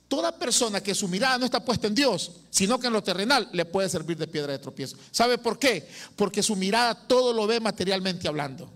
Toda 0.06 0.38
persona 0.38 0.80
que 0.80 0.94
su 0.94 1.08
mirada 1.08 1.36
no 1.36 1.44
está 1.44 1.64
puesta 1.64 1.88
en 1.88 1.96
Dios, 1.96 2.30
sino 2.50 2.78
que 2.78 2.86
en 2.86 2.92
lo 2.92 3.02
terrenal, 3.02 3.48
le 3.52 3.64
puede 3.64 3.88
servir 3.88 4.16
de 4.16 4.28
piedra 4.28 4.52
de 4.52 4.60
tropiezo. 4.60 4.96
¿Sabe 5.10 5.36
por 5.36 5.58
qué? 5.58 5.88
Porque 6.14 6.44
su 6.44 6.54
mirada 6.54 6.94
todo 7.08 7.32
lo 7.32 7.44
ve 7.48 7.58
materialmente 7.58 8.28
hablando. 8.28 8.70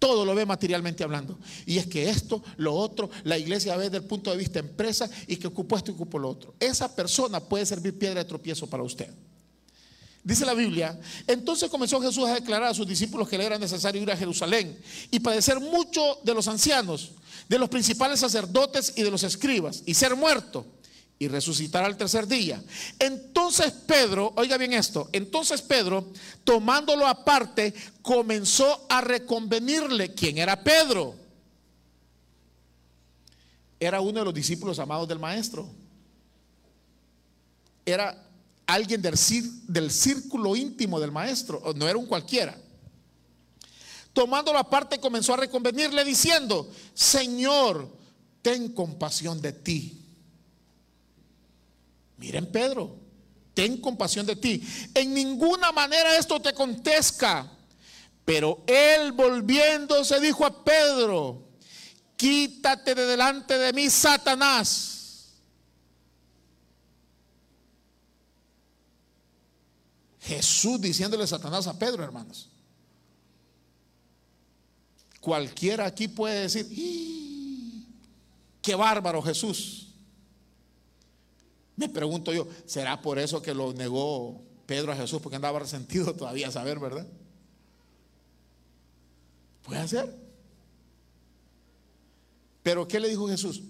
Todo 0.00 0.24
lo 0.24 0.34
ve 0.34 0.44
materialmente 0.46 1.04
hablando. 1.04 1.38
Y 1.64 1.78
es 1.78 1.86
que 1.86 2.10
esto, 2.10 2.42
lo 2.56 2.74
otro, 2.74 3.08
la 3.22 3.38
iglesia 3.38 3.76
ve 3.76 3.84
desde 3.84 3.98
el 3.98 4.04
punto 4.04 4.32
de 4.32 4.36
vista 4.36 4.58
empresa 4.58 5.08
y 5.28 5.36
que 5.36 5.46
ocupo 5.46 5.76
esto 5.76 5.92
y 5.92 5.94
ocupo 5.94 6.18
lo 6.18 6.28
otro. 6.28 6.56
Esa 6.58 6.92
persona 6.92 7.38
puede 7.38 7.66
servir 7.66 7.96
piedra 7.96 8.24
de 8.24 8.28
tropiezo 8.28 8.68
para 8.68 8.82
usted. 8.82 9.14
Dice 10.24 10.46
la 10.46 10.54
Biblia, 10.54 10.96
entonces 11.26 11.68
comenzó 11.68 12.00
Jesús 12.00 12.28
a 12.28 12.34
declarar 12.34 12.68
a 12.68 12.74
sus 12.74 12.86
discípulos 12.86 13.28
que 13.28 13.36
le 13.36 13.44
era 13.44 13.58
necesario 13.58 14.00
ir 14.00 14.10
a 14.10 14.16
Jerusalén 14.16 14.78
y 15.10 15.18
padecer 15.18 15.58
mucho 15.58 16.20
de 16.22 16.32
los 16.32 16.46
ancianos, 16.46 17.10
de 17.48 17.58
los 17.58 17.68
principales 17.68 18.20
sacerdotes 18.20 18.92
y 18.94 19.02
de 19.02 19.10
los 19.10 19.24
escribas, 19.24 19.82
y 19.84 19.94
ser 19.94 20.14
muerto 20.14 20.64
y 21.18 21.26
resucitar 21.26 21.84
al 21.84 21.96
tercer 21.96 22.28
día. 22.28 22.62
Entonces 23.00 23.72
Pedro, 23.72 24.32
oiga 24.36 24.56
bien 24.58 24.74
esto, 24.74 25.08
entonces 25.12 25.60
Pedro, 25.60 26.12
tomándolo 26.44 27.06
aparte, 27.08 27.74
comenzó 28.00 28.86
a 28.88 29.00
reconvenirle 29.00 30.14
quién 30.14 30.38
era 30.38 30.62
Pedro. 30.62 31.16
Era 33.80 34.00
uno 34.00 34.20
de 34.20 34.24
los 34.24 34.34
discípulos 34.34 34.78
amados 34.78 35.08
del 35.08 35.18
maestro. 35.18 35.68
Era 37.84 38.16
alguien 38.72 39.02
del, 39.02 39.90
círculo 39.90 40.56
íntimo 40.56 40.98
del 41.00 41.12
maestro, 41.12 41.62
no 41.76 41.88
era 41.88 41.98
un 41.98 42.06
cualquiera. 42.06 42.56
Tomándolo 44.12 44.58
aparte 44.58 45.00
comenzó 45.00 45.34
a 45.34 45.38
reconvenirle 45.38 46.04
diciendo, 46.04 46.70
Señor, 46.94 47.90
ten 48.42 48.72
compasión 48.72 49.40
de 49.40 49.52
ti. 49.52 49.98
Miren 52.18 52.50
Pedro, 52.52 52.96
ten 53.54 53.78
compasión 53.78 54.26
de 54.26 54.36
ti. 54.36 54.62
En 54.94 55.14
ninguna 55.14 55.72
manera 55.72 56.16
esto 56.16 56.40
te 56.40 56.52
contesca. 56.52 57.50
Pero 58.24 58.62
él 58.66 59.12
volviéndose 59.12 60.20
dijo 60.20 60.46
a 60.46 60.62
Pedro, 60.62 61.48
quítate 62.16 62.94
de 62.94 63.06
delante 63.06 63.58
de 63.58 63.72
mí, 63.72 63.90
Satanás 63.90 65.01
Jesús 70.22 70.80
diciéndole 70.80 71.24
a 71.24 71.26
Satanás 71.26 71.66
a 71.66 71.78
Pedro, 71.78 72.04
hermanos. 72.04 72.48
Cualquiera 75.20 75.86
aquí 75.86 76.08
puede 76.08 76.42
decir, 76.42 76.66
qué 78.60 78.74
bárbaro 78.74 79.20
Jesús. 79.22 79.88
Me 81.76 81.88
pregunto 81.88 82.32
yo, 82.32 82.46
¿será 82.66 83.00
por 83.00 83.18
eso 83.18 83.42
que 83.42 83.54
lo 83.54 83.72
negó 83.72 84.40
Pedro 84.66 84.92
a 84.92 84.96
Jesús? 84.96 85.20
Porque 85.20 85.36
andaba 85.36 85.58
resentido 85.58 86.14
todavía 86.16 86.50
saber, 86.50 86.78
¿verdad? 86.78 87.06
Puede 89.62 89.88
ser. 89.88 90.14
Pero 92.62 92.86
¿qué 92.86 93.00
le 93.00 93.08
dijo 93.08 93.28
Jesús? 93.28 93.62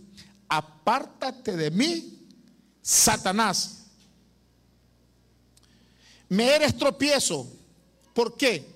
Apártate 0.49 1.57
de 1.57 1.71
mí, 1.71 2.27
Satanás 2.83 3.82
me 6.33 6.55
eres 6.55 6.79
tropiezo. 6.79 7.47
¿Por 8.15 8.39
qué? 8.39 8.67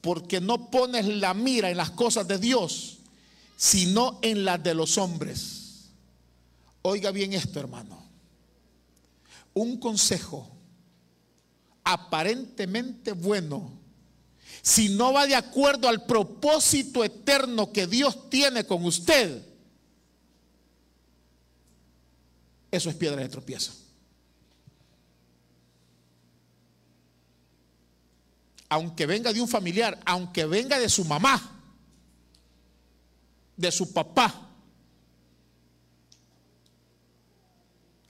Porque 0.00 0.40
no 0.40 0.70
pones 0.70 1.06
la 1.06 1.34
mira 1.34 1.70
en 1.70 1.76
las 1.76 1.90
cosas 1.90 2.26
de 2.26 2.38
Dios, 2.38 3.00
sino 3.54 4.18
en 4.22 4.46
las 4.46 4.62
de 4.62 4.74
los 4.74 4.96
hombres. 4.96 5.90
Oiga 6.80 7.10
bien 7.10 7.34
esto, 7.34 7.60
hermano. 7.60 8.02
Un 9.52 9.76
consejo 9.76 10.48
aparentemente 11.84 13.12
bueno, 13.12 13.70
si 14.62 14.88
no 14.88 15.12
va 15.12 15.26
de 15.26 15.34
acuerdo 15.34 15.88
al 15.88 16.06
propósito 16.06 17.04
eterno 17.04 17.72
que 17.72 17.86
Dios 17.86 18.30
tiene 18.30 18.64
con 18.64 18.86
usted, 18.86 19.44
eso 22.70 22.88
es 22.88 22.96
piedra 22.96 23.20
de 23.20 23.28
tropiezo. 23.28 23.81
Aunque 28.72 29.04
venga 29.04 29.34
de 29.34 29.40
un 29.42 29.48
familiar, 29.48 30.00
aunque 30.06 30.46
venga 30.46 30.80
de 30.80 30.88
su 30.88 31.04
mamá, 31.04 31.60
de 33.54 33.70
su 33.70 33.92
papá, 33.92 34.48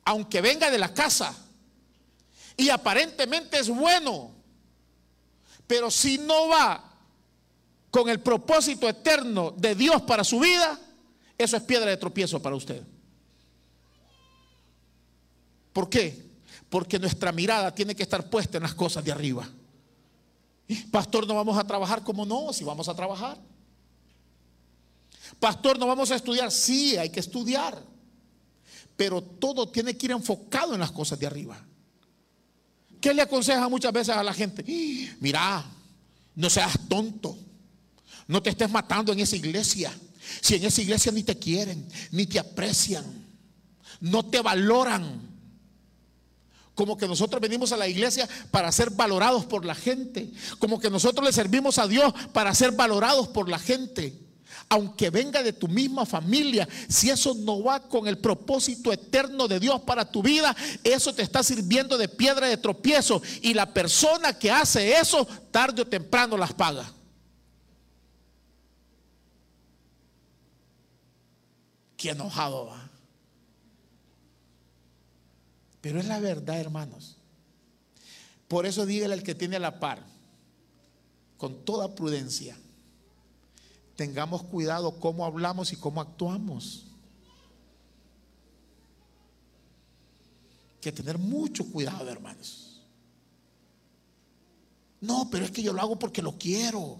aunque 0.05 0.41
venga 0.41 0.71
de 0.71 0.79
la 0.79 0.95
casa, 0.95 1.37
y 2.57 2.69
aparentemente 2.69 3.59
es 3.59 3.69
bueno, 3.69 4.31
pero 5.67 5.91
si 5.91 6.19
no 6.19 6.47
va 6.47 6.93
con 7.91 8.09
el 8.09 8.21
propósito 8.21 8.89
eterno 8.89 9.53
de 9.57 9.75
Dios 9.75 10.03
para 10.03 10.23
su 10.23 10.39
vida, 10.39 10.79
eso 11.37 11.57
es 11.57 11.63
piedra 11.65 11.91
de 11.91 11.97
tropiezo 11.97 12.41
para 12.41 12.55
usted. 12.55 12.85
¿Por 15.73 15.91
qué? 15.91 16.25
Porque 16.71 17.01
nuestra 17.01 17.33
mirada 17.33 17.75
tiene 17.75 17.97
que 17.97 18.05
estar 18.05 18.31
puesta 18.31 18.59
en 18.59 18.63
las 18.63 18.75
cosas 18.75 19.03
de 19.03 19.11
arriba. 19.11 19.49
Pastor, 20.91 21.27
no 21.27 21.35
vamos 21.35 21.59
a 21.59 21.65
trabajar 21.65 22.03
como 22.03 22.25
no, 22.25 22.53
si 22.53 22.65
vamos 22.65 22.89
a 22.89 22.95
trabajar. 22.95 23.39
Pastor, 25.39 25.79
no 25.79 25.87
vamos 25.87 26.11
a 26.11 26.17
estudiar, 26.17 26.51
sí, 26.51 26.97
hay 26.97 27.11
que 27.11 27.21
estudiar. 27.21 27.83
Pero 28.97 29.23
todo 29.23 29.69
tiene 29.69 29.97
que 29.97 30.07
ir 30.07 30.13
enfocado 30.13 30.75
en 30.75 30.81
las 30.81 30.93
cosas 30.93 31.19
de 31.19 31.27
arriba. 31.27 31.61
¿Qué 33.01 33.13
le 33.13 33.23
aconseja 33.23 33.69
muchas 33.69 33.93
veces 33.93 34.15
a 34.15 34.23
la 34.23 34.33
gente? 34.33 34.65
Mira, 35.19 35.65
no 36.37 36.49
seas 36.49 36.79
tonto. 36.89 37.37
No 38.29 38.43
te 38.43 38.51
estés 38.51 38.71
matando 38.71 39.13
en 39.13 39.21
esa 39.21 39.35
iglesia. 39.37 39.93
Si 40.41 40.55
en 40.55 40.65
esa 40.65 40.83
iglesia 40.83 41.11
ni 41.11 41.23
te 41.23 41.37
quieren, 41.37 41.89
ni 42.13 42.27
te 42.27 42.39
aprecian, 42.39 43.05
no 44.01 44.25
te 44.25 44.41
valoran. 44.41 45.32
Como 46.75 46.97
que 46.97 47.07
nosotros 47.07 47.41
venimos 47.41 47.73
a 47.73 47.77
la 47.77 47.87
iglesia 47.87 48.29
para 48.51 48.73
ser 48.73 48.91
valorados 48.91 49.45
por 49.45 49.65
la 49.65 49.75
gente. 49.75 50.31
Como 50.59 50.81
que 50.81 50.91
nosotros 50.91 51.27
le 51.27 51.33
servimos 51.33 51.79
a 51.79 51.87
Dios 51.87 52.15
para 52.33 52.55
ser 52.55 52.73
valorados 52.73 53.29
por 53.29 53.49
la 53.49 53.59
gente. 53.59 54.19
Aunque 54.69 55.11
venga 55.11 55.43
de 55.43 55.53
tu 55.53 55.69
misma 55.69 56.07
familia, 56.07 56.67
si 56.89 57.11
eso 57.11 57.35
no 57.35 57.63
va 57.63 57.81
con 57.81 58.09
el 58.09 58.17
propósito 58.17 58.91
eterno 58.91 59.47
de 59.47 59.61
Dios 59.61 59.83
para 59.83 60.11
tu 60.11 60.23
vida, 60.23 60.57
eso 60.83 61.15
te 61.15 61.23
está 61.23 61.43
sirviendo 61.43 61.99
de 61.99 62.09
piedra 62.09 62.47
de 62.47 62.57
tropiezo. 62.57 63.21
Y 63.43 63.53
la 63.53 63.75
persona 63.75 64.39
que 64.39 64.51
hace 64.51 64.95
eso, 64.99 65.27
tarde 65.51 65.83
o 65.83 65.87
temprano 65.87 66.39
las 66.39 66.55
paga. 66.55 66.91
Qué 71.99 72.11
enojado 72.11 72.67
va. 72.67 72.82
Pero 75.83 76.01
es 76.01 76.07
la 76.07 76.19
verdad, 76.19 76.59
hermanos. 76.59 77.19
Por 78.49 78.65
eso 78.65 78.87
dígale 78.87 79.13
al 79.13 79.23
que 79.23 79.35
tiene 79.35 79.59
la 79.59 79.79
par, 79.79 80.03
con 81.37 81.65
toda 81.65 81.95
prudencia, 81.95 82.57
tengamos 83.97 84.43
cuidado 84.45 84.99
cómo 84.99 85.27
hablamos 85.27 85.73
y 85.75 85.77
cómo 85.77 86.01
actuamos. 86.01 86.87
que 90.83 90.93
tener 90.93 91.17
mucho 91.17 91.65
cuidado, 91.65 92.11
hermanos. 92.11 92.83
No, 95.01 95.31
pero 95.31 95.45
es 95.45 95.53
que 95.53 95.63
yo 95.63 95.73
lo 95.73 95.81
hago 95.81 95.97
porque 95.97 96.21
lo 96.21 96.37
quiero. 96.37 96.99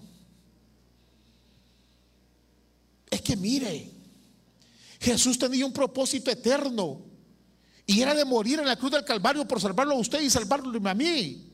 Es 3.11 3.21
que 3.21 3.35
mire, 3.35 3.91
Jesús 5.01 5.37
tenía 5.37 5.65
un 5.65 5.73
propósito 5.73 6.31
eterno. 6.31 7.01
Y 7.85 8.01
era 8.01 8.13
de 8.13 8.23
morir 8.23 8.59
en 8.59 8.65
la 8.65 8.75
cruz 8.75 8.91
del 8.91 9.03
Calvario 9.03 9.45
por 9.47 9.59
salvarlo 9.59 9.95
a 9.95 9.99
usted 9.99 10.21
y 10.21 10.29
salvarlo 10.29 10.89
a 10.89 10.93
mí. 10.93 11.49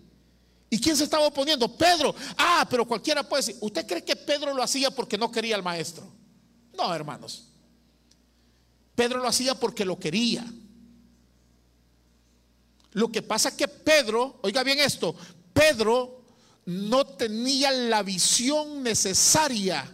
¿Y 0.69 0.79
quién 0.79 0.95
se 0.95 1.03
estaba 1.03 1.25
oponiendo? 1.25 1.75
Pedro. 1.75 2.13
Ah, 2.37 2.67
pero 2.69 2.85
cualquiera 2.85 3.27
puede 3.27 3.43
decir, 3.43 3.57
¿usted 3.61 3.87
cree 3.87 4.03
que 4.03 4.15
Pedro 4.15 4.53
lo 4.53 4.61
hacía 4.61 4.91
porque 4.91 5.17
no 5.17 5.31
quería 5.31 5.55
al 5.55 5.63
maestro? 5.63 6.07
No, 6.77 6.93
hermanos. 6.93 7.45
Pedro 8.95 9.19
lo 9.19 9.27
hacía 9.27 9.55
porque 9.55 9.85
lo 9.85 9.99
quería. 9.99 10.45
Lo 12.91 13.11
que 13.11 13.21
pasa 13.21 13.49
es 13.49 13.55
que 13.55 13.67
Pedro, 13.67 14.39
oiga 14.43 14.63
bien 14.63 14.79
esto, 14.79 15.15
Pedro 15.53 16.23
no 16.65 17.05
tenía 17.05 17.71
la 17.71 18.03
visión 18.03 18.83
necesaria 18.83 19.89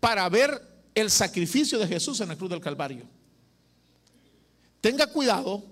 para 0.00 0.28
ver 0.28 0.60
el 0.94 1.10
sacrificio 1.10 1.78
de 1.78 1.86
Jesús 1.86 2.20
en 2.20 2.28
la 2.28 2.36
cruz 2.36 2.50
del 2.50 2.60
Calvario. 2.60 3.13
Tenga 4.84 5.06
cuidado 5.06 5.64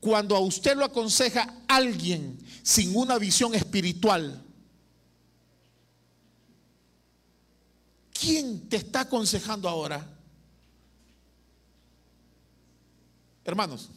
cuando 0.00 0.34
a 0.34 0.40
usted 0.40 0.76
lo 0.76 0.84
aconseja 0.84 1.54
alguien 1.68 2.36
sin 2.64 2.96
una 2.96 3.16
visión 3.16 3.54
espiritual. 3.54 4.42
¿Quién 8.12 8.68
te 8.68 8.78
está 8.78 9.02
aconsejando 9.02 9.68
ahora? 9.68 10.04
Hermanos, 13.44 13.88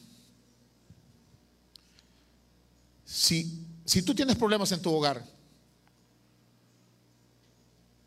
si, 3.04 3.66
si 3.86 4.04
tú 4.04 4.14
tienes 4.14 4.36
problemas 4.36 4.72
en 4.72 4.84
tu 4.84 4.94
hogar, 4.94 5.26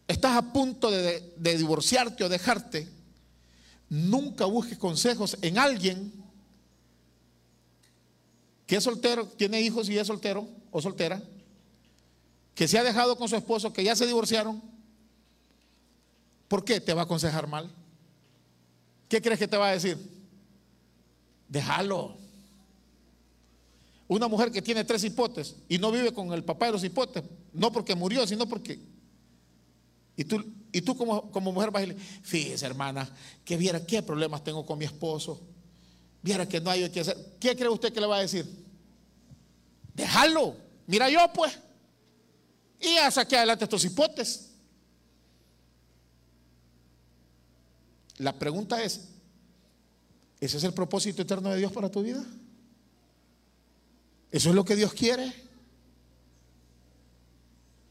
estás 0.06 0.36
a 0.36 0.52
punto 0.52 0.92
de, 0.92 1.34
de 1.36 1.58
divorciarte 1.58 2.22
o 2.22 2.28
dejarte, 2.28 2.88
nunca 3.88 4.44
busques 4.44 4.78
consejos 4.78 5.36
en 5.42 5.58
alguien 5.58 6.21
que 8.66 8.76
es 8.76 8.84
soltero, 8.84 9.26
tiene 9.26 9.60
hijos 9.60 9.88
y 9.88 9.98
es 9.98 10.06
soltero 10.06 10.48
o 10.70 10.80
soltera, 10.80 11.22
que 12.54 12.68
se 12.68 12.78
ha 12.78 12.84
dejado 12.84 13.16
con 13.16 13.28
su 13.28 13.36
esposo, 13.36 13.72
que 13.72 13.84
ya 13.84 13.96
se 13.96 14.06
divorciaron, 14.06 14.62
¿por 16.48 16.64
qué 16.64 16.80
te 16.80 16.94
va 16.94 17.02
a 17.02 17.04
aconsejar 17.04 17.46
mal? 17.46 17.70
¿Qué 19.08 19.20
crees 19.20 19.38
que 19.38 19.48
te 19.48 19.56
va 19.56 19.68
a 19.68 19.72
decir? 19.72 19.98
Déjalo. 21.48 22.16
Una 24.08 24.28
mujer 24.28 24.50
que 24.50 24.62
tiene 24.62 24.84
tres 24.84 25.04
hipotes 25.04 25.56
y 25.68 25.78
no 25.78 25.90
vive 25.90 26.12
con 26.12 26.32
el 26.32 26.44
papá 26.44 26.66
de 26.66 26.72
los 26.72 26.84
hipotes, 26.84 27.22
no 27.52 27.72
porque 27.72 27.94
murió, 27.94 28.26
sino 28.26 28.46
porque... 28.46 28.78
Y 30.16 30.24
tú, 30.24 30.44
y 30.70 30.82
tú 30.82 30.96
como, 30.96 31.30
mujer 31.52 31.70
vas 31.70 31.82
a 31.82 31.86
decirle, 31.86 32.02
fíjese 32.22 32.66
hermana, 32.66 33.10
que 33.44 33.56
viera 33.56 33.84
qué 33.86 34.02
problemas 34.02 34.44
tengo 34.44 34.66
con 34.66 34.78
mi 34.78 34.84
esposo, 34.84 35.40
viera 36.22 36.48
que 36.48 36.60
no 36.60 36.70
hay 36.70 36.88
que 36.90 37.00
hacer. 37.00 37.36
¿Qué 37.38 37.56
cree 37.56 37.68
usted 37.68 37.92
que 37.92 38.00
le 38.00 38.06
va 38.06 38.16
a 38.16 38.20
decir? 38.20 38.46
Déjalo. 39.94 40.56
Mira 40.86 41.10
yo 41.10 41.20
pues. 41.32 41.58
Y 42.80 42.94
ya 42.94 43.10
saqué 43.10 43.36
adelante 43.36 43.64
estos 43.64 43.84
hipotes. 43.84 44.48
La 48.18 48.38
pregunta 48.38 48.82
es, 48.82 49.08
¿ese 50.40 50.56
es 50.56 50.64
el 50.64 50.74
propósito 50.74 51.22
eterno 51.22 51.50
de 51.50 51.58
Dios 51.58 51.72
para 51.72 51.90
tu 51.90 52.02
vida? 52.02 52.24
¿Eso 54.30 54.48
es 54.48 54.54
lo 54.54 54.64
que 54.64 54.76
Dios 54.76 54.92
quiere? 54.92 55.32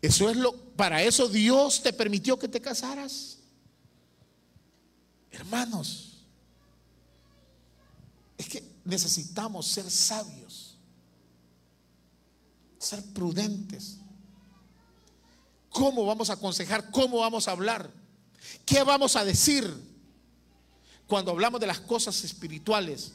Eso 0.01 0.29
es 0.29 0.37
lo 0.37 0.71
para 0.75 1.03
eso 1.03 1.27
Dios 1.27 1.83
te 1.83 1.93
permitió 1.93 2.39
que 2.39 2.47
te 2.47 2.59
casaras. 2.59 3.37
Hermanos, 5.29 6.10
necesitamos 8.83 9.67
ser 9.67 9.89
sabios, 9.89 10.77
ser 12.79 13.03
prudentes. 13.13 13.97
¿Cómo 15.69 16.05
vamos 16.05 16.29
a 16.29 16.33
aconsejar? 16.33 16.91
¿Cómo 16.91 17.19
vamos 17.19 17.47
a 17.47 17.51
hablar? 17.51 17.89
¿Qué 18.65 18.83
vamos 18.83 19.15
a 19.15 19.23
decir 19.23 19.71
cuando 21.07 21.31
hablamos 21.31 21.61
de 21.61 21.67
las 21.67 21.79
cosas 21.79 22.23
espirituales? 22.23 23.13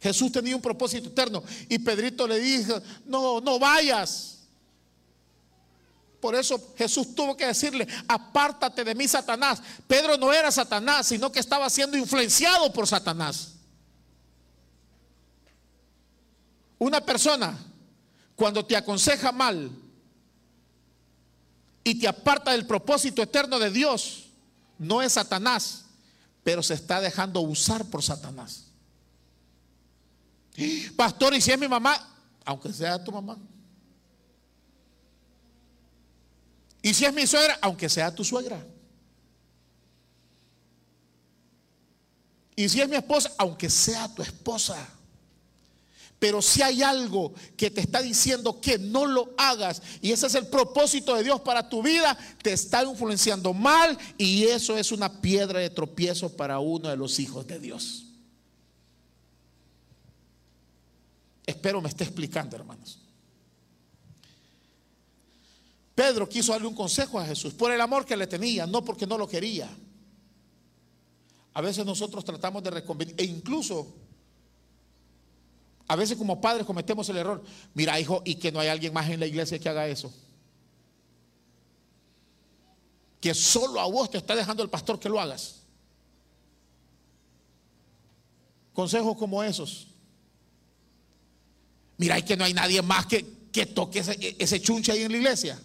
Jesús 0.00 0.32
tenía 0.32 0.56
un 0.56 0.62
propósito 0.62 1.08
eterno 1.08 1.42
y 1.68 1.78
Pedrito 1.78 2.26
le 2.26 2.40
dijo, 2.40 2.80
no, 3.06 3.40
no 3.40 3.58
vayas. 3.58 4.38
Por 6.20 6.34
eso 6.34 6.72
Jesús 6.76 7.14
tuvo 7.14 7.36
que 7.36 7.46
decirle, 7.46 7.86
apártate 8.08 8.84
de 8.84 8.94
mí, 8.94 9.06
Satanás. 9.08 9.60
Pedro 9.86 10.16
no 10.16 10.32
era 10.32 10.50
Satanás, 10.50 11.08
sino 11.08 11.30
que 11.30 11.40
estaba 11.40 11.68
siendo 11.68 11.96
influenciado 11.96 12.72
por 12.72 12.86
Satanás. 12.86 13.51
Una 16.82 17.00
persona, 17.00 17.56
cuando 18.34 18.66
te 18.66 18.76
aconseja 18.76 19.30
mal 19.30 19.70
y 21.84 21.94
te 21.94 22.08
aparta 22.08 22.50
del 22.50 22.66
propósito 22.66 23.22
eterno 23.22 23.60
de 23.60 23.70
Dios, 23.70 24.30
no 24.80 25.00
es 25.00 25.12
Satanás, 25.12 25.84
pero 26.42 26.60
se 26.60 26.74
está 26.74 27.00
dejando 27.00 27.40
usar 27.40 27.84
por 27.84 28.02
Satanás. 28.02 28.64
Pastor, 30.96 31.34
y 31.34 31.40
si 31.40 31.52
es 31.52 31.58
mi 31.60 31.68
mamá, 31.68 31.96
aunque 32.44 32.72
sea 32.72 33.02
tu 33.04 33.12
mamá. 33.12 33.38
Y 36.82 36.92
si 36.94 37.04
es 37.04 37.14
mi 37.14 37.28
suegra, 37.28 37.60
aunque 37.62 37.88
sea 37.88 38.12
tu 38.12 38.24
suegra. 38.24 38.60
Y 42.56 42.68
si 42.68 42.80
es 42.80 42.88
mi 42.88 42.96
esposa, 42.96 43.30
aunque 43.38 43.70
sea 43.70 44.12
tu 44.12 44.20
esposa. 44.20 44.98
Pero 46.22 46.40
si 46.40 46.62
hay 46.62 46.84
algo 46.84 47.34
que 47.56 47.68
te 47.68 47.80
está 47.80 48.00
diciendo 48.00 48.60
que 48.60 48.78
no 48.78 49.06
lo 49.06 49.34
hagas 49.36 49.82
y 50.00 50.12
ese 50.12 50.28
es 50.28 50.36
el 50.36 50.46
propósito 50.46 51.16
de 51.16 51.24
Dios 51.24 51.40
para 51.40 51.68
tu 51.68 51.82
vida, 51.82 52.16
te 52.40 52.52
está 52.52 52.84
influenciando 52.84 53.52
mal 53.52 53.98
y 54.16 54.44
eso 54.44 54.78
es 54.78 54.92
una 54.92 55.20
piedra 55.20 55.58
de 55.58 55.68
tropiezo 55.68 56.36
para 56.36 56.60
uno 56.60 56.88
de 56.88 56.96
los 56.96 57.18
hijos 57.18 57.44
de 57.48 57.58
Dios. 57.58 58.04
Espero 61.44 61.82
me 61.82 61.88
esté 61.88 62.04
explicando, 62.04 62.54
hermanos. 62.54 63.00
Pedro 65.92 66.28
quiso 66.28 66.52
darle 66.52 66.68
un 66.68 66.76
consejo 66.76 67.18
a 67.18 67.26
Jesús 67.26 67.52
por 67.52 67.72
el 67.72 67.80
amor 67.80 68.06
que 68.06 68.16
le 68.16 68.28
tenía, 68.28 68.64
no 68.64 68.84
porque 68.84 69.08
no 69.08 69.18
lo 69.18 69.26
quería. 69.26 69.68
A 71.52 71.60
veces 71.60 71.84
nosotros 71.84 72.24
tratamos 72.24 72.62
de 72.62 72.70
reconvenir, 72.70 73.16
e 73.18 73.24
incluso 73.24 74.11
a 75.88 75.96
veces 75.96 76.16
como 76.16 76.40
padres 76.40 76.66
cometemos 76.66 77.08
el 77.08 77.16
error. 77.16 77.42
Mira, 77.74 77.98
hijo, 78.00 78.22
y 78.24 78.36
que 78.36 78.52
no 78.52 78.60
hay 78.60 78.68
alguien 78.68 78.92
más 78.92 79.08
en 79.10 79.20
la 79.20 79.26
iglesia 79.26 79.58
que 79.58 79.68
haga 79.68 79.86
eso. 79.88 80.12
Que 83.20 83.34
solo 83.34 83.80
a 83.80 83.86
vos 83.86 84.10
te 84.10 84.18
está 84.18 84.34
dejando 84.34 84.62
el 84.62 84.70
pastor 84.70 84.98
que 84.98 85.08
lo 85.08 85.20
hagas. 85.20 85.62
Consejos 88.72 89.16
como 89.16 89.42
esos. 89.42 89.88
Mira, 91.98 92.18
y 92.18 92.22
que 92.22 92.36
no 92.36 92.44
hay 92.44 92.54
nadie 92.54 92.80
más 92.82 93.06
que, 93.06 93.24
que 93.52 93.66
toque 93.66 94.00
ese, 94.00 94.36
ese 94.38 94.60
chunche 94.60 94.92
ahí 94.92 95.02
en 95.02 95.12
la 95.12 95.18
iglesia. 95.18 95.60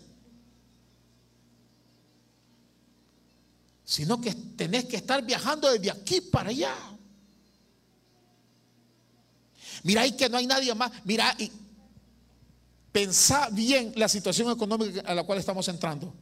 sino 3.88 4.20
que 4.20 4.36
tenés 4.36 4.84
que 4.84 4.98
estar 4.98 5.26
viajando 5.26 5.72
desde 5.72 5.90
aquí 5.90 6.20
para 6.20 6.50
allá. 6.50 6.76
Mira 9.84 10.02
ahí 10.02 10.12
que 10.14 10.30
no 10.30 10.38
hay 10.38 10.48
nadie 10.48 10.74
más. 10.76 10.92
Mira 11.04 11.36
y 11.38 11.52
pensá 12.92 13.50
bien 13.52 13.94
la 13.96 14.08
situación 14.08 14.52
económica 14.52 15.02
a 15.02 15.14
la 15.14 15.24
cual 15.24 15.40
estamos 15.40 15.68
entrando. 15.68 16.14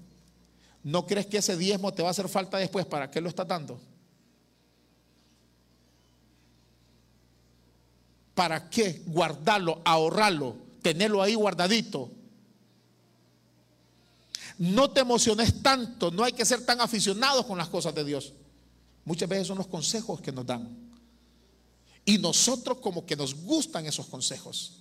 ¿No 0.83 1.05
crees 1.05 1.25
que 1.25 1.37
ese 1.37 1.57
diezmo 1.57 1.93
te 1.93 2.03
va 2.03 2.09
a 2.09 2.11
hacer 2.11 2.29
falta 2.29 2.57
después? 2.57 2.85
¿Para 2.85 3.09
qué 3.09 3.19
lo 3.21 3.29
estás 3.29 3.47
dando? 3.47 3.79
¿Para 8.35 8.69
qué 8.69 9.01
guardarlo, 9.07 9.81
ahorrarlo, 9.85 10.57
tenerlo 10.81 11.23
ahí 11.23 11.33
guardadito? 11.33 12.11
No 14.57 14.91
te 14.91 15.01
emociones 15.01 15.61
tanto, 15.61 16.11
no 16.11 16.23
hay 16.23 16.33
que 16.33 16.45
ser 16.45 16.65
tan 16.65 16.79
aficionados 16.81 17.45
con 17.45 17.57
las 17.57 17.69
cosas 17.69 17.95
de 17.95 18.03
Dios. 18.03 18.33
Muchas 19.05 19.27
veces 19.27 19.47
son 19.47 19.57
los 19.57 19.67
consejos 19.67 20.21
que 20.21 20.31
nos 20.31 20.45
dan. 20.45 20.84
Y 22.05 22.17
nosotros 22.19 22.77
como 22.77 23.05
que 23.05 23.15
nos 23.15 23.33
gustan 23.33 23.85
esos 23.85 24.05
consejos. 24.05 24.79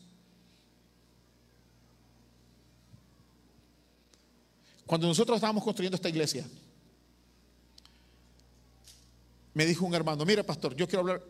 Cuando 4.87 5.06
nosotros 5.06 5.37
estábamos 5.37 5.64
construyendo 5.64 5.96
esta 5.96 6.10
iglesia, 6.10 6.46
me 9.54 9.64
dijo 9.64 9.87
un 9.87 9.94
hermano, 9.94 10.24
mire 10.26 10.44
pastor, 10.44 10.76
yo 10.76 10.87
quiero 10.87 11.00
hablar 11.00 11.24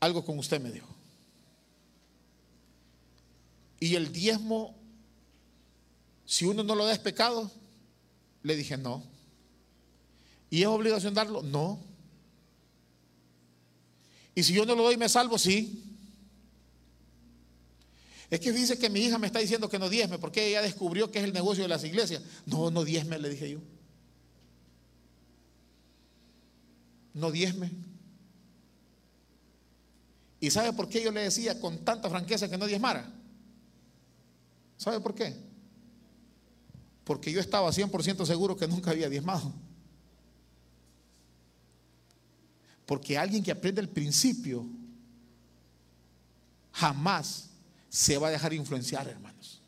algo 0.00 0.24
con 0.24 0.38
usted, 0.38 0.60
me 0.60 0.72
dijo. 0.72 0.88
Y 3.78 3.94
el 3.94 4.10
diezmo 4.12 4.82
si 6.32 6.46
uno 6.46 6.62
no 6.62 6.74
lo 6.74 6.86
da 6.86 6.92
es 6.92 6.98
pecado. 6.98 7.50
Le 8.42 8.56
dije, 8.56 8.78
no. 8.78 9.02
¿Y 10.48 10.62
es 10.62 10.66
obligación 10.66 11.12
darlo? 11.12 11.42
No. 11.42 11.78
¿Y 14.34 14.42
si 14.42 14.52
yo 14.54 14.64
no 14.64 14.74
lo 14.74 14.82
doy 14.84 14.96
me 14.96 15.08
salvo? 15.08 15.38
Sí. 15.38 15.84
Es 18.30 18.40
que 18.40 18.52
dice 18.52 18.78
que 18.78 18.88
mi 18.88 19.00
hija 19.00 19.18
me 19.18 19.26
está 19.26 19.40
diciendo 19.40 19.68
que 19.68 19.78
no 19.78 19.88
diezme 19.88 20.18
porque 20.18 20.48
ella 20.48 20.62
descubrió 20.62 21.10
que 21.10 21.18
es 21.18 21.24
el 21.24 21.32
negocio 21.32 21.64
de 21.64 21.68
las 21.68 21.84
iglesias. 21.84 22.22
No, 22.46 22.70
no 22.70 22.84
diezme, 22.84 23.18
le 23.18 23.28
dije 23.28 23.50
yo. 23.50 23.60
No 27.12 27.30
diezme. 27.30 27.70
¿Y 30.40 30.50
sabe 30.50 30.72
por 30.72 30.88
qué 30.88 31.02
yo 31.02 31.12
le 31.12 31.20
decía 31.20 31.60
con 31.60 31.84
tanta 31.84 32.08
franqueza 32.08 32.48
que 32.48 32.56
no 32.56 32.66
diezmara? 32.66 33.12
¿Sabe 34.78 34.98
por 35.00 35.14
qué? 35.14 35.52
porque 37.04 37.32
yo 37.32 37.40
estaba 37.40 37.70
100% 37.70 38.24
seguro 38.26 38.56
que 38.56 38.68
nunca 38.68 38.90
había 38.90 39.08
diezmado. 39.08 39.52
Porque 42.92 43.16
alguien 43.16 43.42
que 43.42 43.50
aprende 43.50 43.80
el 43.80 43.88
principio 43.88 44.66
jamás 46.72 47.48
se 47.88 48.18
va 48.18 48.28
a 48.28 48.32
dejar 48.32 48.52
influenciar, 48.52 49.08
hermanos. 49.08 49.62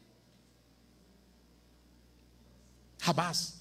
Jamás. 3.01 3.55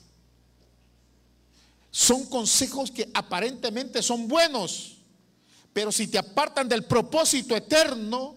Son 1.90 2.26
consejos 2.26 2.92
que 2.92 3.10
aparentemente 3.14 4.04
son 4.04 4.28
buenos, 4.28 4.98
pero 5.72 5.94
si 5.94 6.08
te 6.08 6.18
apartan 6.18 6.68
del 6.68 6.84
propósito 6.84 7.56
eterno, 7.56 8.36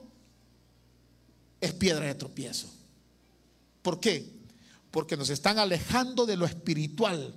es 1.61 1.73
piedra 1.73 2.07
de 2.07 2.15
tropiezo. 2.15 2.73
¿Por 3.83 3.99
qué? 3.99 4.37
porque 4.93 5.19
nos 5.19 5.29
están 5.29 5.59
alejando 5.59 6.25
de 6.25 6.39
lo 6.39 6.47
espiritual. 6.47 7.35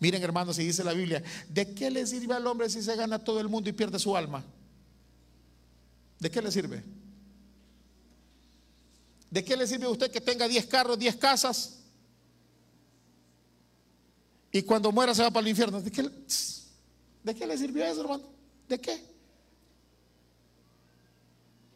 Miren 0.00 0.22
hermanos, 0.22 0.56
si 0.56 0.64
dice 0.64 0.84
la 0.84 0.92
Biblia, 0.92 1.22
¿de 1.48 1.74
qué 1.74 1.90
le 1.90 2.06
sirve 2.06 2.34
al 2.34 2.46
hombre 2.46 2.68
si 2.68 2.82
se 2.82 2.94
gana 2.96 3.18
todo 3.18 3.40
el 3.40 3.48
mundo 3.48 3.70
y 3.70 3.72
pierde 3.72 3.98
su 3.98 4.16
alma? 4.16 4.44
¿De 6.18 6.30
qué 6.30 6.42
le 6.42 6.50
sirve? 6.50 6.82
¿De 9.30 9.44
qué 9.44 9.56
le 9.56 9.66
sirve 9.66 9.86
a 9.86 9.90
usted 9.90 10.10
que 10.10 10.20
tenga 10.20 10.46
10 10.46 10.66
carros, 10.66 10.98
10 10.98 11.16
casas? 11.16 11.80
Y 14.52 14.62
cuando 14.62 14.92
muera 14.92 15.14
se 15.14 15.22
va 15.22 15.30
para 15.30 15.42
el 15.42 15.50
infierno. 15.50 15.80
¿De 15.80 15.90
qué, 15.90 16.08
¿De 17.22 17.34
qué 17.34 17.46
le 17.46 17.58
sirvió 17.58 17.84
eso, 17.84 18.02
hermano? 18.02 18.22
¿De 18.68 18.80
qué? 18.80 19.02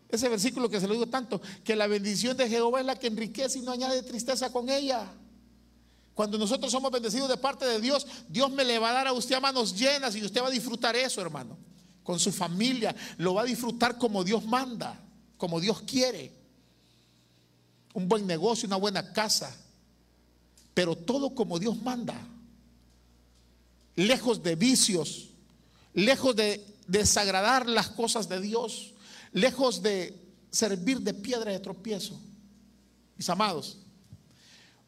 Ese 0.08 0.28
versículo 0.28 0.70
que 0.70 0.80
se 0.80 0.86
lo 0.86 0.94
digo 0.94 1.08
tanto, 1.08 1.40
que 1.64 1.76
la 1.76 1.86
bendición 1.86 2.36
de 2.36 2.48
Jehová 2.48 2.80
es 2.80 2.86
la 2.86 2.98
que 2.98 3.08
enriquece 3.08 3.58
y 3.58 3.62
no 3.62 3.72
añade 3.72 4.02
tristeza 4.02 4.50
con 4.52 4.68
ella. 4.68 5.10
Cuando 6.18 6.36
nosotros 6.36 6.72
somos 6.72 6.90
bendecidos 6.90 7.28
de 7.28 7.36
parte 7.36 7.64
de 7.64 7.80
Dios, 7.80 8.04
Dios 8.28 8.50
me 8.50 8.64
le 8.64 8.80
va 8.80 8.90
a 8.90 8.92
dar 8.92 9.06
a 9.06 9.12
usted 9.12 9.36
a 9.36 9.40
manos 9.40 9.72
llenas 9.78 10.16
y 10.16 10.24
usted 10.24 10.42
va 10.42 10.48
a 10.48 10.50
disfrutar 10.50 10.96
eso, 10.96 11.20
hermano. 11.20 11.56
Con 12.02 12.18
su 12.18 12.32
familia, 12.32 12.92
lo 13.18 13.34
va 13.34 13.42
a 13.42 13.44
disfrutar 13.44 13.96
como 13.98 14.24
Dios 14.24 14.44
manda, 14.44 15.00
como 15.36 15.60
Dios 15.60 15.82
quiere. 15.82 16.32
Un 17.94 18.08
buen 18.08 18.26
negocio, 18.26 18.66
una 18.66 18.74
buena 18.74 19.12
casa, 19.12 19.56
pero 20.74 20.96
todo 20.96 21.36
como 21.36 21.60
Dios 21.60 21.80
manda. 21.80 22.20
Lejos 23.94 24.42
de 24.42 24.56
vicios, 24.56 25.28
lejos 25.94 26.34
de 26.34 26.66
desagradar 26.88 27.68
las 27.68 27.90
cosas 27.90 28.28
de 28.28 28.40
Dios 28.40 28.92
lejos 29.32 29.82
de 29.82 30.18
servir 30.50 31.00
de 31.00 31.14
piedra 31.14 31.52
de 31.52 31.60
tropiezo. 31.60 32.18
Mis 33.16 33.28
amados, 33.28 33.78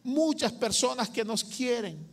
muchas 0.02 0.52
personas 0.52 1.08
que 1.08 1.24
nos 1.24 1.44
quieren, 1.44 2.06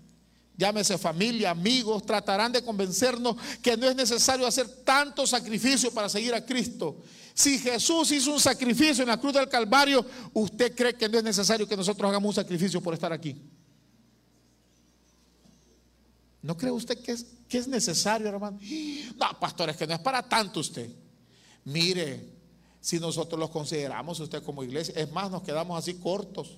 llámese 0.57 0.97
familia, 0.97 1.51
amigos, 1.51 2.05
tratarán 2.05 2.51
de 2.51 2.63
convencernos 2.63 3.35
que 3.61 3.77
no 3.77 3.87
es 3.87 3.95
necesario 3.95 4.47
hacer 4.47 4.67
tanto 4.83 5.25
sacrificio 5.27 5.91
para 5.91 6.09
seguir 6.09 6.33
a 6.33 6.45
Cristo. 6.45 6.97
Si 7.33 7.59
Jesús 7.59 8.11
hizo 8.11 8.33
un 8.33 8.39
sacrificio 8.39 9.03
en 9.03 9.09
la 9.09 9.19
cruz 9.19 9.33
del 9.33 9.47
Calvario, 9.47 10.05
¿usted 10.33 10.75
cree 10.75 10.95
que 10.95 11.07
no 11.07 11.19
es 11.19 11.23
necesario 11.23 11.67
que 11.67 11.77
nosotros 11.77 12.09
hagamos 12.09 12.29
un 12.29 12.35
sacrificio 12.35 12.81
por 12.81 12.93
estar 12.95 13.13
aquí? 13.13 13.35
¿No 16.41 16.57
cree 16.57 16.71
usted 16.71 16.97
que 16.99 17.11
es, 17.11 17.25
que 17.47 17.57
es 17.57 17.67
necesario, 17.67 18.27
hermano? 18.27 18.59
No, 19.17 19.39
pastor, 19.39 19.69
es 19.69 19.77
que 19.77 19.85
no 19.85 19.93
es 19.93 19.99
para 19.99 20.27
tanto 20.27 20.61
usted. 20.61 20.89
Mire, 21.65 22.37
si 22.79 22.99
nosotros 22.99 23.39
los 23.39 23.49
consideramos 23.49 24.19
usted 24.19 24.41
como 24.41 24.63
iglesia, 24.63 24.93
es 24.95 25.11
más, 25.11 25.29
nos 25.29 25.43
quedamos 25.43 25.77
así 25.77 25.95
cortos. 25.95 26.57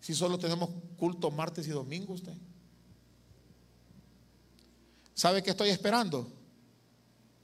Si 0.00 0.14
solo 0.14 0.38
tenemos 0.38 0.70
culto 0.96 1.30
martes 1.30 1.66
y 1.66 1.70
domingo 1.70 2.14
usted. 2.14 2.34
¿Sabe 5.14 5.42
qué 5.42 5.50
estoy 5.50 5.68
esperando? 5.68 6.32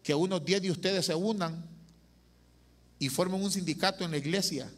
Que 0.02 0.14
unos 0.14 0.44
10 0.44 0.62
de 0.62 0.70
ustedes 0.70 1.06
se 1.06 1.14
unan 1.14 1.68
y 2.98 3.08
formen 3.10 3.42
un 3.42 3.50
sindicato 3.50 4.04
en 4.04 4.12
la 4.12 4.16
iglesia 4.16 4.70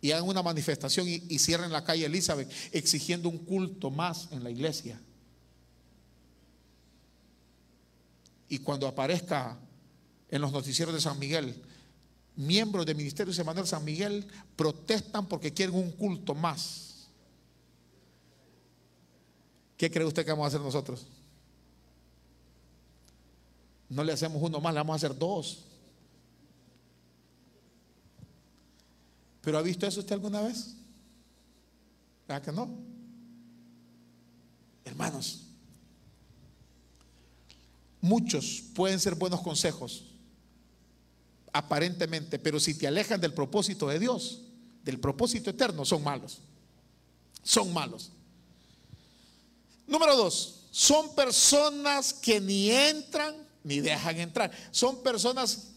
y 0.00 0.12
hagan 0.12 0.28
una 0.28 0.42
manifestación 0.42 1.08
y, 1.08 1.24
y 1.28 1.38
cierren 1.40 1.72
la 1.72 1.82
calle 1.82 2.06
Elizabeth 2.06 2.48
exigiendo 2.70 3.28
un 3.28 3.38
culto 3.38 3.90
más 3.90 4.28
en 4.30 4.44
la 4.44 4.50
iglesia. 4.50 5.00
Y 8.48 8.58
cuando 8.58 8.86
aparezca 8.86 9.58
en 10.28 10.40
los 10.40 10.52
noticieros 10.52 10.94
de 10.94 11.00
San 11.00 11.18
Miguel, 11.18 11.60
miembros 12.36 12.86
del 12.86 12.96
Ministerio 12.96 13.32
de 13.32 13.44
Manuel 13.44 13.66
San 13.66 13.84
Miguel 13.84 14.26
protestan 14.54 15.26
porque 15.26 15.52
quieren 15.52 15.74
un 15.74 15.90
culto 15.92 16.34
más. 16.34 17.08
¿Qué 19.76 19.90
cree 19.90 20.06
usted 20.06 20.24
que 20.24 20.30
vamos 20.30 20.44
a 20.44 20.48
hacer 20.48 20.60
nosotros? 20.60 21.06
No 23.88 24.02
le 24.04 24.12
hacemos 24.12 24.42
uno 24.42 24.60
más, 24.60 24.72
le 24.72 24.80
vamos 24.80 24.94
a 24.94 24.96
hacer 24.96 25.18
dos. 25.18 25.64
¿Pero 29.42 29.58
ha 29.58 29.62
visto 29.62 29.86
eso 29.86 30.00
usted 30.00 30.14
alguna 30.14 30.42
vez? 30.42 30.74
¿Verdad 32.26 32.42
que 32.44 32.52
no? 32.52 32.68
Hermanos, 34.84 35.46
Muchos 38.06 38.62
pueden 38.72 39.00
ser 39.00 39.16
buenos 39.16 39.40
consejos, 39.40 40.04
aparentemente, 41.56 42.38
pero 42.38 42.60
si 42.60 42.74
te 42.74 42.86
alejan 42.86 43.20
del 43.20 43.32
propósito 43.32 43.88
de 43.88 43.98
Dios, 43.98 44.42
del 44.82 45.00
propósito 45.00 45.50
eterno, 45.50 45.84
son 45.84 46.02
malos. 46.02 46.40
Son 47.42 47.72
malos. 47.72 48.10
Número 49.86 50.16
dos, 50.16 50.66
son 50.70 51.14
personas 51.14 52.12
que 52.12 52.40
ni 52.40 52.70
entran 52.70 53.34
ni 53.64 53.80
dejan 53.80 54.18
entrar. 54.18 54.50
Son 54.70 55.02
personas 55.02 55.68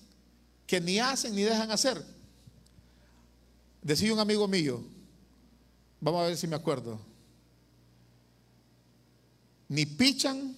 que 0.68 0.82
ni 0.82 1.00
hacen 1.00 1.34
ni 1.36 1.44
dejan 1.44 1.72
hacer. 1.72 2.04
Decía 3.82 4.14
un 4.14 4.20
amigo 4.20 4.48
mío, 4.48 4.84
vamos 6.02 6.22
a 6.22 6.28
ver 6.28 6.38
si 6.38 6.48
me 6.48 6.56
acuerdo, 6.56 7.00
ni 9.68 9.86
pichan 9.86 10.56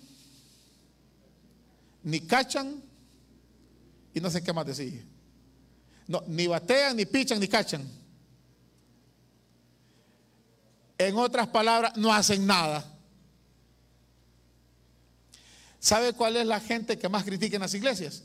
ni 2.04 2.20
cachan 2.22 2.82
y 4.14 4.20
no 4.20 4.30
sé 4.30 4.44
qué 4.44 4.52
más 4.52 4.66
decir. 4.66 5.11
No, 6.12 6.22
ni 6.28 6.46
batean, 6.46 6.98
ni 6.98 7.06
pichan, 7.06 7.40
ni 7.40 7.48
cachan. 7.48 7.88
En 10.98 11.16
otras 11.16 11.48
palabras, 11.48 11.96
no 11.96 12.14
hacen 12.14 12.46
nada. 12.46 12.86
¿Sabe 15.80 16.12
cuál 16.12 16.36
es 16.36 16.46
la 16.46 16.60
gente 16.60 17.00
que 17.00 17.08
más 17.08 17.24
critica 17.24 17.56
en 17.56 17.62
las 17.62 17.74
iglesias? 17.74 18.24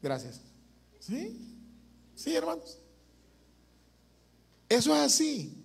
Gracias. 0.00 0.40
¿Sí? 0.98 1.38
Sí, 2.14 2.34
hermanos. 2.34 2.78
Eso 4.66 4.96
es 4.96 5.00
así. 5.02 5.62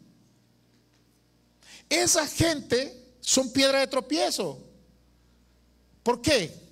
Esa 1.88 2.28
gente 2.28 3.14
son 3.22 3.50
piedra 3.54 3.80
de 3.80 3.88
tropiezo. 3.88 4.62
¿Por 6.04 6.22
qué? 6.22 6.67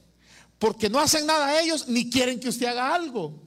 Porque 0.60 0.90
no 0.90 1.00
hacen 1.00 1.26
nada 1.26 1.60
ellos 1.60 1.88
ni 1.88 2.10
quieren 2.10 2.40
que 2.40 2.50
usted 2.50 2.68
haga 2.68 2.94
algo. 2.94 3.42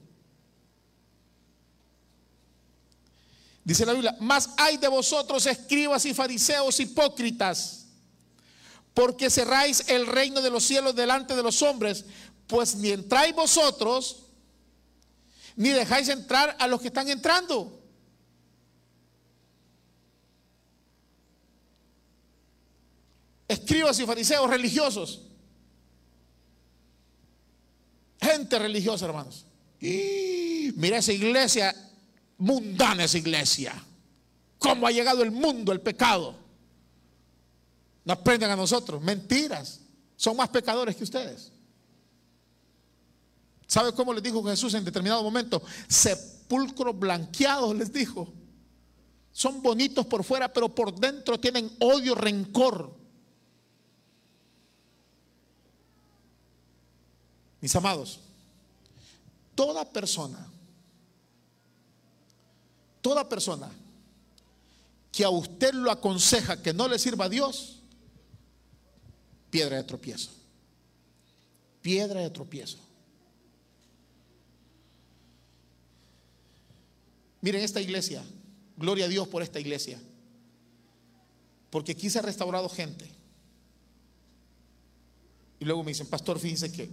Dice 3.63 3.85
la 3.85 3.93
Biblia, 3.93 4.15
más 4.19 4.49
hay 4.57 4.77
de 4.77 4.87
vosotros 4.87 5.45
escribas 5.45 6.05
y 6.05 6.13
fariseos 6.13 6.79
hipócritas, 6.79 7.85
porque 8.93 9.29
cerráis 9.29 9.83
el 9.87 10.07
reino 10.07 10.41
de 10.41 10.49
los 10.49 10.63
cielos 10.63 10.95
delante 10.95 11.35
de 11.35 11.43
los 11.43 11.61
hombres, 11.61 12.05
pues 12.47 12.75
ni 12.75 12.89
entráis 12.89 13.35
vosotros, 13.35 14.23
ni 15.55 15.69
dejáis 15.69 16.09
entrar 16.09 16.55
a 16.59 16.67
los 16.67 16.81
que 16.81 16.87
están 16.87 17.09
entrando. 17.09 17.79
Escribas 23.47 23.99
y 23.99 24.05
fariseos 24.05 24.49
religiosos 24.49 25.28
Gente 28.31 28.59
religiosa, 28.59 29.05
hermanos. 29.05 29.45
Y 29.81 30.71
mira 30.75 30.97
esa 30.97 31.11
iglesia, 31.11 31.75
mundana 32.37 33.05
esa 33.05 33.17
iglesia. 33.17 33.73
¿Cómo 34.59 34.85
ha 34.85 34.91
llegado 34.91 35.23
el 35.23 35.31
mundo, 35.31 35.71
el 35.71 35.81
pecado? 35.81 36.35
No 38.05 38.13
aprenden 38.13 38.51
a 38.51 38.55
nosotros. 38.55 39.01
Mentiras. 39.01 39.79
Son 40.15 40.37
más 40.37 40.49
pecadores 40.49 40.95
que 40.95 41.03
ustedes. 41.03 41.51
¿Sabe 43.65 43.93
cómo 43.93 44.13
les 44.13 44.21
dijo 44.21 44.43
Jesús 44.43 44.73
en 44.73 44.83
determinado 44.83 45.23
momento? 45.23 45.61
Sepulcros 45.87 46.97
blanqueados 46.99 47.75
les 47.75 47.91
dijo. 47.91 48.31
Son 49.31 49.61
bonitos 49.61 50.05
por 50.05 50.23
fuera, 50.23 50.51
pero 50.51 50.69
por 50.69 50.93
dentro 50.93 51.39
tienen 51.39 51.71
odio, 51.79 52.13
rencor. 52.13 52.98
Mis 57.61 57.75
amados, 57.75 58.19
toda 59.53 59.83
persona, 59.85 60.47
toda 63.01 63.27
persona 63.27 63.69
que 65.11 65.25
a 65.25 65.29
usted 65.29 65.73
lo 65.73 65.91
aconseja 65.91 66.61
que 66.61 66.73
no 66.73 66.87
le 66.87 66.97
sirva 66.97 67.25
a 67.25 67.29
Dios, 67.29 67.81
piedra 69.49 69.77
de 69.77 69.83
tropiezo. 69.83 70.31
Piedra 71.81 72.21
de 72.21 72.29
tropiezo. 72.29 72.77
Miren 77.41 77.63
esta 77.63 77.81
iglesia, 77.81 78.23
gloria 78.77 79.05
a 79.05 79.07
Dios 79.07 79.27
por 79.27 79.41
esta 79.41 79.59
iglesia, 79.59 79.99
porque 81.69 81.93
aquí 81.93 82.09
se 82.09 82.19
ha 82.19 82.21
restaurado 82.21 82.67
gente. 82.69 83.09
Y 85.59 85.65
luego 85.65 85.83
me 85.83 85.91
dicen, 85.91 86.07
pastor, 86.07 86.39
fíjense 86.39 86.71
que 86.71 86.89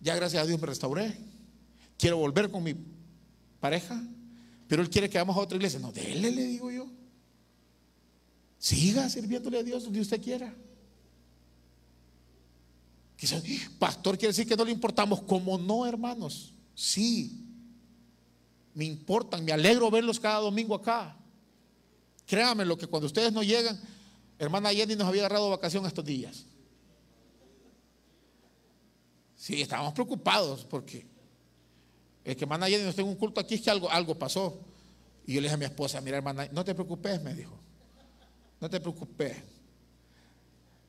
ya 0.00 0.16
gracias 0.16 0.42
a 0.42 0.46
Dios 0.46 0.60
me 0.60 0.66
restauré. 0.66 1.16
Quiero 1.98 2.16
volver 2.16 2.50
con 2.50 2.62
mi 2.62 2.74
pareja. 3.60 4.02
Pero 4.66 4.82
él 4.82 4.90
quiere 4.90 5.10
que 5.10 5.18
vamos 5.18 5.36
a 5.36 5.40
otra 5.40 5.56
iglesia. 5.56 5.78
No, 5.78 5.92
déle, 5.92 6.30
le 6.30 6.44
digo 6.44 6.70
yo. 6.70 6.86
Siga 8.58 9.08
sirviéndole 9.08 9.58
a 9.58 9.62
Dios 9.62 9.84
donde 9.84 10.00
usted 10.00 10.22
quiera. 10.22 10.54
Pastor 13.78 14.16
quiere 14.16 14.32
decir 14.32 14.46
que 14.46 14.56
no 14.56 14.64
le 14.64 14.70
importamos. 14.70 15.22
Como 15.22 15.58
no, 15.58 15.84
hermanos. 15.86 16.54
Sí. 16.74 17.46
Me 18.72 18.84
importan, 18.84 19.44
me 19.44 19.52
alegro 19.52 19.90
verlos 19.90 20.18
cada 20.18 20.38
domingo 20.38 20.74
acá. 20.74 21.16
Créanme 22.26 22.64
lo 22.64 22.78
que 22.78 22.86
cuando 22.86 23.06
ustedes 23.06 23.32
no 23.32 23.42
llegan, 23.42 23.78
hermana 24.38 24.70
Jenny 24.70 24.94
nos 24.94 25.08
había 25.08 25.22
agarrado 25.22 25.50
vacación 25.50 25.84
estos 25.84 26.04
días. 26.04 26.46
Sí, 29.40 29.62
estábamos 29.62 29.94
preocupados 29.94 30.66
porque 30.66 31.06
el 32.22 32.36
que 32.36 32.44
hermana 32.44 32.66
Jenny 32.66 32.84
nos 32.84 32.94
tenga 32.94 33.08
un 33.08 33.16
culto 33.16 33.40
aquí 33.40 33.54
es 33.54 33.62
que 33.62 33.70
algo, 33.70 33.90
algo 33.90 34.14
pasó. 34.14 34.60
Y 35.24 35.32
yo 35.32 35.40
le 35.40 35.46
dije 35.46 35.54
a 35.54 35.56
mi 35.56 35.64
esposa, 35.64 35.98
mira 36.02 36.18
hermana, 36.18 36.46
no 36.52 36.62
te 36.62 36.74
preocupes, 36.74 37.22
me 37.22 37.32
dijo. 37.34 37.58
No 38.60 38.68
te 38.68 38.78
preocupes. 38.80 39.38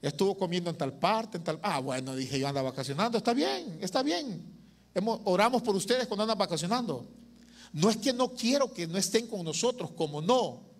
Estuvo 0.01 0.37
comiendo 0.37 0.69
en 0.69 0.75
tal 0.75 0.91
parte, 0.91 1.37
en 1.37 1.45
tal. 1.45 1.59
Ah, 1.63 1.79
bueno, 1.79 2.13
dije 2.13 2.37
yo 2.37 2.45
anda 2.45 2.61
vacacionando, 2.61 3.17
está 3.17 3.33
bien, 3.33 3.77
está 3.79 4.03
bien. 4.03 4.43
oramos 5.23 5.61
por 5.61 5.73
ustedes 5.73 6.05
cuando 6.05 6.23
andan 6.23 6.37
vacacionando. 6.37 7.07
No 7.71 7.89
es 7.89 7.95
que 7.95 8.11
no 8.11 8.33
quiero 8.33 8.73
que 8.73 8.85
no 8.85 8.97
estén 8.97 9.27
con 9.27 9.45
nosotros, 9.45 9.91
como 9.91 10.21
no. 10.21 10.70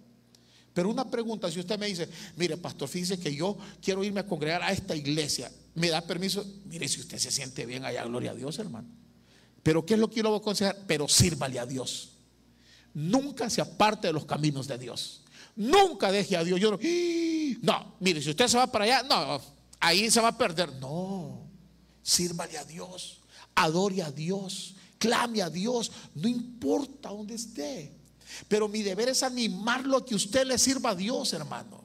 Pero 0.73 0.89
una 0.89 1.09
pregunta, 1.09 1.51
si 1.51 1.59
usted 1.59 1.77
me 1.77 1.87
dice, 1.87 2.07
mire, 2.37 2.57
pastor, 2.57 2.87
fíjese 2.87 3.19
que 3.19 3.35
yo 3.35 3.57
quiero 3.81 4.03
irme 4.03 4.21
a 4.21 4.25
congregar 4.25 4.63
a 4.63 4.71
esta 4.71 4.95
iglesia, 4.95 5.51
¿me 5.75 5.89
da 5.89 6.01
permiso? 6.01 6.45
Mire, 6.65 6.87
si 6.87 7.01
usted 7.01 7.17
se 7.17 7.31
siente 7.31 7.65
bien 7.65 7.83
allá, 7.83 8.03
gloria 8.05 8.31
a 8.31 8.35
Dios, 8.35 8.57
hermano. 8.59 8.87
Pero 9.63 9.85
¿qué 9.85 9.95
es 9.95 9.99
lo 9.99 10.09
que 10.09 10.17
yo 10.17 10.23
le 10.23 10.29
voy 10.29 10.37
a 10.37 10.41
aconsejar? 10.41 10.77
Pero 10.87 11.07
sírvale 11.07 11.59
a 11.59 11.65
Dios. 11.65 12.11
Nunca 12.93 13.49
se 13.49 13.61
aparte 13.61 14.07
de 14.07 14.13
los 14.13 14.25
caminos 14.25 14.67
de 14.67 14.77
Dios. 14.77 15.23
Nunca 15.55 16.11
deje 16.11 16.37
a 16.37 16.43
Dios. 16.43 16.59
Yo 16.59 16.71
no, 16.71 16.79
no, 17.61 17.95
mire, 17.99 18.21
si 18.21 18.29
usted 18.29 18.47
se 18.47 18.57
va 18.57 18.67
para 18.71 18.85
allá, 18.85 19.03
no, 19.03 19.41
ahí 19.79 20.09
se 20.09 20.21
va 20.21 20.29
a 20.29 20.37
perder. 20.37 20.73
No, 20.75 21.47
sírvale 22.01 22.57
a 22.57 22.63
Dios, 22.63 23.21
adore 23.55 24.01
a 24.03 24.11
Dios, 24.11 24.75
clame 24.97 25.41
a 25.41 25.49
Dios, 25.49 25.91
no 26.15 26.27
importa 26.27 27.09
dónde 27.09 27.35
esté. 27.35 28.00
Pero 28.47 28.67
mi 28.67 28.81
deber 28.81 29.09
es 29.09 29.23
animarlo 29.23 29.97
a 29.97 30.05
que 30.05 30.15
usted 30.15 30.45
le 30.45 30.57
sirva 30.57 30.91
a 30.91 30.95
Dios, 30.95 31.33
hermano. 31.33 31.83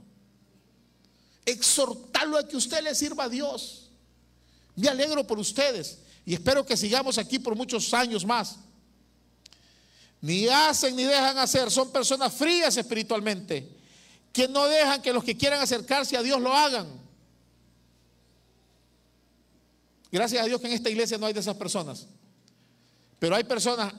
Exhortarlo 1.45 2.39
a 2.39 2.47
que 2.47 2.57
usted 2.57 2.83
le 2.83 2.95
sirva 2.95 3.25
a 3.25 3.29
Dios. 3.29 3.91
Me 4.75 4.89
alegro 4.89 5.27
por 5.27 5.39
ustedes 5.39 5.99
y 6.25 6.35
espero 6.35 6.67
que 6.67 6.77
sigamos 6.77 7.19
aquí 7.19 7.39
por 7.39 7.55
muchos 7.55 7.93
años 7.95 8.25
más. 8.25 8.57
Ni 10.21 10.49
hacen 10.49 10.97
ni 10.97 11.05
dejan 11.05 11.39
hacer, 11.39 11.71
son 11.71 11.93
personas 11.93 12.33
frías 12.33 12.77
espiritualmente, 12.77 13.69
que 14.33 14.49
no 14.49 14.67
dejan 14.67 15.01
que 15.01 15.13
los 15.13 15.23
que 15.23 15.37
quieran 15.37 15.61
acercarse 15.61 16.17
a 16.17 16.23
Dios 16.23 16.41
lo 16.41 16.53
hagan. 16.53 16.89
Gracias 20.11 20.43
a 20.43 20.47
Dios 20.47 20.61
que 20.61 20.67
en 20.67 20.73
esta 20.73 20.91
iglesia 20.91 21.19
no 21.19 21.27
hay 21.27 21.33
de 21.33 21.41
esas 21.41 21.57
personas. 21.57 22.07
Pero 23.19 23.37
hay 23.37 23.45
personas 23.45 23.93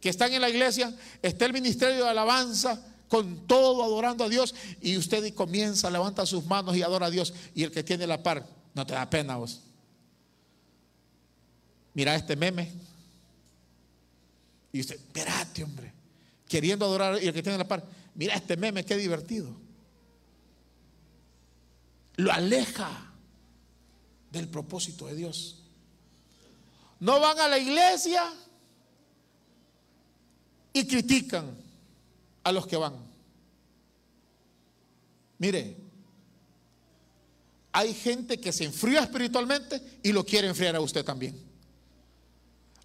que 0.00 0.08
están 0.08 0.32
en 0.32 0.40
la 0.40 0.48
iglesia, 0.48 0.94
está 1.22 1.46
el 1.46 1.52
ministerio 1.52 2.04
de 2.04 2.10
alabanza, 2.10 2.82
con 3.08 3.46
todo 3.46 3.82
adorando 3.82 4.24
a 4.24 4.28
Dios, 4.28 4.54
y 4.80 4.96
usted 4.96 5.34
comienza, 5.34 5.90
levanta 5.90 6.24
sus 6.24 6.44
manos 6.46 6.76
y 6.76 6.82
adora 6.82 7.06
a 7.06 7.10
Dios, 7.10 7.34
y 7.54 7.64
el 7.64 7.70
que 7.70 7.82
tiene 7.82 8.06
la 8.06 8.22
par, 8.22 8.46
no 8.74 8.86
te 8.86 8.94
da 8.94 9.10
pena 9.10 9.36
vos. 9.36 9.60
Mira 11.92 12.14
este 12.14 12.36
meme. 12.36 12.72
Y 14.72 14.80
usted, 14.80 14.94
espérate, 14.94 15.64
hombre, 15.64 15.92
queriendo 16.48 16.86
adorar, 16.86 17.22
y 17.22 17.26
el 17.26 17.34
que 17.34 17.42
tiene 17.42 17.58
la 17.58 17.66
par, 17.66 17.84
mira 18.14 18.34
este 18.34 18.56
meme, 18.56 18.84
qué 18.84 18.96
divertido. 18.96 19.54
Lo 22.16 22.32
aleja 22.32 23.12
del 24.30 24.48
propósito 24.48 25.06
de 25.06 25.16
Dios. 25.16 25.64
No 27.00 27.18
van 27.18 27.38
a 27.40 27.48
la 27.48 27.58
iglesia 27.58 28.32
y 30.72 30.86
critican 30.86 31.56
a 32.44 32.52
los 32.52 32.66
que 32.66 32.76
van. 32.76 32.94
Mire, 35.38 35.76
hay 37.72 37.94
gente 37.94 38.38
que 38.38 38.52
se 38.52 38.64
enfría 38.64 39.00
espiritualmente 39.00 39.80
y 40.02 40.12
lo 40.12 40.24
quiere 40.24 40.48
enfriar 40.48 40.76
a 40.76 40.80
usted 40.80 41.04
también. 41.04 41.40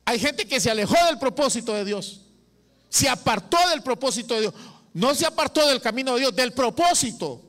Hay 0.06 0.20
gente 0.20 0.48
que 0.48 0.60
se 0.60 0.70
alejó 0.70 0.96
del 1.06 1.18
propósito 1.18 1.74
de 1.74 1.84
Dios, 1.84 2.22
se 2.90 3.10
apartó 3.10 3.58
del 3.70 3.82
propósito 3.82 4.36
de 4.36 4.42
Dios, 4.42 4.54
no 4.94 5.16
se 5.16 5.26
apartó 5.26 5.68
del 5.68 5.82
camino 5.82 6.14
de 6.14 6.22
Dios, 6.22 6.36
del 6.36 6.54
propósito. 6.54 7.42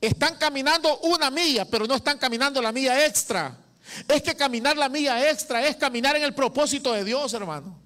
Están 0.00 0.36
caminando 0.36 1.00
una 1.00 1.30
milla, 1.30 1.64
pero 1.64 1.86
no 1.86 1.94
están 1.94 2.18
caminando 2.18 2.60
la 2.62 2.72
milla 2.72 3.04
extra. 3.04 3.56
Es 4.06 4.22
que 4.22 4.34
caminar 4.34 4.76
la 4.76 4.88
milla 4.88 5.28
extra 5.30 5.66
es 5.66 5.76
caminar 5.76 6.16
en 6.16 6.22
el 6.22 6.34
propósito 6.34 6.92
de 6.92 7.04
Dios, 7.04 7.32
hermano. 7.32 7.79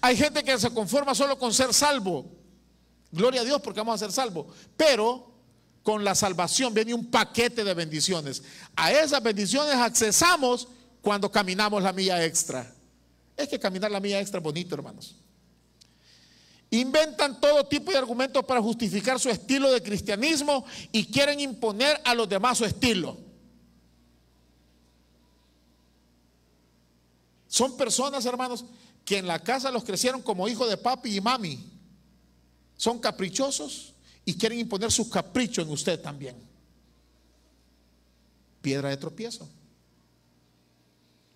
Hay 0.00 0.16
gente 0.16 0.42
que 0.42 0.58
se 0.58 0.70
conforma 0.70 1.14
solo 1.14 1.38
con 1.38 1.52
ser 1.52 1.72
salvo. 1.72 2.26
Gloria 3.10 3.40
a 3.40 3.44
Dios 3.44 3.60
porque 3.62 3.80
vamos 3.80 3.94
a 3.94 4.06
ser 4.06 4.12
salvos. 4.12 4.46
Pero 4.76 5.32
con 5.82 6.04
la 6.04 6.14
salvación 6.14 6.74
viene 6.74 6.94
un 6.94 7.10
paquete 7.10 7.64
de 7.64 7.74
bendiciones. 7.74 8.42
A 8.74 8.92
esas 8.92 9.22
bendiciones 9.22 9.74
accesamos 9.74 10.68
cuando 11.00 11.30
caminamos 11.30 11.82
la 11.82 11.92
milla 11.92 12.24
extra. 12.24 12.74
Es 13.36 13.48
que 13.48 13.58
caminar 13.58 13.90
la 13.90 14.00
milla 14.00 14.18
extra 14.18 14.38
es 14.38 14.44
bonito, 14.44 14.74
hermanos. 14.74 15.14
Inventan 16.70 17.40
todo 17.40 17.64
tipo 17.66 17.92
de 17.92 17.98
argumentos 17.98 18.44
para 18.44 18.60
justificar 18.60 19.20
su 19.20 19.30
estilo 19.30 19.70
de 19.70 19.82
cristianismo 19.82 20.64
y 20.90 21.06
quieren 21.06 21.38
imponer 21.38 22.00
a 22.04 22.14
los 22.14 22.28
demás 22.28 22.58
su 22.58 22.64
estilo. 22.64 23.16
Son 27.46 27.76
personas, 27.76 28.26
hermanos, 28.26 28.64
que 29.06 29.18
en 29.18 29.26
la 29.28 29.38
casa 29.38 29.70
los 29.70 29.84
crecieron 29.84 30.20
como 30.20 30.48
hijos 30.48 30.68
de 30.68 30.76
papi 30.76 31.16
y 31.16 31.20
mami. 31.20 31.64
Son 32.76 32.98
caprichosos 32.98 33.94
y 34.24 34.34
quieren 34.34 34.58
imponer 34.58 34.90
su 34.90 35.08
capricho 35.08 35.62
en 35.62 35.70
usted 35.70 36.02
también. 36.02 36.36
Piedra 38.60 38.88
de 38.88 38.96
tropiezo. 38.96 39.48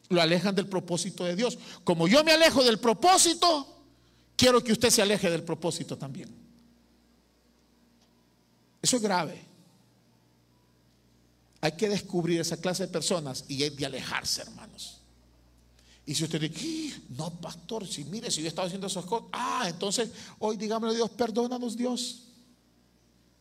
Lo 0.08 0.20
alejan 0.20 0.52
del 0.56 0.66
propósito 0.66 1.24
de 1.24 1.36
Dios. 1.36 1.56
Como 1.84 2.08
yo 2.08 2.24
me 2.24 2.32
alejo 2.32 2.64
del 2.64 2.80
propósito, 2.80 3.84
quiero 4.36 4.64
que 4.64 4.72
usted 4.72 4.90
se 4.90 5.00
aleje 5.00 5.30
del 5.30 5.44
propósito 5.44 5.96
también. 5.96 6.28
Eso 8.82 8.96
es 8.96 9.02
grave. 9.02 9.44
Hay 11.60 11.72
que 11.72 11.88
descubrir 11.88 12.40
esa 12.40 12.56
clase 12.56 12.86
de 12.86 12.92
personas 12.92 13.44
y 13.46 13.62
hay 13.62 13.70
de 13.70 13.86
alejarse, 13.86 14.42
hermanos. 14.42 14.99
Y 16.10 16.14
si 16.16 16.24
usted 16.24 16.40
dice, 16.40 17.00
no, 17.10 17.30
pastor, 17.40 17.86
si 17.86 18.02
mire, 18.02 18.32
si 18.32 18.42
yo 18.42 18.48
estaba 18.48 18.66
haciendo 18.66 18.88
esas 18.88 19.04
cosas, 19.04 19.28
ah, 19.30 19.66
entonces 19.68 20.10
hoy 20.40 20.56
digámosle 20.56 20.94
a 20.94 20.96
Dios, 20.96 21.10
perdónanos 21.10 21.76
Dios, 21.76 22.22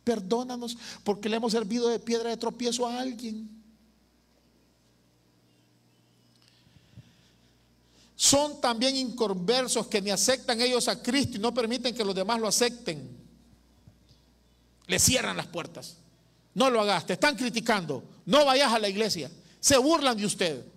perdónanos, 0.03 0.77
porque 1.03 1.29
le 1.29 1.37
hemos 1.37 1.51
servido 1.51 1.89
de 1.89 1.97
piedra 1.97 2.29
de 2.29 2.37
tropiezo 2.37 2.85
a 2.85 2.99
alguien. 2.99 3.49
Son 8.15 8.61
también 8.61 8.95
inconversos 8.95 9.87
que 9.87 9.99
ni 9.99 10.11
aceptan 10.11 10.61
ellos 10.61 10.87
a 10.89 11.01
Cristo 11.01 11.37
y 11.37 11.39
no 11.39 11.51
permiten 11.51 11.95
que 11.95 12.05
los 12.05 12.13
demás 12.13 12.39
lo 12.39 12.47
acepten. 12.47 13.17
Le 14.85 14.99
cierran 14.99 15.37
las 15.37 15.47
puertas. 15.47 15.97
No 16.53 16.69
lo 16.69 16.81
hagas, 16.81 17.07
te 17.07 17.13
están 17.13 17.35
criticando. 17.35 18.03
No 18.27 18.45
vayas 18.45 18.71
a 18.71 18.77
la 18.77 18.89
iglesia. 18.89 19.31
Se 19.59 19.75
burlan 19.79 20.15
de 20.15 20.27
usted. 20.27 20.68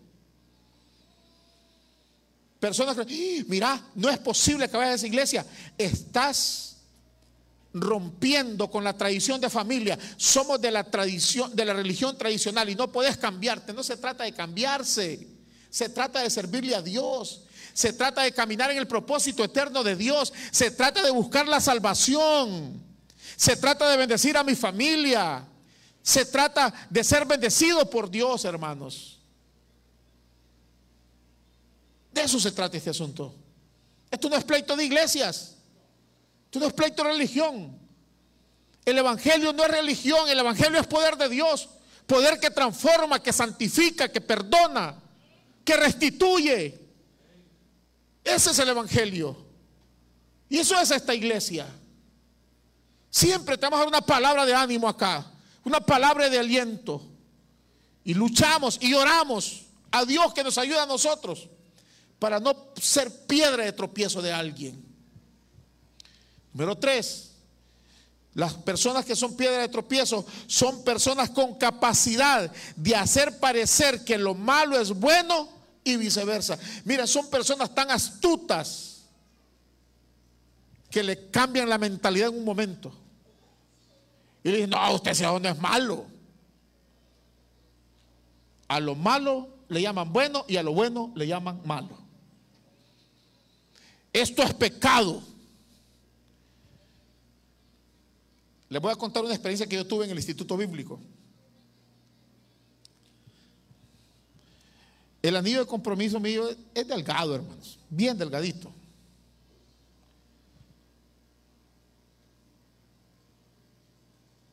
Personas 2.63 2.95
que, 2.95 3.45
mira, 3.49 3.89
no 3.97 4.09
es 4.09 4.19
posible 4.21 4.71
que 4.71 4.77
vayas 4.77 4.93
a 4.93 4.95
esa 4.95 5.07
iglesia. 5.09 5.45
Estás 5.77 6.77
rompiendo 7.75 8.71
con 8.71 8.85
la 8.85 8.97
tradición 8.97 9.41
de 9.41 9.51
familia. 9.51 9.99
Somos 10.17 10.61
de 10.61 10.71
la 10.71 10.85
tradición, 10.85 11.57
de 11.57 11.65
la 11.65 11.73
religión 11.73 12.17
tradicional 12.17 12.69
y 12.69 12.77
no 12.77 12.93
puedes 12.93 13.17
cambiarte. 13.17 13.73
No 13.73 13.83
se 13.83 13.97
trata 13.97 14.23
de 14.23 14.33
cambiarse. 14.33 15.27
Se 15.71 15.89
trata 15.89 16.21
de 16.21 16.31
servirle 16.31 16.77
a 16.77 16.83
Dios. 16.83 17.43
Se 17.73 17.93
trata 17.95 18.23
de 18.23 18.31
caminar 18.31 18.71
en 18.71 18.79
el 18.79 18.87
propósito 18.87 19.43
eterno 19.43 19.83
de 19.83 19.97
Dios. 19.97 20.33
Se 20.53 20.71
trata 20.71 21.03
de 21.03 21.11
buscar 21.11 21.49
la 21.49 21.61
salvación. 21.61 22.81
Se 23.35 23.57
trata 23.57 23.91
de 23.91 23.97
bendecir 23.97 24.37
a 24.37 24.45
mi 24.45 24.55
familia. 24.55 25.45
Se 26.01 26.27
trata 26.27 26.73
de 26.89 27.03
ser 27.03 27.27
bendecido 27.27 27.91
por 27.91 28.09
Dios, 28.09 28.45
hermanos. 28.45 29.22
De 32.13 32.23
eso 32.23 32.39
se 32.39 32.53
trata 32.53 32.77
este 32.77 32.91
asunto. 32.91 33.35
Esto 34.11 34.29
no 34.29 34.37
es 34.37 34.45
pleito 34.45 34.77
de 34.77 34.85
iglesias. 34.85 35.57
Esto 36.45 36.61
no 36.61 36.67
es 36.67 36.73
pleito 36.75 37.03
de 37.03 37.11
religión. 37.11 37.79
El 38.85 38.99
Evangelio 38.99 39.53
no 39.53 39.65
es 39.65 39.71
religión, 39.71 40.29
el 40.29 40.39
Evangelio 40.39 40.79
es 40.79 40.87
poder 40.87 41.17
de 41.17 41.29
Dios. 41.29 41.71
Poder 42.07 42.39
que 42.39 42.51
transforma, 42.51 43.23
que 43.23 43.33
santifica, 43.33 44.11
que 44.11 44.21
perdona, 44.21 45.01
que 45.65 45.77
restituye. 45.77 46.79
Ese 48.23 48.51
es 48.51 48.59
el 48.59 48.69
Evangelio. 48.69 49.47
Y 50.51 50.59
eso 50.59 50.79
es 50.79 50.91
esta 50.91 51.15
iglesia. 51.15 51.67
Siempre 53.09 53.57
te 53.57 53.65
vamos 53.65 53.79
a 53.79 53.81
dar 53.81 53.89
una 53.89 54.01
palabra 54.03 54.45
de 54.45 54.55
ánimo 54.55 54.89
acá, 54.89 55.25
una 55.65 55.81
palabra 55.81 56.29
de 56.29 56.39
aliento. 56.39 57.03
Y 58.05 58.13
luchamos 58.13 58.79
y 58.83 58.93
oramos 58.93 59.63
a 59.91 60.05
Dios 60.05 60.35
que 60.35 60.45
nos 60.45 60.59
ayude 60.59 60.81
a 60.81 60.87
nosotros 60.87 61.49
para 62.23 62.39
no 62.39 62.55
ser 62.81 63.27
piedra 63.27 63.65
de 63.65 63.73
tropiezo 63.73 64.23
de 64.23 64.33
alguien. 64.33 64.81
Número 66.53 66.79
tres, 66.79 67.33
las 68.35 68.55
personas 68.55 69.05
que 69.05 69.17
son 69.17 69.37
piedra 69.37 69.59
de 69.59 69.69
tropiezo 69.69 70.25
son 70.47 70.85
personas 70.85 71.31
con 71.31 71.59
capacidad 71.59 72.49
de 72.77 72.95
hacer 72.95 73.41
parecer 73.41 74.05
que 74.05 74.19
lo 74.19 74.37
malo 74.37 74.81
es 74.81 74.91
bueno 74.91 75.49
y 75.83 75.97
viceversa. 75.97 76.57
Mira, 76.85 77.09
son 77.09 77.29
personas 77.29 77.75
tan 77.75 77.91
astutas 77.91 79.03
que 80.91 81.03
le 81.03 81.29
cambian 81.29 81.69
la 81.69 81.77
mentalidad 81.77 82.29
en 82.29 82.39
un 82.39 82.45
momento. 82.45 82.93
Y 84.45 84.51
le 84.51 84.55
dicen, 84.59 84.71
no, 84.71 84.95
usted 84.95 85.13
sabe 85.13 85.33
dónde 85.33 85.49
es 85.49 85.59
malo. 85.59 86.07
A 88.69 88.79
lo 88.79 88.95
malo 88.95 89.49
le 89.67 89.83
llaman 89.83 90.13
bueno 90.13 90.45
y 90.47 90.57
a 90.57 90.63
lo 90.63 90.73
bueno 90.73 91.11
le 91.17 91.27
llaman 91.27 91.61
malo. 91.65 92.02
Esto 94.13 94.43
es 94.43 94.53
pecado. 94.55 95.23
Les 98.69 98.81
voy 98.81 98.93
a 98.93 98.97
contar 98.97 99.25
una 99.25 99.35
experiencia 99.35 99.67
que 99.67 99.77
yo 99.77 99.87
tuve 99.87 100.05
en 100.05 100.11
el 100.11 100.17
Instituto 100.17 100.57
Bíblico. 100.57 100.99
El 105.23 105.37
anillo 105.37 105.61
de 105.61 105.67
compromiso 105.67 106.19
mío 106.19 106.49
es 106.75 106.89
delgado, 106.89 107.37
hermanos, 107.37 107.79
bien 107.89 108.19
delgadito. 108.19 108.73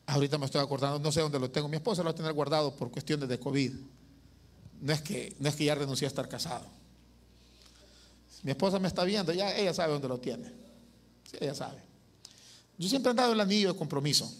Ahorita 0.06 0.38
me 0.38 0.46
estoy 0.46 0.60
acordando, 0.60 0.98
no 0.98 1.12
sé 1.12 1.20
dónde 1.20 1.38
lo 1.38 1.50
tengo. 1.50 1.68
Mi 1.68 1.76
esposa 1.76 2.02
lo 2.02 2.06
va 2.06 2.10
a 2.10 2.14
tener 2.14 2.32
guardado 2.32 2.74
por 2.74 2.90
cuestiones 2.90 3.28
de 3.28 3.38
COVID. 3.38 3.72
No 4.80 4.92
es 4.92 5.02
que, 5.02 5.36
no 5.38 5.48
es 5.48 5.54
que 5.56 5.64
ya 5.64 5.74
renuncié 5.74 6.06
a 6.06 6.08
estar 6.08 6.28
casado. 6.28 6.79
Mi 8.42 8.52
esposa 8.52 8.78
me 8.78 8.88
está 8.88 9.04
viendo, 9.04 9.32
ella 9.32 9.74
sabe 9.74 9.92
dónde 9.92 10.08
lo 10.08 10.18
tiene. 10.18 10.48
Sí, 11.30 11.36
ella 11.40 11.54
sabe. 11.54 11.82
Yo 12.78 12.88
siempre 12.88 13.12
he 13.12 13.14
dado 13.14 13.32
el 13.34 13.40
anillo 13.40 13.72
de 13.72 13.78
compromiso. 13.78 14.32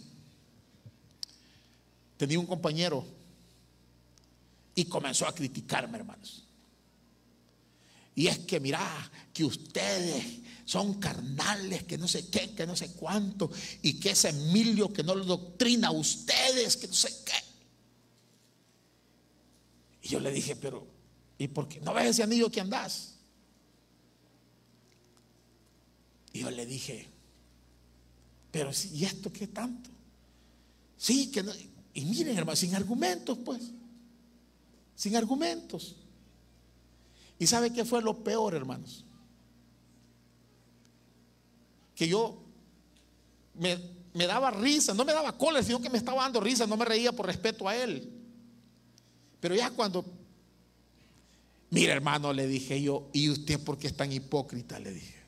Tenía 2.16 2.38
un 2.38 2.46
compañero 2.46 3.04
y 4.74 4.84
comenzó 4.86 5.26
a 5.26 5.34
criticarme, 5.34 5.98
hermanos. 5.98 6.44
Y 8.14 8.26
es 8.26 8.38
que, 8.40 8.60
mira, 8.60 9.10
que 9.32 9.44
ustedes 9.44 10.40
son 10.64 10.94
carnales, 11.00 11.84
que 11.84 11.98
no 11.98 12.08
sé 12.08 12.28
qué, 12.28 12.54
que 12.54 12.66
no 12.66 12.76
sé 12.76 12.92
cuánto, 12.92 13.50
y 13.82 14.00
que 14.00 14.10
ese 14.10 14.30
Emilio 14.30 14.92
que 14.92 15.02
no 15.02 15.14
lo 15.14 15.24
doctrina 15.24 15.88
a 15.88 15.92
ustedes, 15.92 16.76
que 16.76 16.88
no 16.88 16.94
sé 16.94 17.12
qué. 17.24 17.32
Y 20.02 20.08
yo 20.08 20.20
le 20.20 20.30
dije, 20.30 20.56
pero, 20.56 20.86
¿y 21.38 21.48
por 21.48 21.68
qué? 21.68 21.80
¿No 21.80 21.92
ves 21.92 22.06
ese 22.06 22.22
anillo 22.22 22.50
que 22.50 22.60
andás? 22.60 23.09
Y 26.32 26.40
yo 26.40 26.50
le 26.50 26.66
dije, 26.66 27.08
pero 28.50 28.70
¿y 28.92 29.04
esto 29.04 29.32
qué 29.32 29.46
tanto? 29.46 29.90
Sí, 30.96 31.30
que 31.30 31.42
no. 31.42 31.52
Y 31.94 32.04
miren, 32.04 32.36
hermano, 32.36 32.56
sin 32.56 32.74
argumentos, 32.74 33.38
pues. 33.44 33.62
Sin 34.94 35.16
argumentos. 35.16 35.96
¿Y 37.38 37.46
sabe 37.46 37.72
qué 37.72 37.84
fue 37.84 38.02
lo 38.02 38.22
peor, 38.22 38.54
hermanos? 38.54 39.04
Que 41.94 42.06
yo 42.06 42.42
me, 43.54 43.78
me 44.14 44.26
daba 44.26 44.50
risa, 44.50 44.94
no 44.94 45.04
me 45.04 45.12
daba 45.12 45.36
cola, 45.36 45.62
sino 45.62 45.80
que 45.80 45.90
me 45.90 45.98
estaba 45.98 46.22
dando 46.22 46.40
risa, 46.40 46.66
no 46.66 46.76
me 46.76 46.84
reía 46.84 47.12
por 47.12 47.26
respeto 47.26 47.66
a 47.68 47.76
él. 47.76 48.12
Pero 49.40 49.54
ya 49.54 49.70
cuando, 49.70 50.04
mira 51.70 51.94
hermano, 51.94 52.32
le 52.32 52.46
dije 52.46 52.80
yo, 52.82 53.08
¿y 53.12 53.30
usted 53.30 53.58
por 53.58 53.78
qué 53.78 53.86
es 53.86 53.96
tan 53.96 54.12
hipócrita? 54.12 54.78
Le 54.78 54.92
dije. 54.92 55.19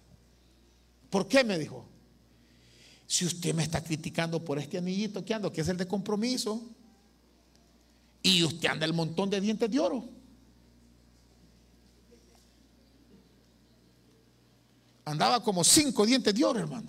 ¿Por 1.12 1.28
qué? 1.28 1.44
Me 1.44 1.58
dijo. 1.58 1.84
Si 3.06 3.26
usted 3.26 3.54
me 3.54 3.62
está 3.62 3.84
criticando 3.84 4.42
por 4.42 4.58
este 4.58 4.78
anillito 4.78 5.22
que 5.22 5.34
ando, 5.34 5.52
que 5.52 5.60
es 5.60 5.68
el 5.68 5.76
de 5.76 5.86
compromiso, 5.86 6.70
y 8.22 8.42
usted 8.42 8.70
anda 8.70 8.86
el 8.86 8.94
montón 8.94 9.28
de 9.28 9.38
dientes 9.38 9.70
de 9.70 9.78
oro. 9.78 10.08
Andaba 15.04 15.42
como 15.42 15.62
cinco 15.62 16.06
dientes 16.06 16.34
de 16.34 16.44
oro, 16.44 16.60
hermano. 16.60 16.88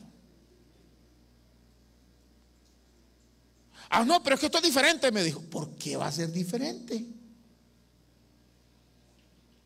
Ah, 3.89 4.05
no, 4.05 4.23
pero 4.23 4.35
es 4.35 4.39
que 4.39 4.45
esto 4.45 4.59
es 4.59 4.63
diferente, 4.63 5.11
me 5.11 5.21
dijo. 5.21 5.41
¿Por 5.41 5.75
qué 5.75 5.97
va 5.97 6.07
a 6.07 6.11
ser 6.13 6.31
diferente? 6.31 7.05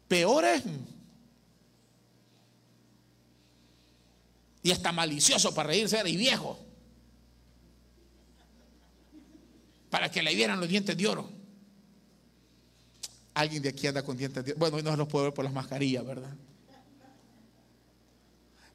Peor 0.08 0.46
es. 0.46 0.64
Y 4.68 4.72
está 4.72 4.92
malicioso 4.92 5.54
para 5.54 5.70
reírse 5.70 5.98
y 6.10 6.18
viejo. 6.18 6.60
Para 9.90 10.12
que 10.12 10.22
le 10.22 10.36
vieran 10.36 10.60
los 10.60 10.68
dientes 10.68 10.98
de 10.98 11.08
oro. 11.08 11.30
Alguien 13.34 13.64
de 13.64 13.70
aquí 13.70 13.88
anda 13.88 14.04
con 14.04 14.18
dientes 14.18 14.44
de 14.44 14.52
oro. 14.52 14.60
Bueno, 14.60 14.76
hoy 14.76 14.84
no 14.84 14.94
los 14.98 15.08
puedo 15.08 15.24
ver 15.24 15.34
por 15.34 15.46
las 15.46 15.54
mascarillas, 15.54 16.06
¿verdad? 16.06 16.36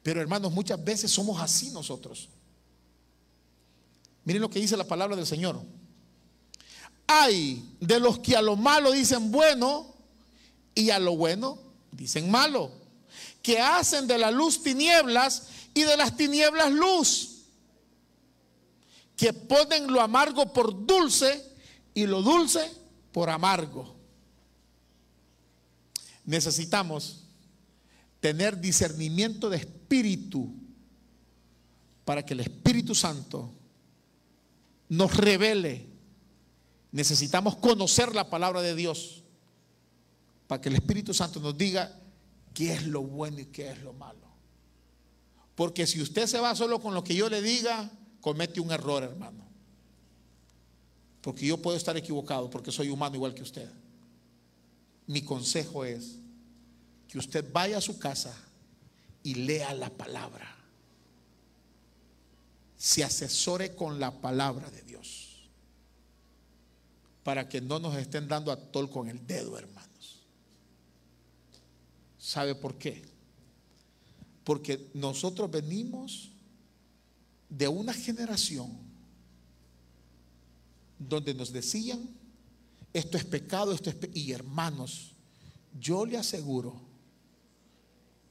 Pero 0.01 0.19
hermanos, 0.19 0.51
muchas 0.51 0.83
veces 0.83 1.11
somos 1.11 1.39
así 1.39 1.69
nosotros. 1.69 2.27
Miren 4.25 4.41
lo 4.41 4.49
que 4.49 4.57
dice 4.57 4.75
la 4.75 4.87
palabra 4.87 5.15
del 5.15 5.27
Señor. 5.27 5.61
Hay 7.05 7.77
de 7.79 7.99
los 7.99 8.17
que 8.17 8.35
a 8.35 8.41
lo 8.41 8.55
malo 8.55 8.91
dicen 8.91 9.29
bueno 9.31 9.93
y 10.73 10.89
a 10.89 10.97
lo 10.97 11.15
bueno 11.15 11.59
dicen 11.91 12.31
malo. 12.31 12.71
Que 13.43 13.59
hacen 13.59 14.07
de 14.07 14.17
la 14.17 14.31
luz 14.31 14.63
tinieblas 14.63 15.49
y 15.73 15.83
de 15.83 15.97
las 15.97 16.15
tinieblas 16.15 16.71
luz. 16.71 17.29
Que 19.15 19.31
ponen 19.33 19.91
lo 19.91 20.01
amargo 20.01 20.51
por 20.51 20.85
dulce 20.85 21.53
y 21.93 22.05
lo 22.05 22.21
dulce 22.21 22.71
por 23.11 23.29
amargo. 23.29 23.95
Necesitamos 26.25 27.23
tener 28.19 28.59
discernimiento 28.59 29.49
de 29.49 29.57
espíritu 29.57 30.53
para 32.05 32.25
que 32.25 32.33
el 32.33 32.41
Espíritu 32.41 32.95
Santo 32.95 33.53
nos 34.89 35.15
revele. 35.15 35.87
Necesitamos 36.91 37.55
conocer 37.57 38.13
la 38.13 38.29
palabra 38.29 38.61
de 38.61 38.75
Dios 38.75 39.23
para 40.47 40.61
que 40.61 40.69
el 40.69 40.75
Espíritu 40.75 41.13
Santo 41.13 41.39
nos 41.39 41.57
diga 41.57 41.99
qué 42.53 42.73
es 42.73 42.85
lo 42.85 43.01
bueno 43.01 43.39
y 43.39 43.45
qué 43.45 43.71
es 43.71 43.81
lo 43.81 43.93
malo. 43.93 44.22
Porque 45.55 45.85
si 45.85 46.01
usted 46.01 46.27
se 46.27 46.39
va 46.39 46.55
solo 46.55 46.79
con 46.79 46.93
lo 46.93 47.03
que 47.03 47.15
yo 47.15 47.29
le 47.29 47.41
diga, 47.41 47.91
comete 48.21 48.59
un 48.59 48.71
error, 48.71 49.03
hermano. 49.03 49.43
Porque 51.21 51.45
yo 51.45 51.57
puedo 51.57 51.77
estar 51.77 51.95
equivocado 51.95 52.49
porque 52.49 52.71
soy 52.71 52.89
humano 52.89 53.15
igual 53.15 53.33
que 53.33 53.43
usted. 53.43 53.69
Mi 55.07 55.21
consejo 55.21 55.85
es 55.85 56.17
que 57.07 57.17
usted 57.17 57.45
vaya 57.51 57.77
a 57.77 57.81
su 57.81 57.99
casa 57.99 58.35
y 59.21 59.35
lea 59.35 59.73
la 59.73 59.89
palabra. 59.89 60.53
Se 62.75 63.03
asesore 63.03 63.75
con 63.75 63.99
la 63.99 64.11
palabra 64.11 64.69
de 64.69 64.81
Dios. 64.81 65.49
Para 67.23 67.47
que 67.47 67.61
no 67.61 67.79
nos 67.79 67.95
estén 67.95 68.27
dando 68.27 68.51
a 68.51 68.57
tol 68.57 68.89
con 68.89 69.07
el 69.07 69.25
dedo, 69.25 69.57
hermanos. 69.57 70.25
¿Sabe 72.17 72.55
por 72.55 72.77
qué? 72.77 73.12
Porque 74.43 74.89
nosotros 74.93 75.49
venimos 75.49 76.31
de 77.49 77.67
una 77.67 77.93
generación 77.93 78.71
donde 80.97 81.33
nos 81.33 81.51
decían, 81.51 82.09
esto 82.93 83.17
es 83.17 83.25
pecado, 83.25 83.73
esto 83.73 83.89
es 83.89 83.95
pecado. 83.95 84.19
Y 84.19 84.31
hermanos, 84.31 85.11
yo 85.79 86.05
le 86.05 86.17
aseguro 86.17 86.81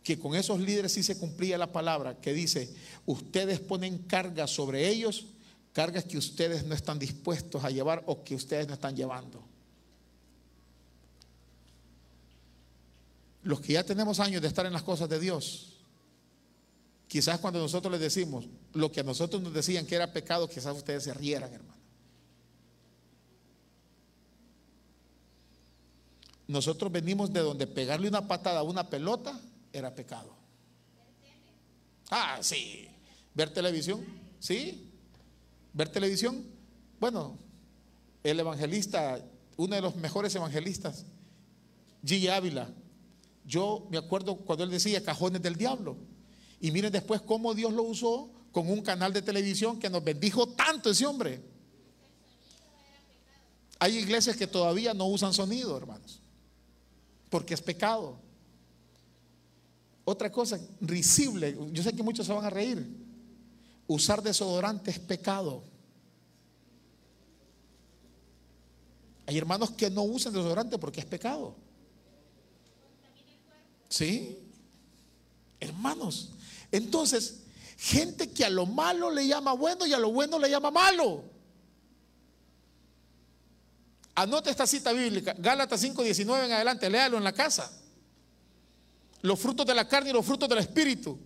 que 0.03 0.19
con 0.19 0.35
esos 0.35 0.61
líderes 0.61 0.93
sí 0.93 1.03
se 1.03 1.19
cumplía 1.19 1.59
la 1.59 1.71
palabra 1.71 2.21
que 2.21 2.33
dice, 2.33 2.75
ustedes 3.07 3.61
ponen 3.61 3.99
cargas 3.99 4.51
sobre 4.51 4.89
ellos, 4.89 5.27
cargas 5.73 6.05
que 6.05 6.19
ustedes 6.19 6.65
no 6.65 6.75
están 6.75 6.99
dispuestos 6.99 7.65
a 7.65 7.71
llevar 7.71 8.03
o 8.07 8.25
que 8.25 8.35
ustedes 8.35 8.67
no 8.67 8.75
están 8.75 8.97
llevando. 8.97 9.43
Los 13.45 13.61
que 13.61 13.75
ya 13.75 13.85
tenemos 13.85 14.21
años 14.21 14.43
de 14.43 14.49
estar 14.49 14.67
en 14.67 14.73
las 14.73 14.83
cosas 14.83 15.09
de 15.09 15.19
Dios, 15.19 15.72
Quizás 17.13 17.41
cuando 17.41 17.61
nosotros 17.61 17.93
les 17.93 18.01
decimos 18.01 18.47
lo 18.73 18.91
que 18.91 19.01
a 19.01 19.03
nosotros 19.03 19.43
nos 19.43 19.53
decían 19.53 19.85
que 19.85 19.97
era 19.97 20.15
pecado, 20.15 20.49
quizás 20.49 20.75
ustedes 20.75 21.05
se 21.05 21.13
rieran, 21.13 21.53
hermano. 21.53 21.79
Nosotros 26.49 26.91
venimos 26.91 27.31
de 27.31 27.41
donde 27.41 27.67
pegarle 27.67 28.09
una 28.09 28.27
patada 28.27 28.61
a 28.61 28.63
una 28.63 28.89
pelota 28.89 29.39
era 29.75 29.95
pecado. 29.95 30.35
Ah, 32.11 32.39
sí. 32.41 32.89
¿Ver 33.35 33.51
televisión? 33.51 34.03
¿Sí? 34.39 34.91
¿Ver 35.75 35.91
televisión? 35.91 36.47
Bueno, 36.99 37.37
el 38.23 38.41
evangelista 38.41 39.23
uno 39.59 39.77
de 39.77 39.83
los 39.83 39.97
mejores 39.97 40.35
evangelistas, 40.35 41.05
G. 42.03 42.31
Ávila, 42.31 42.71
yo 43.45 43.87
me 43.91 43.99
acuerdo 43.99 44.37
cuando 44.37 44.65
él 44.65 44.71
decía 44.71 45.05
cajones 45.05 45.43
del 45.43 45.57
diablo. 45.57 46.11
Y 46.63 46.71
miren 46.71 46.93
después 46.93 47.21
cómo 47.21 47.55
Dios 47.55 47.73
lo 47.73 47.83
usó 47.83 48.31
con 48.53 48.71
un 48.71 48.83
canal 48.83 49.13
de 49.13 49.21
televisión 49.21 49.81
que 49.81 49.91
nos 49.91 50.03
bendijo 50.03 50.49
tanto 50.51 50.91
ese 50.91 51.05
hombre. 51.05 51.43
Hay 53.81 53.99
iglesias 53.99 54.37
que 54.37 54.47
todavía 54.47 54.95
no 54.95 55.07
usan 55.07 55.35
sonido, 55.35 55.77
hermanos, 55.77 56.21
porque 57.29 57.55
es 57.55 57.61
pecado. 57.61 58.17
Otra 60.05 60.31
cosa, 60.31 60.61
risible, 60.81 61.59
yo 61.73 61.83
sé 61.83 61.93
que 61.95 62.03
muchos 62.05 62.27
se 62.27 62.33
van 62.33 62.45
a 62.45 62.51
reír. 62.51 62.89
Usar 63.89 64.23
desodorante 64.23 64.93
es 64.93 65.01
pecado. 65.01 65.65
Hay 69.27 69.37
hermanos 69.37 69.73
que 69.73 69.91
no 69.91 70.03
usan 70.05 70.33
desodorante 70.33 70.79
porque 70.79 71.01
es 71.01 71.07
pecado. 71.07 71.57
Sí, 73.89 74.39
hermanos. 75.63 76.31
Entonces, 76.71 77.41
gente 77.79 78.31
que 78.31 78.45
a 78.45 78.51
lo 78.51 78.67
malo 78.67 79.11
le 79.11 79.27
llama 79.27 79.53
bueno 79.53 79.87
y 79.87 79.93
a 79.93 79.99
lo 79.99 80.11
bueno 80.13 80.39
le 80.39 80.51
llama 80.51 80.71
malo. 80.71 81.25
Anote 84.15 84.51
esta 84.51 84.67
cita 84.67 84.93
bíblica, 84.93 85.35
Gálatas 85.39 85.83
5:19 85.83 86.45
en 86.45 86.53
adelante, 86.53 86.91
léalo 86.91 87.17
en 87.17 87.25
la 87.25 87.33
casa. 87.33 87.73
Los 89.23 89.39
frutos 89.39 89.65
de 89.65 89.75
la 89.75 89.89
carne 89.89 90.11
y 90.11 90.13
los 90.13 90.27
frutos 90.27 90.49
del 90.49 90.59
espíritu. 90.59 91.19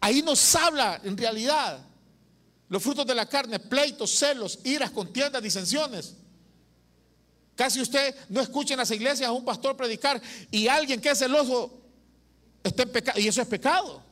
Ahí 0.00 0.22
nos 0.22 0.54
habla 0.54 1.00
en 1.02 1.16
realidad 1.16 1.84
los 2.68 2.82
frutos 2.82 3.06
de 3.06 3.14
la 3.14 3.26
carne, 3.26 3.58
pleitos, 3.58 4.10
celos, 4.10 4.60
iras, 4.64 4.90
contiendas, 4.90 5.42
disensiones. 5.42 6.14
Casi 7.56 7.80
usted 7.80 8.14
no 8.28 8.40
escucha 8.40 8.74
en 8.74 8.78
las 8.78 8.90
iglesias 8.90 9.28
a 9.28 9.32
un 9.32 9.44
pastor 9.44 9.76
predicar 9.76 10.22
y 10.50 10.68
alguien 10.68 11.00
que 11.00 11.10
es 11.10 11.18
celoso 11.18 11.77
está 12.62 12.82
en 12.82 12.90
pecado. 12.90 13.20
Y 13.20 13.28
eso 13.28 13.42
es 13.42 13.48
pecado. 13.48 14.02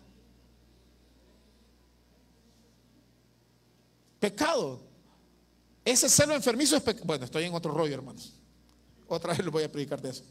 Pecado. 4.20 4.80
Ese 5.84 6.08
celo 6.08 6.34
enfermizo 6.34 6.76
es 6.76 6.82
pecado. 6.82 7.06
Bueno, 7.06 7.24
estoy 7.24 7.44
en 7.44 7.54
otro 7.54 7.72
rollo, 7.72 7.94
hermanos. 7.94 8.32
Otra 9.08 9.30
vez 9.30 9.44
les 9.44 9.50
voy 9.52 9.62
a 9.62 9.70
predicar 9.70 10.00
de 10.00 10.10
eso. 10.10 10.24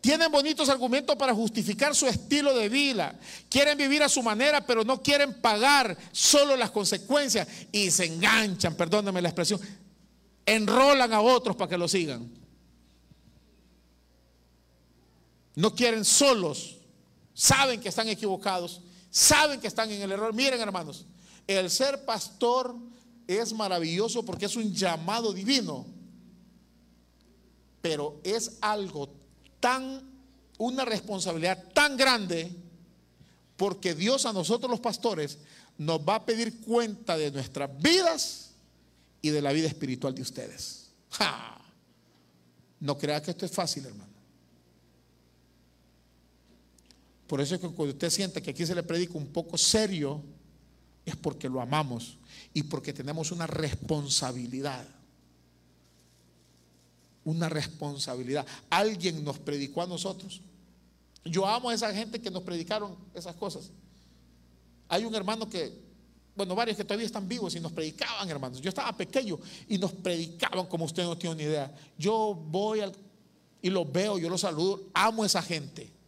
Tienen 0.00 0.32
bonitos 0.32 0.68
argumentos 0.70 1.14
para 1.16 1.34
justificar 1.34 1.94
su 1.94 2.06
estilo 2.06 2.54
de 2.54 2.70
vida. 2.70 3.18
Quieren 3.50 3.76
vivir 3.76 4.02
a 4.02 4.08
su 4.08 4.22
manera, 4.22 4.64
pero 4.64 4.82
no 4.82 5.02
quieren 5.02 5.40
pagar 5.42 5.96
solo 6.10 6.56
las 6.56 6.70
consecuencias 6.70 7.46
y 7.70 7.90
se 7.90 8.06
enganchan, 8.06 8.74
perdónenme 8.74 9.20
la 9.20 9.28
expresión, 9.28 9.60
enrolan 10.46 11.12
a 11.12 11.20
otros 11.20 11.54
para 11.54 11.68
que 11.68 11.76
lo 11.76 11.86
sigan. 11.86 12.39
No 15.60 15.74
quieren 15.74 16.06
solos, 16.06 16.78
saben 17.34 17.82
que 17.82 17.90
están 17.90 18.08
equivocados, 18.08 18.80
saben 19.10 19.60
que 19.60 19.66
están 19.66 19.90
en 19.90 20.00
el 20.00 20.10
error. 20.10 20.32
Miren 20.32 20.58
hermanos, 20.58 21.04
el 21.46 21.68
ser 21.68 22.06
pastor 22.06 22.74
es 23.26 23.52
maravilloso 23.52 24.24
porque 24.24 24.46
es 24.46 24.56
un 24.56 24.72
llamado 24.72 25.34
divino, 25.34 25.84
pero 27.82 28.22
es 28.24 28.56
algo 28.62 29.12
tan, 29.60 30.00
una 30.56 30.86
responsabilidad 30.86 31.62
tan 31.74 31.94
grande, 31.94 32.56
porque 33.58 33.94
Dios 33.94 34.24
a 34.24 34.32
nosotros 34.32 34.70
los 34.70 34.80
pastores 34.80 35.36
nos 35.76 36.00
va 36.00 36.14
a 36.14 36.24
pedir 36.24 36.62
cuenta 36.62 37.18
de 37.18 37.30
nuestras 37.30 37.70
vidas 37.82 38.52
y 39.20 39.28
de 39.28 39.42
la 39.42 39.52
vida 39.52 39.68
espiritual 39.68 40.14
de 40.14 40.22
ustedes. 40.22 40.88
No 42.80 42.96
crea 42.96 43.20
que 43.20 43.32
esto 43.32 43.44
es 43.44 43.52
fácil, 43.52 43.84
hermano. 43.84 44.09
Por 47.30 47.40
eso 47.40 47.54
es 47.54 47.60
que 47.60 47.68
cuando 47.68 47.92
usted 47.92 48.10
siente 48.10 48.42
que 48.42 48.50
aquí 48.50 48.66
se 48.66 48.74
le 48.74 48.82
predica 48.82 49.16
un 49.16 49.28
poco 49.28 49.56
serio, 49.56 50.20
es 51.06 51.14
porque 51.14 51.48
lo 51.48 51.60
amamos 51.60 52.18
y 52.52 52.64
porque 52.64 52.92
tenemos 52.92 53.30
una 53.30 53.46
responsabilidad 53.46 54.84
una 57.22 57.48
responsabilidad. 57.48 58.44
Alguien 58.68 59.22
nos 59.22 59.38
predicó 59.38 59.82
a 59.82 59.86
nosotros. 59.86 60.40
Yo 61.24 61.46
amo 61.46 61.70
a 61.70 61.74
esa 61.74 61.94
gente 61.94 62.20
que 62.20 62.30
nos 62.30 62.42
predicaron 62.42 62.96
esas 63.14 63.36
cosas. 63.36 63.70
Hay 64.88 65.04
un 65.04 65.14
hermano 65.14 65.48
que, 65.48 65.72
bueno, 66.34 66.56
varios 66.56 66.76
que 66.76 66.82
todavía 66.82 67.06
están 67.06 67.28
vivos 67.28 67.54
y 67.54 67.60
nos 67.60 67.70
predicaban, 67.70 68.28
hermanos. 68.28 68.60
Yo 68.60 68.70
estaba 68.70 68.96
pequeño 68.96 69.38
y 69.68 69.78
nos 69.78 69.92
predicaban 69.92 70.66
como 70.66 70.86
usted 70.86 71.04
no 71.04 71.16
tiene 71.16 71.36
ni 71.36 71.42
idea. 71.44 71.72
Yo 71.96 72.34
voy 72.34 72.80
al, 72.80 72.92
y 73.62 73.70
los 73.70 73.92
veo, 73.92 74.18
yo 74.18 74.28
los 74.28 74.40
saludo. 74.40 74.88
Amo 74.92 75.22
a 75.22 75.26
esa 75.26 75.42
gente 75.42 75.99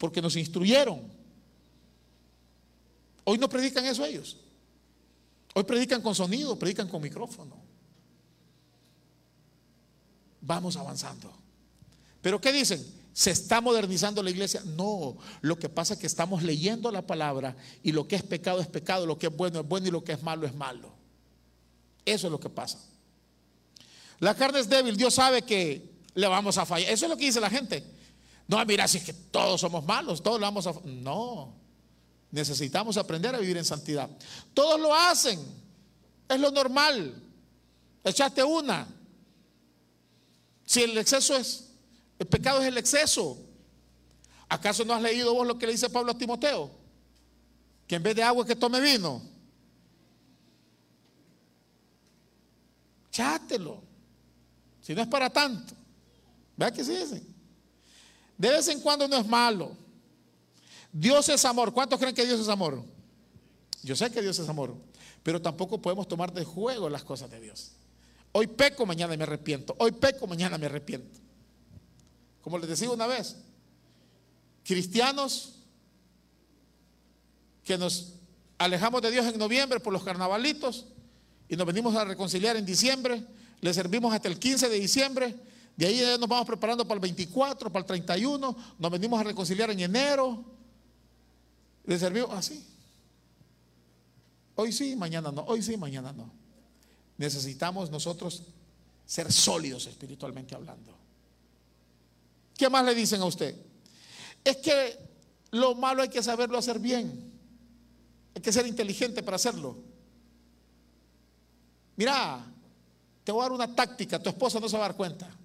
porque 0.00 0.20
nos 0.20 0.34
instruyeron. 0.34 1.00
Hoy 3.22 3.38
no 3.38 3.48
predican 3.48 3.86
eso 3.86 4.04
ellos. 4.04 4.36
Hoy 5.54 5.62
predican 5.62 6.02
con 6.02 6.16
sonido, 6.16 6.58
predican 6.58 6.88
con 6.88 7.00
micrófono 7.00 7.70
vamos 10.40 10.76
avanzando. 10.76 11.32
Pero 12.20 12.40
¿qué 12.40 12.52
dicen? 12.52 12.84
¿Se 13.12 13.30
está 13.30 13.60
modernizando 13.60 14.22
la 14.22 14.30
iglesia? 14.30 14.62
No, 14.64 15.16
lo 15.40 15.58
que 15.58 15.68
pasa 15.68 15.94
es 15.94 16.00
que 16.00 16.06
estamos 16.06 16.42
leyendo 16.42 16.90
la 16.90 17.06
palabra 17.06 17.56
y 17.82 17.92
lo 17.92 18.06
que 18.06 18.16
es 18.16 18.22
pecado 18.22 18.60
es 18.60 18.66
pecado, 18.66 19.06
lo 19.06 19.18
que 19.18 19.26
es 19.26 19.36
bueno 19.36 19.60
es 19.60 19.68
bueno 19.68 19.88
y 19.88 19.90
lo 19.90 20.04
que 20.04 20.12
es 20.12 20.22
malo 20.22 20.46
es 20.46 20.54
malo. 20.54 20.92
Eso 22.04 22.26
es 22.26 22.30
lo 22.30 22.40
que 22.40 22.48
pasa. 22.48 22.78
La 24.20 24.34
carne 24.34 24.60
es 24.60 24.68
débil, 24.68 24.96
Dios 24.96 25.14
sabe 25.14 25.42
que 25.42 25.90
le 26.14 26.26
vamos 26.26 26.58
a 26.58 26.66
fallar. 26.66 26.90
Eso 26.90 27.06
es 27.06 27.10
lo 27.10 27.16
que 27.16 27.26
dice 27.26 27.40
la 27.40 27.50
gente. 27.50 27.84
No, 28.50 28.66
mira, 28.66 28.88
si 28.88 28.98
es 28.98 29.04
que 29.04 29.12
todos 29.12 29.60
somos 29.60 29.84
malos, 29.84 30.20
todos 30.24 30.40
le 30.40 30.44
vamos 30.44 30.66
a... 30.66 30.74
No, 30.84 31.54
necesitamos 32.32 32.96
aprender 32.96 33.32
a 33.32 33.38
vivir 33.38 33.56
en 33.56 33.64
santidad. 33.64 34.10
Todos 34.52 34.80
lo 34.80 34.92
hacen, 34.92 35.38
es 36.28 36.40
lo 36.40 36.50
normal. 36.50 37.14
Echaste 38.02 38.42
una, 38.42 38.88
si 40.64 40.82
el 40.82 40.98
exceso 40.98 41.36
es, 41.36 41.70
el 42.18 42.26
pecado 42.26 42.60
es 42.60 42.66
el 42.66 42.76
exceso. 42.76 43.38
¿Acaso 44.48 44.84
no 44.84 44.94
has 44.94 45.02
leído 45.02 45.32
vos 45.32 45.46
lo 45.46 45.56
que 45.56 45.66
le 45.66 45.72
dice 45.72 45.88
Pablo 45.88 46.10
a 46.10 46.18
Timoteo? 46.18 46.72
Que 47.86 47.94
en 47.94 48.02
vez 48.02 48.16
de 48.16 48.24
agua 48.24 48.44
que 48.44 48.56
tome 48.56 48.80
vino. 48.80 49.22
Chátelo. 53.12 53.80
Si 54.80 54.92
no 54.92 55.02
es 55.02 55.06
para 55.08 55.30
tanto. 55.30 55.72
Vea 56.56 56.72
que 56.72 56.84
sí. 56.84 57.29
De 58.40 58.48
vez 58.48 58.66
en 58.68 58.80
cuando 58.80 59.06
no 59.06 59.18
es 59.18 59.26
malo. 59.26 59.76
Dios 60.90 61.28
es 61.28 61.44
amor. 61.44 61.74
¿Cuántos 61.74 62.00
creen 62.00 62.14
que 62.14 62.24
Dios 62.24 62.40
es 62.40 62.48
amor? 62.48 62.82
Yo 63.82 63.94
sé 63.94 64.10
que 64.10 64.22
Dios 64.22 64.38
es 64.38 64.48
amor. 64.48 64.74
Pero 65.22 65.42
tampoco 65.42 65.82
podemos 65.82 66.08
tomar 66.08 66.32
de 66.32 66.42
juego 66.42 66.88
las 66.88 67.04
cosas 67.04 67.30
de 67.30 67.38
Dios. 67.38 67.72
Hoy 68.32 68.46
peco, 68.46 68.86
mañana 68.86 69.14
me 69.14 69.24
arrepiento. 69.24 69.74
Hoy 69.78 69.92
peco, 69.92 70.26
mañana 70.26 70.56
me 70.56 70.64
arrepiento. 70.64 71.20
Como 72.40 72.58
les 72.58 72.70
decía 72.70 72.90
una 72.90 73.06
vez, 73.06 73.36
cristianos 74.64 75.56
que 77.62 77.76
nos 77.76 78.14
alejamos 78.56 79.02
de 79.02 79.10
Dios 79.10 79.26
en 79.26 79.38
noviembre 79.38 79.80
por 79.80 79.92
los 79.92 80.02
carnavalitos 80.02 80.86
y 81.46 81.56
nos 81.56 81.66
venimos 81.66 81.94
a 81.94 82.06
reconciliar 82.06 82.56
en 82.56 82.64
diciembre, 82.64 83.22
le 83.60 83.74
servimos 83.74 84.14
hasta 84.14 84.28
el 84.28 84.38
15 84.38 84.70
de 84.70 84.80
diciembre, 84.80 85.36
de 85.80 85.86
ahí 85.86 86.18
nos 86.18 86.28
vamos 86.28 86.46
preparando 86.46 86.86
para 86.86 86.96
el 86.96 87.00
24, 87.00 87.72
para 87.72 87.80
el 87.80 87.86
31, 87.86 88.56
nos 88.78 88.90
venimos 88.90 89.18
a 89.18 89.24
reconciliar 89.24 89.70
en 89.70 89.80
enero, 89.80 90.44
le 91.84 91.98
servimos 91.98 92.30
así. 92.32 92.62
Hoy 94.56 94.72
sí, 94.72 94.94
mañana 94.94 95.32
no, 95.32 95.42
hoy 95.44 95.62
sí, 95.62 95.76
mañana 95.78 96.12
no 96.12 96.40
necesitamos 97.20 97.90
nosotros 97.90 98.42
ser 99.04 99.30
sólidos 99.30 99.86
espiritualmente 99.86 100.54
hablando. 100.54 100.94
¿Qué 102.56 102.68
más 102.70 102.82
le 102.84 102.94
dicen 102.94 103.20
a 103.20 103.26
usted? 103.26 103.54
Es 104.44 104.56
que 104.56 104.98
lo 105.50 105.74
malo 105.74 106.02
hay 106.02 106.08
que 106.08 106.22
saberlo 106.22 106.56
hacer 106.56 106.78
bien. 106.78 107.30
Hay 108.34 108.40
que 108.40 108.52
ser 108.52 108.66
inteligente 108.66 109.22
para 109.22 109.36
hacerlo. 109.36 109.76
Mira, 111.96 112.42
te 113.24 113.32
voy 113.32 113.40
a 113.40 113.44
dar 113.44 113.52
una 113.52 113.74
táctica, 113.74 114.22
tu 114.22 114.28
esposa 114.28 114.60
no 114.60 114.68
se 114.68 114.78
va 114.78 114.84
a 114.84 114.88
dar 114.88 114.96
cuenta. 114.96 115.39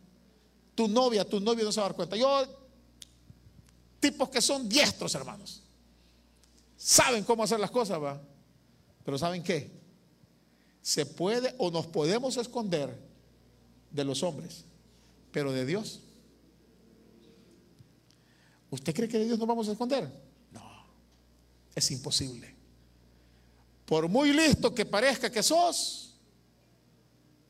Tu 0.76 0.88
novia, 0.88 1.28
tu 1.28 1.40
novio 1.40 1.66
no 1.66 1.72
se 1.72 1.80
va 1.80 1.88
a 1.88 1.90
dar 1.90 1.96
cuenta. 1.96 2.16
Yo, 2.16 2.46
tipos 4.00 4.30
que 4.30 4.42
son 4.42 4.70
diestros, 4.70 5.16
hermanos. 5.16 5.64
Saben 6.78 7.24
cómo 7.24 7.44
hacer 7.44 7.60
las 7.60 7.72
cosas, 7.72 8.02
va. 8.02 8.22
Pero 9.04 9.18
¿saben 9.18 9.42
qué? 9.42 9.76
se 10.86 11.08
puede 11.08 11.56
o 11.58 11.72
nos 11.72 11.88
podemos 11.88 12.38
esconder 12.38 12.96
de 13.90 14.04
los 14.04 14.22
hombres, 14.22 14.66
pero 15.32 15.52
de 15.52 15.66
Dios. 15.66 16.00
¿Usted 18.70 18.94
cree 18.94 19.10
que 19.10 19.18
de 19.18 19.26
Dios 19.26 19.40
nos 19.40 19.48
vamos 19.48 19.68
a 19.68 19.72
esconder? 19.72 20.08
No, 20.52 20.62
es 21.74 21.90
imposible. 21.90 22.54
Por 23.88 24.08
muy 24.08 24.32
listo 24.32 24.76
que 24.76 24.86
parezca 24.86 25.32
que 25.32 25.42
sos, 25.42 26.14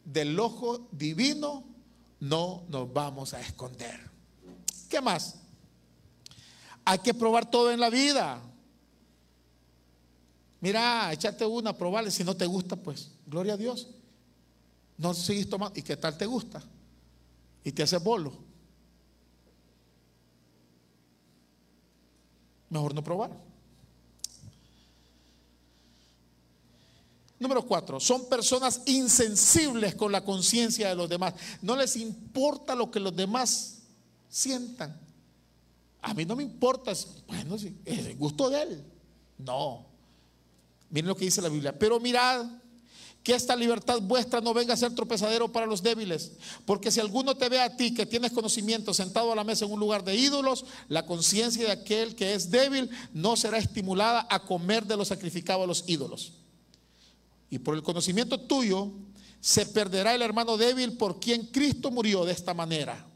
del 0.06 0.40
ojo 0.40 0.88
divino 0.94 1.66
no 2.30 2.64
nos 2.70 2.92
vamos 2.92 3.34
a 3.34 3.42
esconder. 3.42 4.00
¿Qué 4.90 5.00
más? 5.00 5.36
Hay 6.84 7.00
que 7.00 7.14
probar 7.14 7.50
todo 7.50 7.72
en 7.72 7.80
la 7.80 7.90
vida. 7.90 8.42
Mira, 10.60 11.14
échate 11.14 11.46
una, 11.46 11.78
probarle. 11.78 12.10
Si 12.10 12.24
no 12.24 12.36
te 12.36 12.46
gusta, 12.46 12.76
pues, 12.76 13.12
gloria 13.28 13.54
a 13.54 13.58
Dios. 13.58 13.90
No 14.98 15.14
sigues 15.14 15.50
tomando. 15.50 15.78
¿Y 15.78 15.84
qué 15.84 15.98
tal 15.98 16.18
te 16.18 16.26
gusta? 16.26 16.64
Y 17.64 17.72
te 17.72 17.84
hace 17.84 17.98
bolo. 17.98 18.34
Mejor 22.70 22.96
no 22.96 23.04
probar. 23.04 23.32
Número 27.38 27.66
cuatro, 27.66 28.00
son 28.00 28.30
personas 28.30 28.82
insensibles 28.86 29.96
con 29.96 30.12
la 30.12 30.24
conciencia 30.24 30.88
de 30.90 30.96
los 30.96 31.10
demás. 31.10 31.34
No 31.62 31.76
les 31.76 31.98
importa 31.98 32.76
lo 32.76 32.90
que 32.90 33.00
los 33.00 33.16
demás 33.16 33.80
sientan. 34.30 34.98
A 36.02 36.14
mí 36.14 36.24
no 36.24 36.36
me 36.36 36.44
importa, 36.44 36.94
bueno, 37.28 37.56
es 37.56 37.66
el 38.06 38.16
gusto 38.16 38.50
de 38.50 38.62
él. 38.62 38.84
No. 39.38 39.86
Miren 40.90 41.10
lo 41.10 41.16
que 41.16 41.26
dice 41.26 41.42
la 41.42 41.50
Biblia. 41.50 41.78
Pero 41.78 42.00
mirad 42.00 42.46
que 43.22 43.34
esta 43.34 43.56
libertad 43.56 44.00
vuestra 44.02 44.40
no 44.40 44.54
venga 44.54 44.76
a 44.76 44.78
ser 44.78 44.94
tropezadero 44.94 45.52
para 45.52 45.66
los 45.66 45.82
débiles. 45.82 46.34
Porque 46.64 46.92
si 46.92 47.00
alguno 47.00 47.36
te 47.36 47.50
ve 47.50 47.60
a 47.60 47.76
ti 47.76 47.94
que 47.94 48.06
tienes 48.06 48.32
conocimiento 48.32 48.94
sentado 48.94 49.32
a 49.32 49.36
la 49.36 49.44
mesa 49.44 49.66
en 49.66 49.72
un 49.72 49.80
lugar 49.80 50.04
de 50.04 50.16
ídolos, 50.16 50.64
la 50.88 51.06
conciencia 51.06 51.66
de 51.66 51.72
aquel 51.72 52.16
que 52.16 52.36
es 52.36 52.52
débil 52.52 52.90
no 53.14 53.36
será 53.36 53.58
estimulada 53.58 54.26
a 54.30 54.44
comer 54.44 54.86
de 54.86 54.96
lo 54.96 55.04
sacrificado 55.04 55.64
a 55.64 55.68
los 55.68 55.84
ídolos. 55.88 56.34
Y 57.56 57.60
por 57.60 57.74
el 57.74 57.84
conocimiento 57.84 58.38
tuyo 58.38 58.92
se 59.40 59.66
perderá 59.66 60.14
el 60.14 60.22
hermano 60.22 60.58
débil 60.58 60.98
por 60.98 61.22
quien 61.22 61.46
Cristo 61.46 61.90
murió 61.90 62.26
de 62.26 62.34
esta 62.34 62.54
manera. 62.54 63.08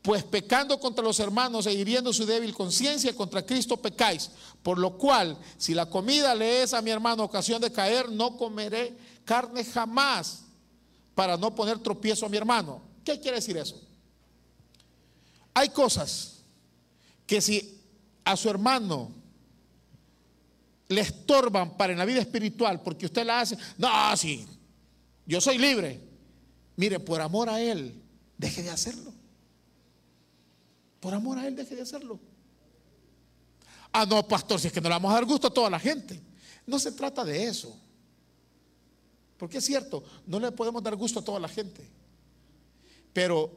Pues 0.00 0.24
pecando 0.24 0.80
contra 0.80 1.04
los 1.04 1.20
hermanos 1.20 1.66
e 1.66 1.74
hiriendo 1.74 2.10
su 2.10 2.24
débil 2.24 2.54
conciencia, 2.54 3.14
contra 3.14 3.44
Cristo 3.44 3.76
pecáis. 3.76 4.30
Por 4.62 4.78
lo 4.78 4.96
cual, 4.96 5.36
si 5.58 5.74
la 5.74 5.90
comida 5.90 6.34
le 6.34 6.62
es 6.62 6.72
a 6.72 6.80
mi 6.80 6.90
hermano 6.90 7.24
ocasión 7.24 7.60
de 7.60 7.70
caer, 7.70 8.10
no 8.10 8.38
comeré 8.38 8.96
carne 9.26 9.62
jamás 9.62 10.44
para 11.14 11.36
no 11.36 11.54
poner 11.54 11.80
tropiezo 11.80 12.24
a 12.24 12.30
mi 12.30 12.38
hermano. 12.38 12.80
¿Qué 13.04 13.20
quiere 13.20 13.36
decir 13.36 13.58
eso? 13.58 13.78
Hay 15.52 15.68
cosas 15.68 16.38
que 17.26 17.42
si 17.42 17.78
a 18.24 18.38
su 18.38 18.48
hermano 18.48 19.23
le 20.88 21.00
estorban 21.00 21.76
para 21.76 21.92
en 21.92 21.98
la 21.98 22.04
vida 22.04 22.20
espiritual 22.20 22.82
porque 22.82 23.06
usted 23.06 23.24
la 23.24 23.40
hace, 23.40 23.56
no, 23.78 24.16
sí, 24.16 24.46
yo 25.26 25.40
soy 25.40 25.58
libre. 25.58 26.00
Mire, 26.76 27.00
por 27.00 27.20
amor 27.20 27.48
a 27.48 27.60
él, 27.60 28.02
deje 28.36 28.62
de 28.62 28.70
hacerlo. 28.70 29.14
Por 31.04 31.12
amor 31.12 31.38
a 31.38 31.46
Él 31.46 31.54
deje 31.54 31.76
de 31.76 31.82
hacerlo. 31.82 32.18
Ah, 33.92 34.06
no, 34.06 34.26
pastor, 34.26 34.58
si 34.58 34.68
es 34.68 34.72
que 34.72 34.80
no 34.80 34.88
le 34.88 34.94
vamos 34.94 35.10
a 35.10 35.16
dar 35.16 35.26
gusto 35.26 35.48
a 35.48 35.50
toda 35.52 35.68
la 35.68 35.78
gente. 35.78 36.18
No 36.66 36.78
se 36.78 36.92
trata 36.92 37.22
de 37.26 37.44
eso. 37.44 37.78
Porque 39.36 39.58
es 39.58 39.66
cierto, 39.66 40.02
no 40.26 40.40
le 40.40 40.50
podemos 40.50 40.82
dar 40.82 40.96
gusto 40.96 41.20
a 41.20 41.22
toda 41.22 41.38
la 41.38 41.48
gente. 41.48 41.86
Pero 43.12 43.54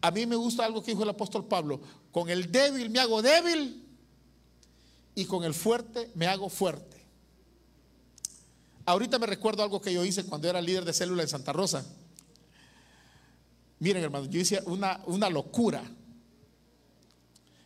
a 0.00 0.10
mí 0.10 0.26
me 0.26 0.34
gusta 0.34 0.64
algo 0.64 0.82
que 0.82 0.90
dijo 0.90 1.04
el 1.04 1.10
apóstol 1.10 1.46
Pablo. 1.46 1.80
Con 2.10 2.28
el 2.30 2.50
débil 2.50 2.90
me 2.90 2.98
hago 2.98 3.22
débil 3.22 3.87
y 5.18 5.24
con 5.24 5.42
el 5.42 5.52
fuerte 5.52 6.12
me 6.14 6.28
hago 6.28 6.48
fuerte. 6.48 6.96
Ahorita 8.86 9.18
me 9.18 9.26
recuerdo 9.26 9.64
algo 9.64 9.80
que 9.80 9.92
yo 9.92 10.04
hice 10.04 10.24
cuando 10.24 10.48
era 10.48 10.62
líder 10.62 10.84
de 10.84 10.92
célula 10.92 11.24
en 11.24 11.28
Santa 11.28 11.52
Rosa. 11.52 11.84
Miren, 13.80 14.04
hermano, 14.04 14.26
yo 14.26 14.38
hice 14.38 14.62
una, 14.66 15.02
una 15.06 15.28
locura. 15.28 15.82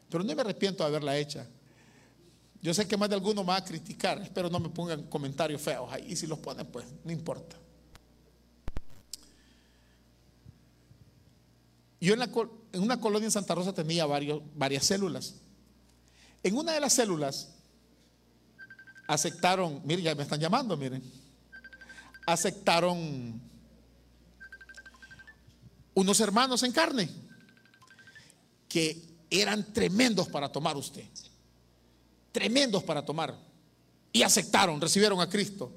Pero 0.09 0.25
no 0.25 0.35
me 0.35 0.41
arrepiento 0.41 0.83
de 0.83 0.89
haberla 0.89 1.19
hecha. 1.19 1.47
Yo 2.63 2.73
sé 2.73 2.89
que 2.89 2.97
más 2.97 3.11
de 3.11 3.17
alguno 3.17 3.43
me 3.43 3.49
va 3.49 3.57
a 3.57 3.65
criticar, 3.65 4.23
espero 4.23 4.49
no 4.49 4.59
me 4.59 4.71
pongan 4.71 5.03
comentarios 5.03 5.61
feos 5.61 5.93
ahí. 5.93 6.07
Y 6.09 6.17
si 6.17 6.27
los 6.27 6.39
ponen, 6.39 6.67
pues 6.69 6.87
no 7.05 7.13
importa. 7.13 7.55
Yo 12.01 12.15
en, 12.15 12.81
una 12.81 12.99
colonia 12.99 13.27
en 13.27 13.31
Santa 13.31 13.55
Rosa 13.55 13.75
tenía 13.75 14.07
varias 14.07 14.87
células. 14.87 15.35
En 16.43 16.57
una 16.57 16.73
de 16.73 16.81
las 16.81 16.93
células 16.93 17.49
aceptaron, 19.07 19.81
miren, 19.85 20.05
ya 20.05 20.15
me 20.15 20.23
están 20.23 20.41
llamando, 20.41 20.77
miren. 20.77 21.03
Aceptaron 22.27 23.41
unos 25.95 26.21
hermanos 26.21 26.63
en 26.63 26.73
carne 26.73 27.09
que 28.69 29.13
eran 29.31 29.73
tremendos 29.73 30.29
para 30.29 30.51
tomar 30.51 30.77
usted. 30.77 31.05
Tremendos 32.33 32.83
para 32.83 33.05
tomar. 33.05 33.37
Y 34.13 34.23
aceptaron, 34.23 34.81
recibieron 34.81 35.21
a 35.21 35.29
Cristo. 35.29 35.73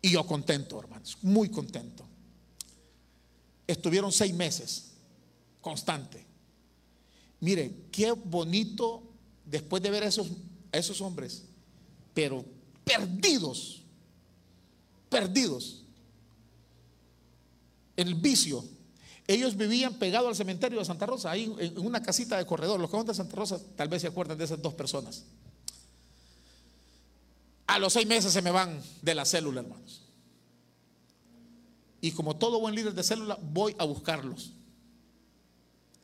Y 0.00 0.10
yo 0.10 0.24
contento, 0.26 0.78
hermanos, 0.78 1.18
muy 1.22 1.48
contento. 1.48 2.06
Estuvieron 3.66 4.12
seis 4.12 4.32
meses, 4.32 4.92
constante. 5.60 6.24
Mire, 7.40 7.86
qué 7.90 8.12
bonito 8.12 9.07
después 9.50 9.82
de 9.82 9.90
ver 9.90 10.04
a 10.04 10.06
esos, 10.06 10.28
esos 10.72 11.00
hombres, 11.00 11.44
pero 12.14 12.44
perdidos, 12.84 13.82
perdidos. 15.08 15.82
El 17.96 18.14
vicio, 18.14 18.64
ellos 19.26 19.56
vivían 19.56 19.94
pegados 19.94 20.28
al 20.28 20.36
cementerio 20.36 20.78
de 20.78 20.84
Santa 20.84 21.06
Rosa, 21.06 21.30
ahí 21.30 21.52
en 21.58 21.78
una 21.78 22.00
casita 22.00 22.36
de 22.36 22.46
corredor. 22.46 22.78
Los 22.78 22.90
que 22.90 22.96
van 22.96 23.06
de 23.06 23.14
Santa 23.14 23.34
Rosa 23.34 23.60
tal 23.76 23.88
vez 23.88 24.02
se 24.02 24.08
acuerdan 24.08 24.38
de 24.38 24.44
esas 24.44 24.62
dos 24.62 24.74
personas. 24.74 25.24
A 27.66 27.78
los 27.78 27.92
seis 27.92 28.06
meses 28.06 28.32
se 28.32 28.40
me 28.40 28.50
van 28.50 28.80
de 29.02 29.14
la 29.14 29.24
célula, 29.24 29.60
hermanos. 29.60 30.02
Y 32.00 32.12
como 32.12 32.36
todo 32.36 32.60
buen 32.60 32.74
líder 32.74 32.94
de 32.94 33.02
célula, 33.02 33.38
voy 33.42 33.74
a 33.78 33.84
buscarlos. 33.84 34.52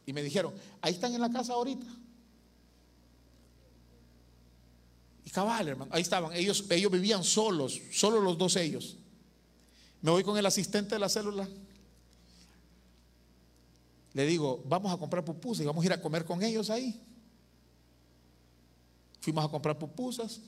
Y 0.05 0.13
me 0.13 0.23
dijeron, 0.23 0.53
ahí 0.83 0.93
están 0.93 1.15
en 1.15 1.21
la 1.21 1.31
casa 1.31 1.55
ahorita. 1.55 1.87
Y 5.25 5.31
cabal, 5.31 5.69
hermano, 5.69 5.91
ahí 5.95 6.03
estaban. 6.03 6.33
Ellos, 6.35 6.65
ellos 6.71 6.93
vivían 6.93 7.25
solos, 7.25 7.81
solo 7.93 8.21
los 8.21 8.37
dos 8.37 8.57
ellos. 8.57 8.97
Me 10.03 10.11
voy 10.11 10.23
con 10.23 10.37
el 10.37 10.47
asistente 10.47 10.95
de 10.95 10.99
la 10.99 11.09
célula 11.09 11.49
le 14.15 14.25
digo, 14.27 14.63
vamos 14.67 14.93
a 14.93 14.97
comprar 14.97 15.25
pupusas 15.25 15.65
y 15.65 15.67
vamos 15.67 15.83
a 15.83 15.87
ir 15.87 15.93
a 15.93 16.01
comer 16.01 16.25
con 16.25 16.41
ellos 16.43 16.71
ahí. 16.71 16.99
Fuimos 19.21 19.45
a 19.45 19.49
comprar 19.49 19.77
pupusas, 19.77 20.41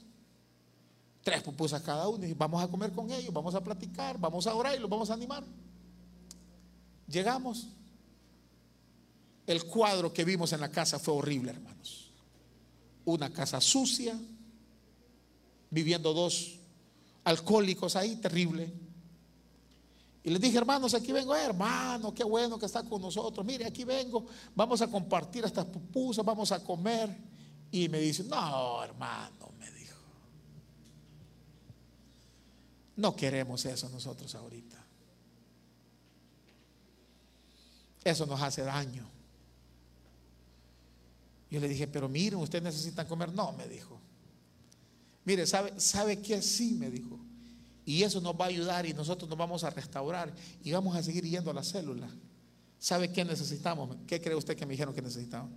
tres 1.24 1.42
pupusas 1.42 1.82
cada 1.82 2.08
uno, 2.08 2.24
y 2.24 2.32
vamos 2.32 2.62
a 2.62 2.68
comer 2.68 2.92
con 2.92 3.10
ellos, 3.10 3.34
vamos 3.34 3.56
a 3.56 3.64
platicar, 3.64 4.18
vamos 4.20 4.46
a 4.46 4.54
orar 4.54 4.76
y 4.76 4.78
los 4.78 4.88
vamos 4.88 5.10
a 5.10 5.14
animar. 5.14 5.42
Llegamos. 7.08 7.66
El 9.48 9.64
cuadro 9.64 10.12
que 10.12 10.24
vimos 10.24 10.52
en 10.52 10.60
la 10.60 10.70
casa 10.70 11.00
fue 11.00 11.14
horrible, 11.14 11.50
hermanos. 11.50 12.12
Una 13.04 13.32
casa 13.32 13.60
sucia, 13.60 14.16
viviendo 15.70 16.12
dos 16.12 16.58
alcohólicos 17.24 17.96
ahí, 17.96 18.16
terrible 18.16 18.72
y 20.26 20.30
les 20.30 20.40
dije, 20.40 20.58
hermanos, 20.58 20.92
aquí 20.92 21.12
vengo, 21.12 21.36
hermano, 21.36 22.12
qué 22.12 22.24
bueno 22.24 22.58
que 22.58 22.66
está 22.66 22.82
con 22.82 23.00
nosotros. 23.00 23.46
Mire, 23.46 23.64
aquí 23.64 23.84
vengo, 23.84 24.26
vamos 24.56 24.82
a 24.82 24.88
compartir 24.88 25.44
estas 25.44 25.66
pupusas, 25.66 26.24
vamos 26.24 26.50
a 26.50 26.64
comer. 26.64 27.16
Y 27.70 27.88
me 27.88 28.00
dice, 28.00 28.24
no, 28.24 28.82
hermano, 28.82 29.52
me 29.56 29.70
dijo. 29.70 29.96
No 32.96 33.14
queremos 33.14 33.64
eso 33.66 33.88
nosotros 33.88 34.34
ahorita. 34.34 34.84
Eso 38.02 38.26
nos 38.26 38.42
hace 38.42 38.62
daño. 38.62 39.08
Yo 41.48 41.60
le 41.60 41.68
dije, 41.68 41.86
pero 41.86 42.08
miren, 42.08 42.40
ustedes 42.40 42.64
necesitan 42.64 43.06
comer. 43.06 43.32
No, 43.32 43.52
me 43.52 43.68
dijo. 43.68 44.00
Mire, 45.26 45.44
¿sabe, 45.44 45.78
¿sabe 45.78 46.22
qué? 46.22 46.40
Sí, 46.40 46.72
me 46.72 46.88
dijo. 46.88 47.18
Y 47.84 48.04
eso 48.04 48.20
nos 48.20 48.34
va 48.34 48.46
a 48.46 48.48
ayudar 48.48 48.86
y 48.86 48.94
nosotros 48.94 49.28
nos 49.28 49.36
vamos 49.36 49.64
a 49.64 49.70
restaurar 49.70 50.32
y 50.62 50.70
vamos 50.72 50.96
a 50.96 51.02
seguir 51.02 51.24
yendo 51.24 51.50
a 51.50 51.54
la 51.54 51.64
célula. 51.64 52.08
¿Sabe 52.78 53.12
qué 53.12 53.24
necesitamos? 53.24 53.96
¿Qué 54.06 54.20
cree 54.20 54.36
usted 54.36 54.56
que 54.56 54.64
me 54.64 54.72
dijeron 54.72 54.94
que 54.94 55.02
necesitamos? 55.02 55.50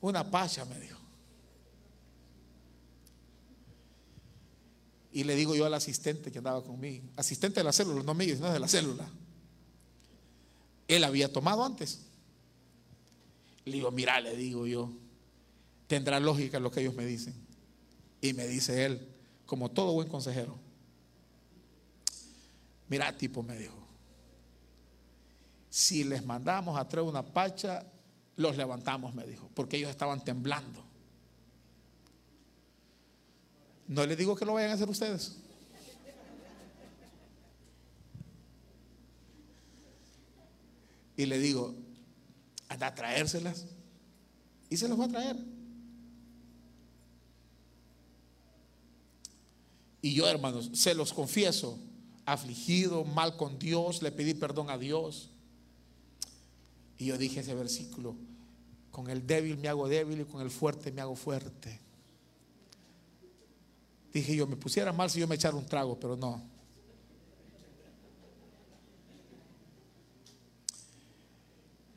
Una 0.00 0.30
pacha, 0.30 0.64
me 0.64 0.80
dijo. 0.80 0.98
Y 5.12 5.24
le 5.24 5.36
digo 5.36 5.54
yo 5.54 5.66
al 5.66 5.74
asistente 5.74 6.32
que 6.32 6.38
andaba 6.38 6.62
conmigo, 6.64 7.08
asistente 7.16 7.60
de 7.60 7.64
la 7.64 7.72
célula, 7.72 8.02
no 8.02 8.14
mío, 8.14 8.34
sino 8.34 8.50
de 8.50 8.58
la 8.58 8.68
célula. 8.68 9.06
Él 10.88 11.04
había 11.04 11.30
tomado 11.30 11.62
antes. 11.62 12.00
Le 13.66 13.72
digo, 13.72 13.90
mira, 13.90 14.20
le 14.20 14.34
digo 14.36 14.66
yo, 14.66 14.90
tendrá 15.86 16.20
lógica 16.20 16.58
lo 16.58 16.70
que 16.70 16.80
ellos 16.80 16.94
me 16.94 17.04
dicen. 17.04 17.34
Y 18.20 18.32
me 18.32 18.46
dice 18.46 18.84
él, 18.84 19.08
como 19.46 19.70
todo 19.70 19.92
buen 19.92 20.08
consejero. 20.08 20.58
Mira, 22.88 23.16
tipo 23.16 23.42
me 23.42 23.56
dijo, 23.56 23.84
si 25.68 26.04
les 26.04 26.24
mandamos 26.24 26.78
a 26.78 26.88
traer 26.88 27.06
una 27.06 27.24
pacha, 27.24 27.84
los 28.36 28.56
levantamos, 28.56 29.14
me 29.14 29.26
dijo, 29.26 29.50
porque 29.54 29.76
ellos 29.76 29.90
estaban 29.90 30.22
temblando. 30.24 30.84
No 33.88 34.06
les 34.06 34.16
digo 34.16 34.34
que 34.36 34.44
lo 34.44 34.54
vayan 34.54 34.70
a 34.70 34.74
hacer 34.74 34.88
ustedes. 34.88 35.36
Y 41.16 41.26
le 41.26 41.38
digo, 41.38 41.74
anda 42.68 42.88
a 42.88 42.94
traérselas. 42.94 43.66
Y 44.68 44.76
se 44.76 44.88
los 44.88 44.98
va 44.98 45.04
a 45.04 45.08
traer. 45.08 45.53
Y 50.04 50.12
yo, 50.12 50.28
hermanos, 50.28 50.68
se 50.74 50.94
los 50.94 51.14
confieso, 51.14 51.78
afligido, 52.26 53.06
mal 53.06 53.38
con 53.38 53.58
Dios, 53.58 54.02
le 54.02 54.12
pedí 54.12 54.34
perdón 54.34 54.68
a 54.68 54.76
Dios. 54.76 55.30
Y 56.98 57.06
yo 57.06 57.16
dije 57.16 57.40
ese 57.40 57.54
versículo, 57.54 58.14
con 58.90 59.08
el 59.08 59.26
débil 59.26 59.56
me 59.56 59.68
hago 59.68 59.88
débil 59.88 60.20
y 60.20 60.24
con 60.26 60.42
el 60.42 60.50
fuerte 60.50 60.92
me 60.92 61.00
hago 61.00 61.16
fuerte. 61.16 61.80
Dije 64.12 64.36
yo, 64.36 64.46
me 64.46 64.56
pusiera 64.56 64.92
mal 64.92 65.08
si 65.08 65.20
yo 65.20 65.26
me 65.26 65.36
echara 65.36 65.56
un 65.56 65.64
trago, 65.64 65.98
pero 65.98 66.18
no. 66.18 66.42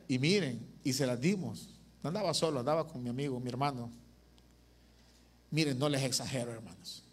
Y 0.08 0.18
miren, 0.18 0.66
y 0.82 0.94
se 0.94 1.04
las 1.04 1.20
dimos. 1.20 1.68
No 2.02 2.08
andaba 2.08 2.32
solo, 2.32 2.60
andaba 2.60 2.88
con 2.88 3.02
mi 3.02 3.10
amigo, 3.10 3.38
mi 3.38 3.50
hermano. 3.50 3.90
Miren, 5.50 5.78
no 5.78 5.90
les 5.90 6.02
exagero, 6.04 6.50
hermanos. 6.52 7.04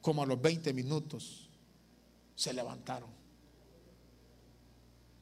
Como 0.00 0.22
a 0.22 0.26
los 0.26 0.40
20 0.40 0.72
minutos 0.72 1.48
se 2.34 2.52
levantaron. 2.52 3.10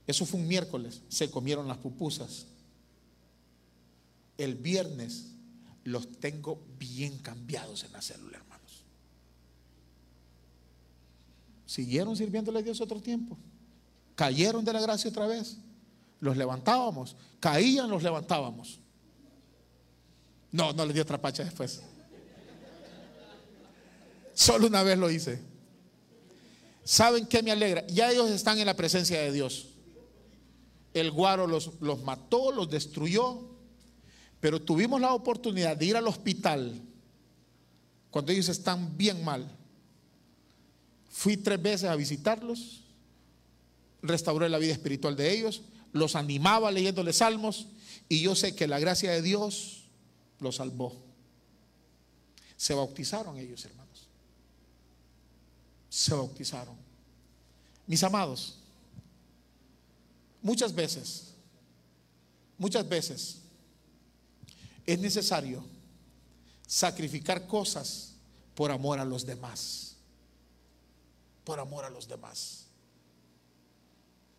Eso 0.06 0.24
fue 0.24 0.40
un 0.40 0.48
miércoles, 0.48 1.02
se 1.08 1.30
comieron 1.30 1.68
las 1.68 1.78
pupusas. 1.78 2.46
El 4.38 4.54
viernes 4.54 5.34
los 5.84 6.20
tengo 6.20 6.62
bien 6.78 7.18
cambiados 7.18 7.84
en 7.84 7.92
la 7.92 8.00
célula, 8.00 8.38
hermanos. 8.38 8.84
Siguieron 11.66 12.16
sirviéndole 12.16 12.60
a 12.60 12.62
Dios 12.62 12.80
otro 12.80 13.00
tiempo. 13.00 13.36
Cayeron 14.14 14.64
de 14.64 14.72
la 14.72 14.80
gracia 14.80 15.10
otra 15.10 15.26
vez 15.26 15.58
los 16.20 16.36
levantábamos. 16.36 17.16
Caían, 17.40 17.88
los 17.88 18.02
levantábamos. 18.02 18.80
No, 20.50 20.72
no 20.72 20.84
les 20.86 20.94
di 20.94 21.00
otra 21.00 21.20
pacha 21.20 21.44
después. 21.44 21.82
Solo 24.38 24.68
una 24.68 24.84
vez 24.84 24.96
lo 24.96 25.10
hice. 25.10 25.40
¿Saben 26.84 27.26
qué 27.26 27.42
me 27.42 27.50
alegra? 27.50 27.84
Ya 27.88 28.12
ellos 28.12 28.30
están 28.30 28.56
en 28.60 28.66
la 28.66 28.76
presencia 28.76 29.20
de 29.20 29.32
Dios. 29.32 29.70
El 30.94 31.10
guaro 31.10 31.48
los, 31.48 31.72
los 31.80 32.04
mató, 32.04 32.52
los 32.52 32.70
destruyó, 32.70 33.50
pero 34.38 34.62
tuvimos 34.62 35.00
la 35.00 35.12
oportunidad 35.12 35.76
de 35.76 35.86
ir 35.86 35.96
al 35.96 36.06
hospital 36.06 36.80
cuando 38.12 38.30
ellos 38.30 38.48
están 38.48 38.96
bien 38.96 39.24
mal. 39.24 39.50
Fui 41.10 41.36
tres 41.36 41.60
veces 41.60 41.90
a 41.90 41.96
visitarlos, 41.96 42.84
restauré 44.02 44.48
la 44.48 44.58
vida 44.58 44.72
espiritual 44.72 45.16
de 45.16 45.32
ellos, 45.32 45.62
los 45.92 46.14
animaba 46.14 46.70
leyéndole 46.70 47.12
salmos 47.12 47.66
y 48.08 48.20
yo 48.20 48.36
sé 48.36 48.54
que 48.54 48.68
la 48.68 48.78
gracia 48.78 49.10
de 49.10 49.20
Dios 49.20 49.88
los 50.38 50.54
salvó. 50.54 50.96
Se 52.56 52.72
bautizaron 52.72 53.36
ellos, 53.36 53.64
hermanos. 53.64 53.77
Se 55.88 56.14
bautizaron. 56.14 56.76
Mis 57.86 58.02
amados, 58.02 58.58
muchas 60.42 60.74
veces, 60.74 61.34
muchas 62.58 62.86
veces 62.88 63.38
es 64.86 64.98
necesario 64.98 65.64
sacrificar 66.66 67.46
cosas 67.46 68.12
por 68.54 68.70
amor 68.70 68.98
a 68.98 69.04
los 69.04 69.24
demás. 69.24 69.96
Por 71.44 71.58
amor 71.58 71.84
a 71.84 71.90
los 71.90 72.06
demás. 72.06 72.66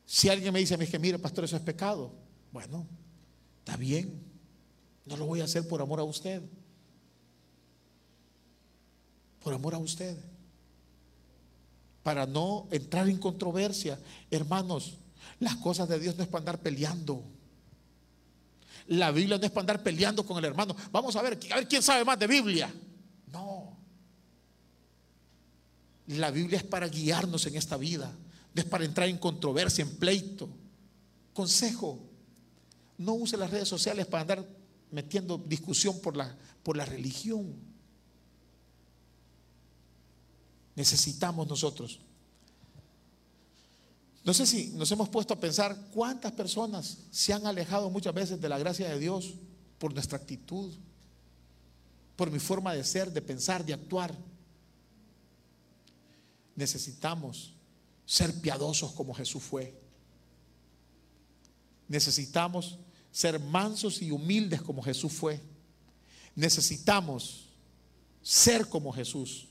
Si 0.06 0.30
alguien 0.30 0.54
me 0.54 0.60
dice 0.60 0.78
mí 0.78 0.86
que 0.86 1.00
mire, 1.00 1.18
pastor, 1.18 1.46
eso 1.46 1.56
es 1.56 1.62
pecado. 1.62 2.12
Bueno, 2.52 2.86
está 3.60 3.78
bien. 3.78 4.24
No 5.06 5.18
lo 5.18 5.26
voy 5.26 5.42
a 5.42 5.46
hacer 5.46 5.68
por 5.68 5.82
amor 5.82 6.00
a 6.00 6.04
usted. 6.04 6.42
Por 9.44 9.54
amor 9.54 9.74
a 9.74 9.80
usted. 9.80 10.18
Para 12.04 12.26
no 12.26 12.68
entrar 12.72 13.08
en 13.10 13.18
controversia. 13.18 14.00
Hermanos, 14.32 14.98
las 15.40 15.56
cosas 15.58 15.90
de 15.90 16.00
Dios 16.00 16.16
no 16.16 16.24
es 16.24 16.30
para 16.30 16.40
andar 16.40 16.60
peleando. 16.60 17.24
La 18.88 19.12
Biblia 19.12 19.38
no 19.38 19.46
es 19.46 19.52
para 19.52 19.62
andar 19.62 19.84
peleando 19.84 20.26
con 20.26 20.38
el 20.38 20.46
hermano. 20.46 20.76
Vamos 20.92 21.16
a 21.16 21.22
ver, 21.22 21.38
a 21.52 21.56
ver 21.56 21.68
quién 21.68 21.84
sabe 21.84 22.04
más 22.06 22.18
de 22.18 22.28
Biblia. 22.28 22.74
No. 23.32 23.78
La 26.08 26.32
Biblia 26.32 26.58
es 26.58 26.64
para 26.64 26.88
guiarnos 26.88 27.46
en 27.46 27.56
esta 27.56 27.78
vida 27.78 28.12
es 28.60 28.66
para 28.66 28.86
entrar 28.86 29.08
en 29.08 29.18
controversia, 29.18 29.84
en 29.84 29.96
pleito. 29.96 30.50
Consejo, 31.34 32.00
no 32.98 33.14
use 33.14 33.38
las 33.38 33.50
redes 33.50 33.68
sociales 33.68 34.06
para 34.06 34.22
andar 34.22 34.48
metiendo 34.92 35.38
discusión 35.38 36.00
por 36.02 36.18
la, 36.18 36.36
por 36.64 36.76
la 36.76 36.86
religión. 36.86 37.56
Necesitamos 40.76 41.48
nosotros. 41.48 42.00
No 44.24 44.34
sé 44.34 44.46
si 44.46 44.68
nos 44.76 44.92
hemos 44.92 45.10
puesto 45.10 45.34
a 45.34 45.40
pensar 45.40 45.76
cuántas 45.94 46.32
personas 46.34 47.00
se 47.12 47.34
han 47.34 47.48
alejado 47.48 47.90
muchas 47.90 48.14
veces 48.14 48.40
de 48.40 48.50
la 48.50 48.60
gracia 48.60 48.88
de 48.90 49.00
Dios 49.00 49.34
por 49.78 49.94
nuestra 49.94 50.18
actitud, 50.18 50.74
por 52.16 52.30
mi 52.30 52.40
forma 52.40 52.74
de 52.74 52.84
ser, 52.84 53.12
de 53.12 53.22
pensar, 53.22 53.66
de 53.66 53.74
actuar. 53.74 54.16
Necesitamos 56.56 57.54
ser 58.06 58.40
piadosos 58.42 58.92
como 58.92 59.14
Jesús 59.14 59.42
fue. 59.42 59.80
Necesitamos 61.88 62.78
ser 63.12 63.40
mansos 63.40 64.02
y 64.02 64.12
humildes 64.12 64.62
como 64.62 64.82
Jesús 64.84 65.14
fue. 65.14 65.42
Necesitamos 66.36 67.50
ser 68.22 68.70
como 68.70 68.94
Jesús, 68.94 69.49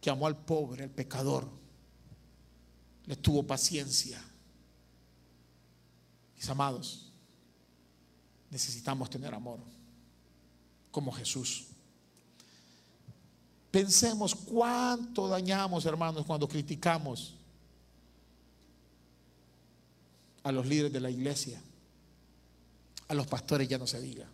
que 0.00 0.10
amó 0.10 0.26
al 0.26 0.36
pobre, 0.36 0.84
al 0.84 0.90
pecador, 0.90 1.48
le 3.06 3.16
tuvo 3.16 3.46
paciencia. 3.46 4.22
Mis 6.36 6.48
amados, 6.48 7.12
necesitamos 8.50 9.10
tener 9.10 9.34
amor 9.34 9.60
como 10.90 11.12
Jesús. 11.12 11.66
Pensemos 13.70 14.34
cuánto 14.34 15.28
dañamos, 15.28 15.84
hermanos, 15.84 16.24
cuando 16.26 16.48
criticamos 16.48 17.34
a 20.42 20.50
los 20.50 20.66
líderes 20.66 20.92
de 20.92 21.00
la 21.00 21.10
iglesia, 21.10 21.60
a 23.06 23.14
los 23.14 23.26
pastores 23.26 23.68
ya 23.68 23.78
no 23.78 23.86
se 23.86 24.00
diga. 24.00 24.26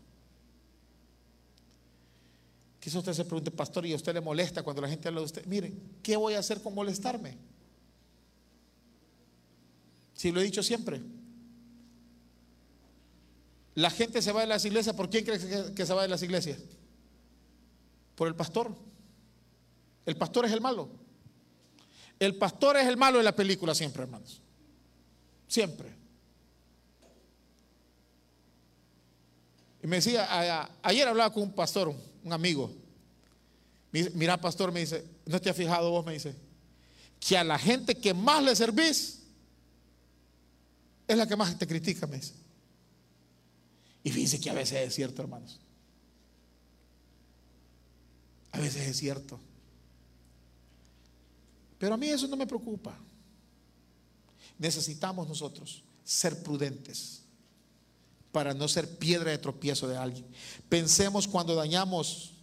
Quizás 2.87 3.01
usted 3.01 3.14
se 3.14 3.24
pregunte, 3.24 3.51
pastor, 3.51 3.84
y 3.84 3.93
a 3.93 3.97
usted 3.97 4.14
le 4.14 4.20
molesta 4.20 4.62
cuando 4.62 4.80
la 4.80 4.89
gente 4.89 5.09
habla 5.09 5.18
de 5.18 5.24
usted. 5.24 5.45
Miren, 5.47 5.99
¿qué 6.05 6.16
voy 6.16 6.34
a 6.34 6.39
hacer 6.39 6.62
con 6.62 6.72
molestarme? 6.72 7.37
Si 10.14 10.30
lo 10.30 10.41
he 10.41 10.45
dicho 10.45 10.62
siempre. 10.62 11.03
La 13.74 13.91
gente 13.91 14.22
se 14.22 14.30
va 14.30 14.43
de 14.43 14.47
las 14.47 14.64
iglesias, 14.64 14.95
¿por 14.95 15.11
quién 15.11 15.24
cree 15.24 15.74
que 15.74 15.84
se 15.84 15.95
va 15.95 16.03
de 16.03 16.09
las 16.09 16.22
iglesias? 16.22 16.61
Por 18.14 18.28
el 18.28 18.37
pastor. 18.37 18.72
El 20.05 20.16
pastor 20.16 20.45
es 20.45 20.53
el 20.53 20.61
malo. 20.61 20.89
El 22.20 22.37
pastor 22.37 22.76
es 22.76 22.87
el 22.87 22.97
malo 22.97 23.18
de 23.18 23.24
la 23.24 23.34
película 23.34 23.74
siempre, 23.74 24.05
hermanos. 24.05 24.41
Siempre. 25.49 25.93
Y 29.82 29.89
me 29.89 29.97
decía, 29.97 30.70
ayer 30.84 31.09
hablaba 31.09 31.32
con 31.32 31.43
un 31.43 31.53
pastor, 31.53 31.93
un 32.27 32.33
amigo. 32.33 32.70
Mira, 33.93 34.39
pastor, 34.39 34.72
me 34.72 34.81
dice, 34.81 35.05
¿no 35.24 35.41
te 35.41 35.49
has 35.49 35.57
fijado 35.57 35.91
vos? 35.91 36.05
Me 36.05 36.12
dice, 36.12 36.35
que 37.20 37.39
a 37.39 37.45
la 37.45 37.59
gente 37.59 37.95
que 37.95 38.12
más 38.12 38.43
le 38.43 38.55
servís 38.55 39.22
es 41.07 41.16
la 41.16 41.27
que 41.27 41.37
más 41.37 41.57
te 41.57 41.66
critica, 41.66 42.07
me 42.07 42.16
dice. 42.16 42.35
Y 44.03 44.11
fíjense 44.11 44.41
que 44.41 44.51
a 44.51 44.55
veces 44.55 44.89
es 44.89 44.95
cierto, 44.95 45.22
hermanos. 45.22 45.61
A 48.53 48.59
veces 48.59 48.87
es 48.89 48.97
cierto. 48.97 49.39
Pero 51.79 51.95
a 51.95 51.97
mí 51.97 52.09
eso 52.09 52.27
no 52.27 52.37
me 52.37 52.47
preocupa. 52.47 52.99
Necesitamos 54.59 55.29
nosotros 55.29 55.85
ser 56.05 56.43
prudentes 56.43 57.26
para 58.37 58.53
no 58.53 58.68
ser 58.68 58.99
piedra 58.99 59.30
de 59.30 59.39
tropiezo 59.39 59.89
de 59.89 59.97
alguien. 59.97 60.26
Pensemos 60.68 61.26
cuando 61.26 61.55
dañamos 61.55 62.34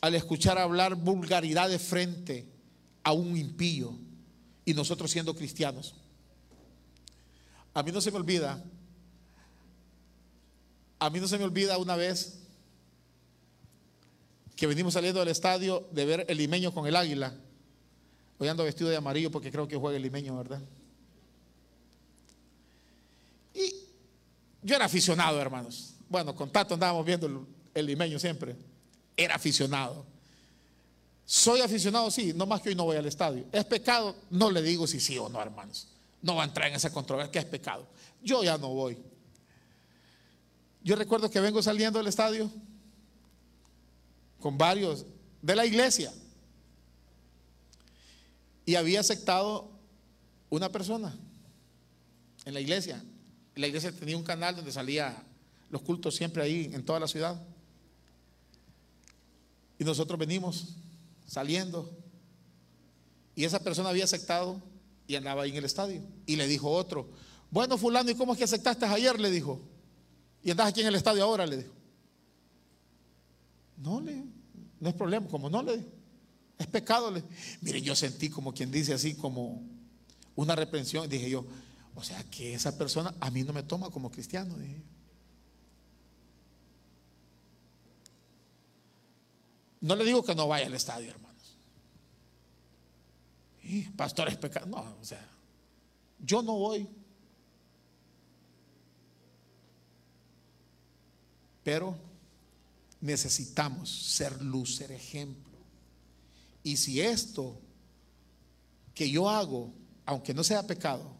al 0.00 0.14
escuchar 0.14 0.56
hablar 0.56 0.94
vulgaridad 0.94 1.68
de 1.68 1.80
frente 1.80 2.46
a 3.02 3.10
un 3.10 3.36
impío 3.36 3.98
y 4.64 4.72
nosotros 4.72 5.10
siendo 5.10 5.34
cristianos. 5.34 5.96
A 7.74 7.82
mí 7.82 7.90
no 7.90 8.00
se 8.00 8.12
me 8.12 8.18
olvida, 8.18 8.62
a 11.00 11.10
mí 11.10 11.18
no 11.18 11.26
se 11.26 11.38
me 11.38 11.44
olvida 11.44 11.76
una 11.78 11.96
vez 11.96 12.38
que 14.54 14.68
venimos 14.68 14.94
saliendo 14.94 15.18
del 15.18 15.30
estadio 15.30 15.88
de 15.90 16.04
ver 16.04 16.26
el 16.28 16.38
limeño 16.38 16.72
con 16.72 16.86
el 16.86 16.94
águila. 16.94 17.34
Hoy 18.38 18.46
ando 18.46 18.62
vestido 18.62 18.90
de 18.90 18.96
amarillo 18.96 19.32
porque 19.32 19.50
creo 19.50 19.66
que 19.66 19.76
juega 19.76 19.96
el 19.96 20.04
limeño, 20.04 20.36
¿verdad? 20.36 20.62
Y 23.52 23.90
yo 24.62 24.76
era 24.76 24.84
aficionado, 24.84 25.40
hermanos. 25.40 25.94
Bueno, 26.08 26.34
con 26.34 26.50
Tato 26.50 26.74
andábamos 26.74 27.04
viendo 27.04 27.26
el, 27.26 27.38
el 27.74 27.86
limeño 27.86 28.18
siempre. 28.18 28.56
Era 29.16 29.36
aficionado. 29.36 30.06
Soy 31.24 31.60
aficionado, 31.60 32.10
sí, 32.10 32.32
no 32.34 32.46
más 32.46 32.60
que 32.60 32.70
hoy 32.70 32.74
no 32.74 32.84
voy 32.84 32.96
al 32.96 33.06
estadio. 33.06 33.44
¿Es 33.52 33.64
pecado? 33.64 34.16
No 34.30 34.50
le 34.50 34.62
digo 34.62 34.86
si 34.86 34.98
sí 34.98 35.16
o 35.16 35.28
no, 35.28 35.40
hermanos. 35.40 35.88
No 36.22 36.34
va 36.34 36.42
a 36.42 36.46
entrar 36.46 36.68
en 36.68 36.74
esa 36.74 36.92
controversia 36.92 37.30
que 37.30 37.38
es 37.38 37.44
pecado. 37.44 37.86
Yo 38.22 38.42
ya 38.42 38.58
no 38.58 38.70
voy. 38.70 38.98
Yo 40.82 40.96
recuerdo 40.96 41.30
que 41.30 41.40
vengo 41.40 41.62
saliendo 41.62 41.98
del 41.98 42.08
estadio 42.08 42.50
con 44.40 44.58
varios 44.58 45.06
de 45.42 45.54
la 45.54 45.66
iglesia 45.66 46.12
y 48.64 48.74
había 48.74 49.00
aceptado 49.00 49.70
una 50.48 50.70
persona 50.70 51.16
en 52.44 52.54
la 52.54 52.60
iglesia. 52.60 53.02
La 53.54 53.66
iglesia 53.66 53.92
tenía 53.92 54.16
un 54.16 54.22
canal 54.22 54.56
donde 54.56 54.72
salía 54.72 55.24
los 55.70 55.82
cultos 55.82 56.14
siempre 56.14 56.42
ahí 56.42 56.70
en 56.72 56.84
toda 56.84 57.00
la 57.00 57.08
ciudad. 57.08 57.40
Y 59.78 59.84
nosotros 59.84 60.18
venimos 60.18 60.76
saliendo. 61.26 61.90
Y 63.34 63.44
esa 63.44 63.62
persona 63.62 63.88
había 63.88 64.04
aceptado 64.04 64.60
y 65.06 65.14
andaba 65.14 65.42
ahí 65.42 65.50
en 65.50 65.56
el 65.56 65.64
estadio. 65.64 66.02
Y 66.26 66.36
le 66.36 66.46
dijo 66.46 66.70
otro, 66.70 67.08
bueno 67.50 67.78
fulano, 67.78 68.10
¿y 68.10 68.14
cómo 68.14 68.32
es 68.32 68.38
que 68.38 68.44
aceptaste 68.44 68.84
ayer? 68.86 69.18
Le 69.18 69.30
dijo. 69.30 69.60
Y 70.42 70.50
andas 70.50 70.68
aquí 70.68 70.80
en 70.80 70.88
el 70.88 70.94
estadio 70.94 71.22
ahora, 71.24 71.46
le 71.46 71.58
dijo. 71.58 71.72
No, 73.76 74.00
le, 74.00 74.22
no 74.78 74.88
es 74.88 74.94
problema, 74.94 75.26
como 75.28 75.48
no 75.48 75.62
le 75.62 75.78
dijo. 75.78 75.88
Es 76.58 76.66
pecado. 76.66 77.10
Le. 77.10 77.22
Miren, 77.62 77.82
yo 77.82 77.96
sentí 77.96 78.28
como 78.28 78.52
quien 78.52 78.70
dice 78.70 78.92
así, 78.92 79.14
como 79.14 79.62
una 80.36 80.54
reprensión. 80.54 81.08
Dije 81.08 81.30
yo, 81.30 81.46
o 82.00 82.02
sea 82.02 82.24
que 82.24 82.54
esa 82.54 82.78
persona 82.78 83.14
a 83.20 83.30
mí 83.30 83.42
no 83.42 83.52
me 83.52 83.62
toma 83.62 83.90
como 83.90 84.10
cristiano. 84.10 84.56
No 89.82 89.94
le 89.94 90.04
digo 90.04 90.24
que 90.24 90.34
no 90.34 90.48
vaya 90.48 90.66
al 90.66 90.72
estadio, 90.72 91.10
hermanos. 91.10 91.56
Y 93.62 93.82
pastor 93.82 94.28
es 94.28 94.38
pecado. 94.38 94.66
No, 94.66 94.96
o 94.98 95.04
sea, 95.04 95.28
yo 96.18 96.40
no 96.40 96.54
voy. 96.54 96.88
Pero 101.62 101.98
necesitamos 103.02 103.90
ser 103.90 104.40
luz, 104.40 104.76
ser 104.76 104.90
ejemplo. 104.90 105.58
Y 106.62 106.78
si 106.78 107.02
esto 107.02 107.60
que 108.94 109.10
yo 109.10 109.28
hago, 109.28 109.70
aunque 110.06 110.32
no 110.32 110.42
sea 110.42 110.66
pecado, 110.66 111.19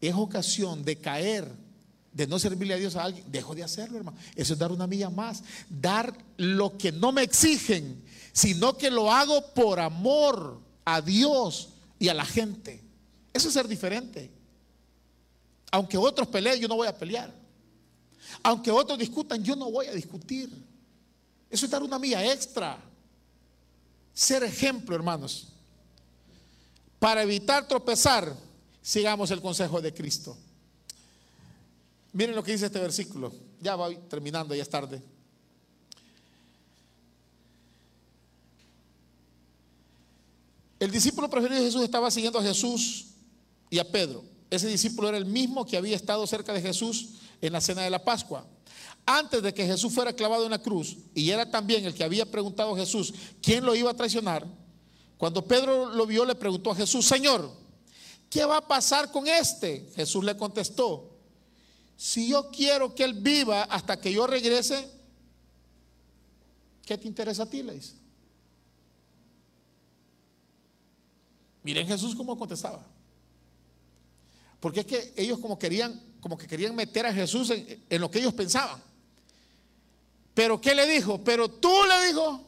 es 0.00 0.14
ocasión 0.14 0.84
de 0.84 0.96
caer, 0.96 1.50
de 2.12 2.26
no 2.26 2.38
servirle 2.38 2.74
a 2.74 2.78
Dios 2.78 2.96
a 2.96 3.04
alguien, 3.04 3.24
dejo 3.30 3.54
de 3.54 3.62
hacerlo, 3.62 3.98
hermano. 3.98 4.18
Eso 4.34 4.54
es 4.54 4.58
dar 4.58 4.72
una 4.72 4.86
milla 4.86 5.10
más. 5.10 5.42
Dar 5.68 6.16
lo 6.36 6.78
que 6.78 6.92
no 6.92 7.12
me 7.12 7.22
exigen, 7.22 8.02
sino 8.32 8.76
que 8.76 8.90
lo 8.90 9.12
hago 9.12 9.52
por 9.54 9.80
amor 9.80 10.60
a 10.84 11.00
Dios 11.00 11.70
y 11.98 12.08
a 12.08 12.14
la 12.14 12.24
gente. 12.24 12.82
Eso 13.32 13.48
es 13.48 13.54
ser 13.54 13.68
diferente. 13.68 14.30
Aunque 15.70 15.98
otros 15.98 16.28
peleen, 16.28 16.60
yo 16.60 16.68
no 16.68 16.76
voy 16.76 16.88
a 16.88 16.96
pelear. 16.96 17.32
Aunque 18.42 18.70
otros 18.70 18.98
discutan, 18.98 19.42
yo 19.44 19.56
no 19.56 19.70
voy 19.70 19.86
a 19.86 19.92
discutir. 19.92 20.50
Eso 21.50 21.66
es 21.66 21.70
dar 21.70 21.82
una 21.82 21.98
milla 21.98 22.24
extra. 22.32 22.78
Ser 24.14 24.42
ejemplo, 24.42 24.96
hermanos. 24.96 25.48
Para 26.98 27.22
evitar 27.22 27.68
tropezar, 27.68 28.34
sigamos 28.86 29.32
el 29.32 29.40
consejo 29.40 29.82
de 29.82 29.92
Cristo. 29.92 30.36
Miren 32.12 32.36
lo 32.36 32.44
que 32.44 32.52
dice 32.52 32.66
este 32.66 32.78
versículo. 32.78 33.32
Ya 33.60 33.74
voy 33.74 33.98
terminando, 34.08 34.54
ya 34.54 34.62
es 34.62 34.70
tarde. 34.70 35.02
El 40.78 40.92
discípulo 40.92 41.28
preferido 41.28 41.58
de 41.60 41.66
Jesús 41.66 41.82
estaba 41.82 42.12
siguiendo 42.12 42.38
a 42.38 42.44
Jesús 42.44 43.06
y 43.70 43.80
a 43.80 43.90
Pedro. 43.90 44.22
Ese 44.50 44.68
discípulo 44.68 45.08
era 45.08 45.18
el 45.18 45.26
mismo 45.26 45.66
que 45.66 45.76
había 45.76 45.96
estado 45.96 46.24
cerca 46.24 46.52
de 46.52 46.62
Jesús 46.62 47.08
en 47.40 47.52
la 47.52 47.60
cena 47.60 47.82
de 47.82 47.90
la 47.90 48.04
Pascua. 48.04 48.46
Antes 49.04 49.42
de 49.42 49.52
que 49.52 49.66
Jesús 49.66 49.92
fuera 49.92 50.12
clavado 50.12 50.44
en 50.44 50.52
la 50.52 50.62
cruz, 50.62 50.96
y 51.12 51.30
era 51.30 51.50
también 51.50 51.84
el 51.86 51.94
que 51.94 52.04
había 52.04 52.30
preguntado 52.30 52.72
a 52.72 52.78
Jesús 52.78 53.12
quién 53.42 53.64
lo 53.64 53.74
iba 53.74 53.90
a 53.90 53.94
traicionar, 53.94 54.46
cuando 55.18 55.44
Pedro 55.44 55.92
lo 55.92 56.06
vio 56.06 56.24
le 56.24 56.36
preguntó 56.36 56.70
a 56.70 56.76
Jesús, 56.76 57.04
Señor, 57.04 57.65
¿qué 58.36 58.44
va 58.44 58.58
a 58.58 58.68
pasar 58.68 59.10
con 59.10 59.26
este? 59.26 59.90
Jesús 59.96 60.22
le 60.22 60.36
contestó, 60.36 61.10
si 61.96 62.28
yo 62.28 62.50
quiero 62.50 62.94
que 62.94 63.02
él 63.02 63.14
viva 63.14 63.62
hasta 63.62 63.98
que 63.98 64.12
yo 64.12 64.26
regrese, 64.26 64.90
¿qué 66.84 66.98
te 66.98 67.08
interesa 67.08 67.44
a 67.44 67.46
ti? 67.48 67.62
Le 67.62 67.72
dice. 67.72 67.94
Miren 71.62 71.86
Jesús 71.86 72.14
cómo 72.14 72.36
contestaba. 72.36 72.86
Porque 74.60 74.80
es 74.80 74.86
que 74.86 75.14
ellos 75.16 75.38
como 75.38 75.58
querían, 75.58 75.98
como 76.20 76.36
que 76.36 76.46
querían 76.46 76.76
meter 76.76 77.06
a 77.06 77.14
Jesús 77.14 77.48
en, 77.48 77.86
en 77.88 78.00
lo 78.02 78.10
que 78.10 78.18
ellos 78.18 78.34
pensaban. 78.34 78.82
Pero 80.34 80.60
¿qué 80.60 80.74
le 80.74 80.86
dijo? 80.86 81.24
Pero 81.24 81.48
tú 81.48 81.72
le 81.88 82.08
dijo, 82.08 82.44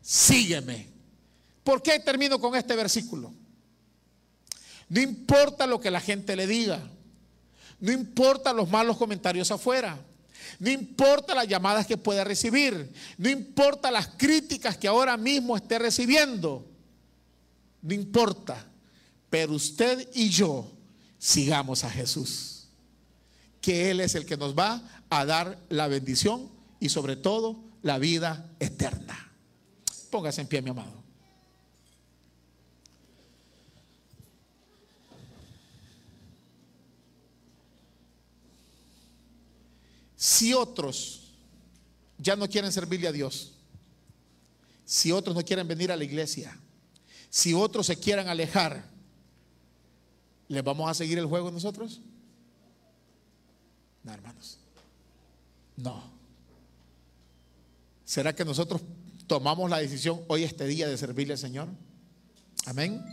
sígueme. 0.00 0.88
¿Por 1.62 1.80
qué 1.80 2.00
termino 2.00 2.40
con 2.40 2.56
este 2.56 2.74
versículo? 2.74 3.32
No 4.92 5.00
importa 5.00 5.66
lo 5.66 5.80
que 5.80 5.90
la 5.90 6.02
gente 6.02 6.36
le 6.36 6.46
diga. 6.46 6.78
No 7.80 7.90
importa 7.92 8.52
los 8.52 8.68
malos 8.68 8.98
comentarios 8.98 9.50
afuera. 9.50 9.98
No 10.58 10.70
importa 10.70 11.34
las 11.34 11.48
llamadas 11.48 11.86
que 11.86 11.96
pueda 11.96 12.24
recibir. 12.24 12.92
No 13.16 13.30
importa 13.30 13.90
las 13.90 14.08
críticas 14.08 14.76
que 14.76 14.88
ahora 14.88 15.16
mismo 15.16 15.56
esté 15.56 15.78
recibiendo. 15.78 16.66
No 17.80 17.94
importa. 17.94 18.66
Pero 19.30 19.54
usted 19.54 20.10
y 20.12 20.28
yo 20.28 20.70
sigamos 21.18 21.84
a 21.84 21.90
Jesús. 21.90 22.66
Que 23.62 23.90
Él 23.90 24.00
es 24.00 24.14
el 24.14 24.26
que 24.26 24.36
nos 24.36 24.54
va 24.54 24.82
a 25.08 25.24
dar 25.24 25.58
la 25.70 25.88
bendición 25.88 26.50
y 26.80 26.90
sobre 26.90 27.16
todo 27.16 27.64
la 27.80 27.98
vida 27.98 28.46
eterna. 28.60 29.32
Póngase 30.10 30.42
en 30.42 30.48
pie, 30.48 30.60
mi 30.60 30.68
amado. 30.68 31.01
Si 40.22 40.54
otros 40.54 41.32
ya 42.16 42.36
no 42.36 42.48
quieren 42.48 42.70
servirle 42.70 43.08
a 43.08 43.12
Dios, 43.12 43.54
si 44.84 45.10
otros 45.10 45.34
no 45.34 45.42
quieren 45.42 45.66
venir 45.66 45.90
a 45.90 45.96
la 45.96 46.04
iglesia, 46.04 46.56
si 47.28 47.54
otros 47.54 47.86
se 47.86 47.96
quieran 47.96 48.28
alejar, 48.28 48.84
¿les 50.46 50.62
vamos 50.62 50.88
a 50.88 50.94
seguir 50.94 51.18
el 51.18 51.26
juego 51.26 51.50
nosotros? 51.50 52.02
No, 54.04 54.12
hermanos. 54.12 54.60
No. 55.76 56.04
¿Será 58.04 58.32
que 58.32 58.44
nosotros 58.44 58.80
tomamos 59.26 59.68
la 59.68 59.78
decisión 59.78 60.20
hoy 60.28 60.44
este 60.44 60.66
día 60.66 60.86
de 60.86 60.96
servirle 60.96 61.32
al 61.32 61.40
Señor? 61.40 61.66
Amén. 62.66 63.04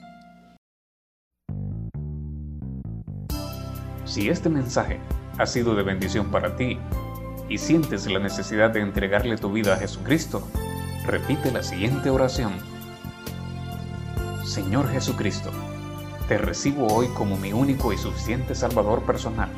Si 4.06 4.30
este 4.30 4.48
mensaje 4.48 5.02
ha 5.40 5.46
sido 5.46 5.74
de 5.74 5.84
bendición 5.84 6.28
para 6.32 6.56
ti 6.56 6.78
y 7.48 7.58
sientes 7.58 8.06
la 8.06 8.20
necesidad 8.20 8.72
de 8.72 8.82
entregarle 8.82 9.38
tu 9.38 9.52
vida 9.52 9.74
a 9.74 9.78
Jesucristo, 9.78 10.44
repite 11.06 11.52
la 11.52 11.64
siguiente 11.64 12.10
oración. 12.10 12.54
Señor 14.46 14.90
Jesucristo, 14.90 15.50
te 16.28 16.38
recibo 16.38 16.88
hoy 16.88 17.08
como 17.16 17.38
mi 17.38 17.54
único 17.54 17.94
y 17.94 17.98
suficiente 17.98 18.54
Salvador 18.54 19.02
personal. 19.04 19.50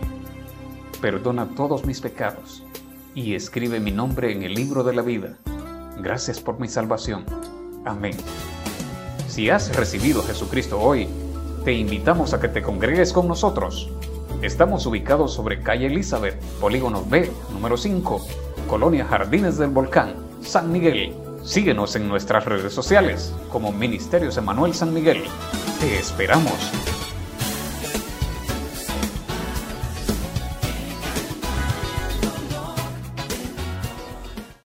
Perdona 1.02 1.48
todos 1.56 1.84
mis 1.84 1.99
pecados 1.99 2.64
y 3.16 3.34
escribe 3.34 3.80
mi 3.80 3.91
nombre 3.91 4.32
en 4.32 4.44
el 4.44 4.53
libro 4.53 4.84
de 4.84 4.94
la 4.94 5.02
vida. 5.02 5.38
Gracias 5.98 6.40
por 6.40 6.60
mi 6.60 6.68
salvación. 6.68 7.26
Amén. 7.86 8.16
Si 9.28 9.49
has 9.49 9.76
recibido 9.76 10.22
a 10.22 10.26
Jesucristo 10.26 10.80
hoy, 10.80 11.08
te 11.66 11.74
invitamos 11.74 12.34
a 12.34 12.40
que 12.40 12.49
te 12.49 12.62
congregues 12.62 13.12
con 13.12 13.28
nosotros. 13.28 13.90
Estamos 14.42 14.88
ubicados 14.88 15.34
sobre 15.34 15.62
calle 15.62 15.86
Elizabeth, 15.86 16.36
polígono 16.60 17.06
B, 17.06 17.30
número 17.54 17.78
5, 17.78 18.26
Colonia 18.68 19.06
Jardines 19.06 19.60
del 19.60 19.70
Volcán, 19.70 20.16
San 20.42 20.72
Miguel. 20.72 21.14
Síguenos 21.44 21.96
en 21.96 22.08
nuestras 22.08 22.46
redes 22.46 22.74
sociales 22.74 23.36
como 23.52 23.72
Ministerios 23.72 24.38
Emanuel 24.38 24.74
San 24.74 24.96
Miguel. 24.96 25.24
Te 25.80 26.00
esperamos. 26.00 27.01